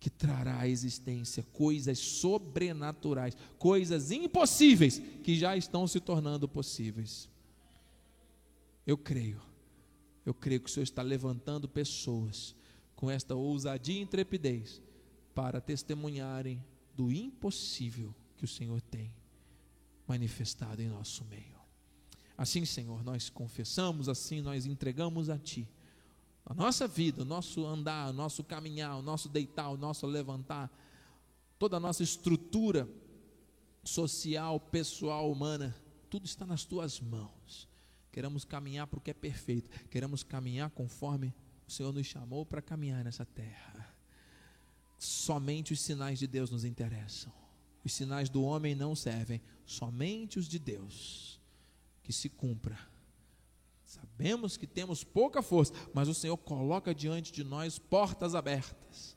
que 0.01 0.09
trará 0.09 0.61
à 0.61 0.69
existência 0.69 1.45
coisas 1.53 1.99
sobrenaturais, 1.99 3.37
coisas 3.59 4.11
impossíveis 4.11 5.03
que 5.23 5.37
já 5.37 5.55
estão 5.57 5.87
se 5.87 6.01
tornando 6.01 6.49
possíveis. 6.49 7.29
Eu 8.89 8.99
creio, 8.99 9.41
eu 10.27 10.35
creio 10.35 10.61
que 10.61 10.69
o 10.69 10.73
Senhor 10.73 10.83
está 10.85 11.03
levantando 11.03 11.69
pessoas 11.69 12.57
com 12.97 13.09
esta 13.09 13.37
ousadia 13.37 14.01
e 14.01 14.03
intrepidez 14.03 14.83
para 15.33 15.61
testemunharem 15.61 16.65
do 16.97 17.13
impossível 17.13 18.13
que 18.37 18.45
o 18.45 18.49
Senhor 18.49 18.81
tem 18.81 19.15
manifestado 20.07 20.83
em 20.83 20.89
nosso 20.89 21.25
meio. 21.27 21.57
Assim, 22.37 22.65
Senhor, 22.65 23.05
nós 23.05 23.29
confessamos, 23.31 24.09
assim 24.09 24.41
nós 24.41 24.67
entregamos 24.67 25.29
a 25.29 25.39
Ti 25.39 25.69
a 26.49 26.55
nossa 26.55 26.89
vida, 26.89 27.23
o 27.23 27.25
nosso 27.27 27.67
andar, 27.67 28.09
o 28.09 28.13
nosso 28.15 28.43
caminhar, 28.43 28.97
o 28.97 29.03
nosso 29.03 29.29
deitar, 29.29 29.69
o 29.69 29.77
nosso 29.77 30.07
levantar, 30.07 30.73
toda 31.59 31.77
a 31.77 31.81
nossa 31.81 32.03
estrutura 32.03 32.89
social, 33.85 34.59
pessoal, 34.59 35.31
humana, 35.31 35.77
tudo 36.09 36.25
está 36.25 36.47
nas 36.47 36.65
tuas 36.65 37.01
mãos. 37.01 37.69
Queremos 38.11 38.45
caminhar 38.45 38.87
para 38.87 38.99
o 38.99 39.03
que 39.03 39.11
é 39.11 39.15
perfeito, 39.15 39.71
queremos 39.89 40.23
caminhar 40.23 40.71
conforme 40.71 41.35
o 41.67 41.71
Senhor 41.71 41.93
nos 41.93 42.07
chamou 42.07 42.47
para 42.47 42.63
caminhar 42.63 43.05
nessa 43.05 43.25
terra. 43.25 43.95
Somente 44.99 45.73
os 45.73 45.81
sinais 45.81 46.19
de 46.19 46.27
Deus 46.27 46.51
nos 46.51 46.65
interessam. 46.65 47.33
Os 47.85 47.93
sinais 47.93 48.29
do 48.29 48.43
homem 48.43 48.75
não 48.75 48.97
servem, 48.97 49.41
somente 49.65 50.39
os 50.39 50.49
de 50.49 50.59
Deus. 50.59 51.41
Que 52.03 52.13
se 52.13 52.29
cumpra. 52.29 52.79
Sabemos 53.85 54.57
que 54.57 54.67
temos 54.67 55.05
pouca 55.05 55.41
força, 55.41 55.73
mas 55.95 56.09
o 56.09 56.15
Senhor 56.15 56.37
coloca 56.37 56.95
diante 56.95 57.33
de 57.33 57.45
nós 57.45 57.79
portas 57.79 58.35
abertas. 58.35 59.17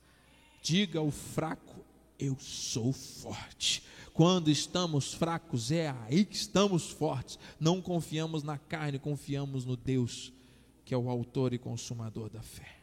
Diga 0.61 0.99
ao 0.99 1.09
fraco: 1.09 1.83
Eu 2.19 2.37
sou 2.39 2.93
forte. 2.93 3.83
Quando 4.13 4.51
estamos 4.51 5.13
fracos, 5.13 5.71
é 5.71 5.89
aí 5.89 6.25
que 6.25 6.35
estamos 6.35 6.89
fortes. 6.89 7.39
Não 7.59 7.81
confiamos 7.81 8.43
na 8.43 8.57
carne, 8.57 8.99
confiamos 8.99 9.65
no 9.65 9.77
Deus, 9.77 10.33
que 10.83 10.93
é 10.93 10.97
o 10.97 11.09
autor 11.09 11.53
e 11.53 11.57
consumador 11.57 12.29
da 12.29 12.41
fé. 12.41 12.77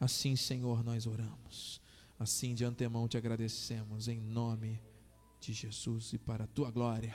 Assim, 0.00 0.34
Senhor, 0.34 0.82
nós 0.82 1.06
oramos. 1.06 1.80
Assim, 2.18 2.54
de 2.54 2.64
antemão, 2.64 3.06
te 3.06 3.16
agradecemos 3.16 4.08
em 4.08 4.20
nome 4.20 4.80
de 5.40 5.52
Jesus 5.52 6.12
e 6.12 6.18
para 6.18 6.44
a 6.44 6.48
tua 6.48 6.70
glória. 6.70 7.14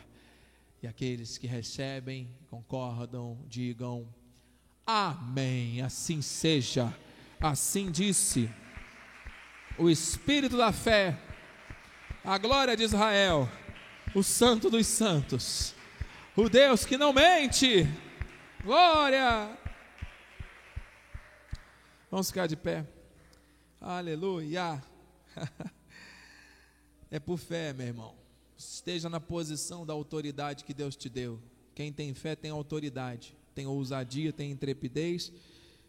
E 0.81 0.87
aqueles 0.87 1.37
que 1.37 1.47
recebem, 1.47 2.29
concordam, 2.49 3.39
digam 3.47 4.07
amém. 4.85 5.81
Assim 5.81 6.21
seja. 6.21 6.95
Assim 7.39 7.91
disse 7.91 8.49
o 9.77 9.89
Espírito 9.89 10.57
da 10.57 10.71
fé, 10.71 11.19
a 12.27 12.37
glória 12.37 12.75
de 12.75 12.83
Israel, 12.83 13.49
o 14.13 14.21
Santo 14.21 14.69
dos 14.69 14.85
Santos, 14.85 15.73
o 16.35 16.49
Deus 16.49 16.85
que 16.85 16.97
não 16.97 17.13
mente. 17.13 17.87
Glória! 18.61 19.57
Vamos 22.11 22.27
ficar 22.27 22.45
de 22.45 22.57
pé. 22.57 22.85
Aleluia! 23.79 24.83
é 27.09 27.17
por 27.17 27.37
fé, 27.37 27.71
meu 27.71 27.87
irmão. 27.87 28.13
Esteja 28.57 29.07
na 29.07 29.21
posição 29.21 29.85
da 29.85 29.93
autoridade 29.93 30.65
que 30.65 30.73
Deus 30.73 30.97
te 30.97 31.07
deu. 31.07 31.39
Quem 31.73 31.93
tem 31.93 32.13
fé 32.13 32.35
tem 32.35 32.51
autoridade, 32.51 33.37
tem 33.55 33.65
ousadia, 33.67 34.33
tem 34.33 34.51
intrepidez 34.51 35.31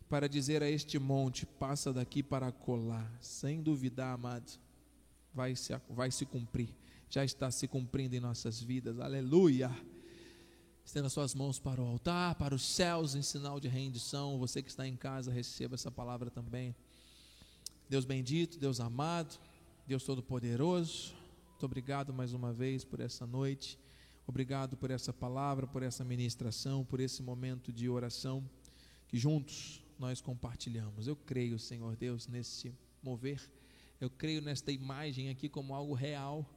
para 0.09 0.29
dizer 0.29 0.63
a 0.63 0.71
este 0.71 1.01
monte: 1.01 1.45
passa 1.45 1.93
daqui 1.93 2.23
para 2.23 2.53
colar. 2.53 3.13
Sem 3.21 3.61
duvidar, 3.61 4.15
amado, 4.15 4.53
vai 5.39 5.55
se, 5.55 5.73
vai 5.89 6.11
se 6.11 6.27
cumprir. 6.27 6.75
Já 7.09 7.25
está 7.25 7.49
se 7.49 7.69
cumprindo 7.69 8.17
em 8.17 8.19
nossas 8.19 8.61
vidas. 8.61 8.99
Aleluia! 8.99 9.71
Estenda 10.85 11.09
suas 11.09 11.33
mãos 11.33 11.61
para 11.61 11.81
o 11.81 11.87
altar, 11.87 12.35
para 12.35 12.57
os 12.57 12.63
céus, 12.63 13.15
em 13.15 13.23
sinal 13.23 13.61
de 13.61 13.69
rendição. 13.69 14.37
Você 14.41 14.61
que 14.61 14.69
está 14.69 14.85
em 14.85 14.97
casa, 14.97 15.31
receba 15.31 15.77
essa 15.77 15.93
palavra 15.93 16.29
também. 16.29 16.75
Deus 17.89 18.05
bendito, 18.05 18.59
Deus 18.59 18.81
amado, 18.81 19.39
Deus 19.87 20.03
Todo-Poderoso, 20.03 21.15
muito 21.51 21.65
obrigado 21.65 22.13
mais 22.13 22.33
uma 22.33 22.53
vez 22.53 22.85
por 22.85 22.99
essa 22.99 23.25
noite. 23.25 23.79
Obrigado 24.27 24.77
por 24.77 24.91
essa 24.91 25.13
palavra, 25.13 25.69
por 25.69 25.85
essa 25.85 26.05
ministração, 26.05 26.85
por 26.85 26.99
esse 26.99 27.23
momento 27.23 27.73
de 27.73 27.89
oração 27.89 28.45
que 29.07 29.17
juntos 29.17 29.85
nós 29.99 30.21
compartilhamos. 30.21 31.07
Eu 31.07 31.15
creio, 31.15 31.61
Senhor 31.61 31.95
Deus, 31.95 32.27
nesse 32.27 32.75
mover. 33.03 33.41
Eu 34.01 34.11
creio 34.11 34.41
nesta 34.41 34.71
imagem 34.71 35.29
aqui 35.29 35.49
como 35.49 35.75
algo 35.75 35.95
real, 35.95 36.49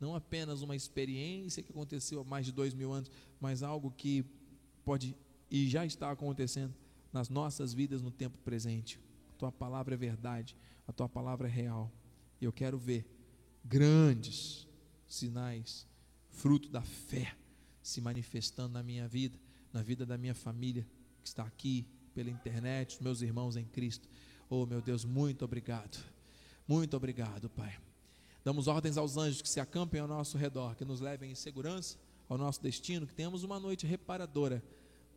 não 0.00 0.14
apenas 0.14 0.62
uma 0.62 0.76
experiência 0.76 1.62
que 1.62 1.70
aconteceu 1.70 2.20
há 2.20 2.24
mais 2.24 2.46
de 2.46 2.52
dois 2.52 2.74
mil 2.74 2.92
anos, 2.92 3.10
mas 3.40 3.62
algo 3.62 3.90
que 3.90 4.24
pode 4.84 5.16
e 5.50 5.68
já 5.68 5.84
está 5.84 6.10
acontecendo 6.10 6.74
nas 7.12 7.28
nossas 7.28 7.72
vidas 7.72 8.02
no 8.02 8.10
tempo 8.10 8.38
presente. 8.38 8.98
A 9.34 9.38
tua 9.38 9.52
palavra 9.52 9.94
é 9.94 9.96
verdade 9.96 10.56
a 10.86 10.92
tua 10.92 11.08
palavra 11.08 11.48
é 11.48 11.50
real. 11.50 11.90
E 12.40 12.44
eu 12.44 12.52
quero 12.52 12.78
ver 12.78 13.06
grandes 13.64 14.66
sinais, 15.06 15.86
fruto 16.30 16.68
da 16.68 16.82
fé, 16.82 17.34
se 17.82 18.00
manifestando 18.00 18.74
na 18.74 18.82
minha 18.82 19.08
vida, 19.08 19.38
na 19.72 19.82
vida 19.82 20.04
da 20.04 20.18
minha 20.18 20.34
família 20.34 20.86
que 21.22 21.28
está 21.28 21.44
aqui 21.44 21.86
pela 22.14 22.30
internet, 22.30 22.96
os 22.96 23.00
meus 23.00 23.22
irmãos 23.22 23.56
em 23.56 23.64
Cristo. 23.64 24.08
Oh, 24.48 24.66
meu 24.66 24.80
Deus, 24.80 25.04
muito 25.04 25.44
obrigado. 25.44 26.13
Muito 26.66 26.96
obrigado, 26.96 27.50
Pai. 27.50 27.76
Damos 28.42 28.66
ordens 28.66 28.96
aos 28.96 29.16
anjos 29.16 29.42
que 29.42 29.48
se 29.48 29.60
acampem 29.60 30.00
ao 30.00 30.08
nosso 30.08 30.36
redor, 30.38 30.74
que 30.76 30.84
nos 30.84 31.00
levem 31.00 31.30
em 31.30 31.34
segurança 31.34 31.98
ao 32.28 32.38
nosso 32.38 32.62
destino, 32.62 33.06
que 33.06 33.14
tenhamos 33.14 33.42
uma 33.42 33.60
noite 33.60 33.86
reparadora, 33.86 34.62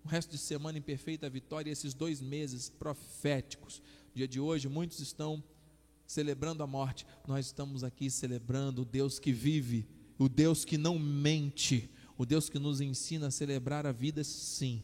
um 0.04 0.10
resto 0.10 0.32
de 0.32 0.38
semana 0.38 0.78
em 0.78 0.82
perfeita 0.82 1.30
vitória 1.30 1.72
esses 1.72 1.94
dois 1.94 2.22
meses 2.22 2.70
proféticos. 2.70 3.82
No 4.10 4.16
dia 4.16 4.28
de 4.28 4.40
hoje, 4.40 4.68
muitos 4.68 5.00
estão 5.00 5.44
celebrando 6.06 6.64
a 6.64 6.68
morte, 6.68 7.06
nós 7.28 7.46
estamos 7.46 7.84
aqui 7.84 8.10
celebrando 8.10 8.82
o 8.82 8.86
Deus 8.86 9.20
que 9.20 9.32
vive, 9.32 9.88
o 10.18 10.30
Deus 10.30 10.64
que 10.64 10.78
não 10.78 10.98
mente, 10.98 11.90
o 12.18 12.26
Deus 12.26 12.50
que 12.50 12.60
nos 12.60 12.82
ensina 12.82 13.28
a 13.28 13.32
celebrar 13.32 13.86
a 13.86 13.92
vida 13.92 14.24
sim, 14.24 14.84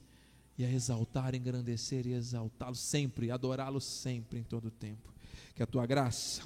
e 0.58 0.64
a 0.64 0.72
exaltar, 0.72 1.34
engrandecer 1.34 2.06
e 2.06 2.14
exaltá-lo 2.14 2.76
sempre, 2.76 3.32
adorá-lo 3.32 3.82
sempre 3.82 4.40
em 4.40 4.44
todo 4.44 4.66
o 4.66 4.72
tempo. 4.72 5.14
Que 5.56 5.64
a 5.64 5.68
tua 5.68 5.86
graça, 5.86 6.44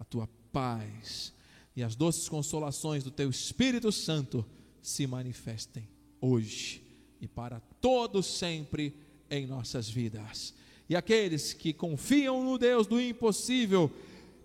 a 0.00 0.04
tua 0.04 0.28
paz 0.50 1.32
e 1.76 1.82
as 1.82 1.94
doces 1.94 2.28
consolações 2.28 3.04
do 3.04 3.10
teu 3.10 3.30
Espírito 3.30 3.92
Santo 3.92 4.44
se 4.82 5.06
manifestem 5.06 5.86
hoje 6.20 6.82
e 7.20 7.28
para 7.28 7.60
todo 7.80 8.22
sempre 8.22 8.96
em 9.30 9.46
nossas 9.46 9.88
vidas. 9.88 10.54
E 10.88 10.96
aqueles 10.96 11.52
que 11.52 11.72
confiam 11.72 12.42
no 12.42 12.58
Deus 12.58 12.86
do 12.86 13.00
impossível, 13.00 13.92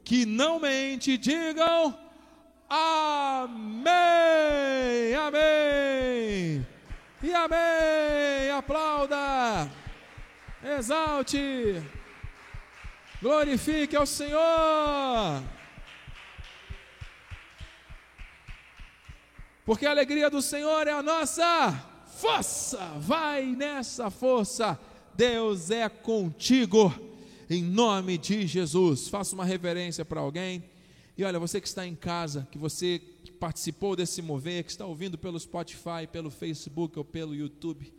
que 0.04 0.26
não 0.26 0.60
mente, 0.60 1.18
digam 1.18 1.98
amém, 2.70 3.86
amém, 5.16 6.68
e 7.24 7.34
amém, 7.34 8.52
aplauda, 8.52 9.72
exalte, 10.78 11.82
glorifique 13.22 13.96
ao 13.96 14.06
Senhor, 14.06 15.44
porque 19.66 19.86
a 19.86 19.92
alegria 19.92 20.30
do 20.30 20.42
Senhor 20.42 20.88
é 20.88 20.92
a 20.92 21.02
nossa 21.02 21.74
força, 22.18 22.78
vai 23.00 23.46
nessa 23.46 24.10
força, 24.10 24.80
Deus 25.16 25.72
é 25.72 25.88
contigo 25.90 26.94
em 27.50 27.64
nome 27.64 28.18
de 28.18 28.48
Jesus. 28.48 29.08
Faça 29.08 29.36
uma 29.36 29.46
reverência 29.46 30.04
para 30.04 30.20
alguém. 30.20 30.64
E 31.18 31.24
olha, 31.24 31.40
você 31.40 31.62
que 31.62 31.68
está 31.68 31.86
em 31.88 31.96
casa, 31.96 32.48
que 32.52 32.58
você 32.58 33.02
participou 33.40 33.96
desse 33.96 34.22
mover, 34.22 34.64
que 34.64 34.72
está 34.72 34.86
ouvindo 34.86 35.18
pelo 35.18 35.40
Spotify, 35.40 36.08
pelo 36.12 36.30
Facebook 36.30 36.98
ou 36.98 37.06
pelo 37.06 37.36
YouTube, 37.36 37.94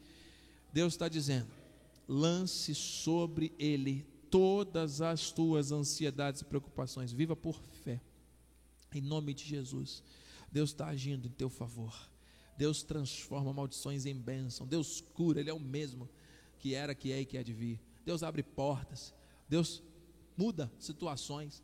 Deus 0.73 0.93
está 0.93 1.09
dizendo: 1.09 1.49
lance 2.09 2.75
sobre 2.75 3.53
ele 3.59 4.05
todas 4.31 5.01
as 5.01 5.31
tuas 5.31 5.73
ansiedades 5.73 6.41
e 6.41 6.45
preocupações, 6.45 7.13
viva 7.13 7.35
por 7.37 7.61
fé, 7.85 8.01
em 8.95 9.01
nome 9.01 9.35
de 9.35 9.45
Jesus. 9.45 10.03
Deus 10.51 10.71
está 10.71 10.87
agindo 10.87 11.27
em 11.27 11.31
teu 11.31 11.49
favor. 11.49 11.95
Deus 12.57 12.83
transforma 12.83 13.53
maldições 13.53 14.07
em 14.07 14.15
bênção. 14.15 14.67
Deus 14.67 15.01
cura, 15.01 15.41
Ele 15.41 15.51
é 15.51 15.55
o 15.55 15.61
mesmo 15.61 16.09
que 16.59 16.75
era, 16.75 16.95
que 16.95 17.13
é 17.13 17.21
e 17.21 17.27
que 17.27 17.37
há 17.37 17.43
de 17.43 17.53
vir. 17.53 17.81
Deus 18.05 18.23
abre 18.23 18.43
portas. 18.43 19.15
Deus 19.49 19.83
muda 20.37 20.73
situações, 20.79 21.63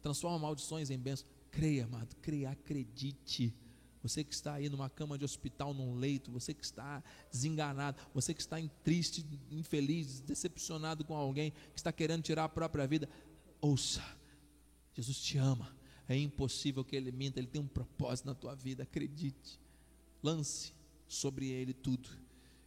transforma 0.00 0.38
maldições 0.38 0.90
em 0.90 0.98
bênçãos. 0.98 1.30
Creia, 1.50 1.84
amado, 1.84 2.14
creia, 2.16 2.50
acredite. 2.50 3.54
Você 4.02 4.24
que 4.24 4.34
está 4.34 4.54
aí 4.54 4.68
numa 4.68 4.90
cama 4.90 5.16
de 5.16 5.24
hospital, 5.24 5.72
num 5.72 5.94
leito, 5.94 6.30
você 6.30 6.52
que 6.52 6.64
está 6.64 7.02
desenganado, 7.30 8.02
você 8.12 8.34
que 8.34 8.40
está 8.40 8.56
triste, 8.82 9.24
infeliz, 9.50 10.20
decepcionado 10.20 11.04
com 11.04 11.14
alguém, 11.14 11.52
que 11.52 11.78
está 11.78 11.92
querendo 11.92 12.22
tirar 12.22 12.44
a 12.44 12.48
própria 12.48 12.86
vida, 12.86 13.08
ouça. 13.60 14.02
Jesus 14.94 15.18
te 15.18 15.38
ama. 15.38 15.74
É 16.08 16.16
impossível 16.16 16.84
que 16.84 16.96
ele 16.96 17.12
minta, 17.12 17.38
ele 17.38 17.46
tem 17.46 17.60
um 17.60 17.66
propósito 17.66 18.26
na 18.26 18.34
tua 18.34 18.54
vida, 18.54 18.82
acredite. 18.82 19.60
Lance 20.22 20.72
sobre 21.06 21.48
ele 21.48 21.72
tudo. 21.72 22.08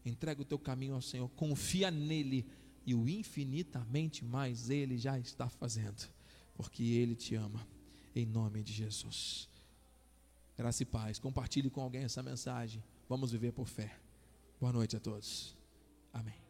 Entrega 0.05 0.41
o 0.41 0.45
teu 0.45 0.57
caminho 0.57 0.93
ao 0.93 1.01
Senhor, 1.01 1.27
confia 1.29 1.91
nele 1.91 2.45
e 2.85 2.93
o 2.93 3.09
infinitamente 3.09 4.23
mais 4.23 4.69
Ele 4.69 4.97
já 4.97 5.17
está 5.17 5.49
fazendo, 5.49 6.07
porque 6.53 6.83
Ele 6.83 7.15
te 7.15 7.35
ama. 7.35 7.67
em 8.15 8.25
nome 8.25 8.63
de 8.63 8.71
Jesus. 8.71 9.49
Graça 10.57 10.83
e 10.83 10.85
paz. 10.85 11.19
Compartilhe 11.19 11.69
com 11.69 11.81
alguém 11.81 12.03
essa 12.03 12.23
mensagem. 12.23 12.83
Vamos 13.09 13.31
viver 13.31 13.51
por 13.51 13.67
fé. 13.67 13.93
Boa 14.59 14.71
noite 14.71 14.95
a 14.95 14.99
todos. 14.99 15.55
Amém. 16.13 16.44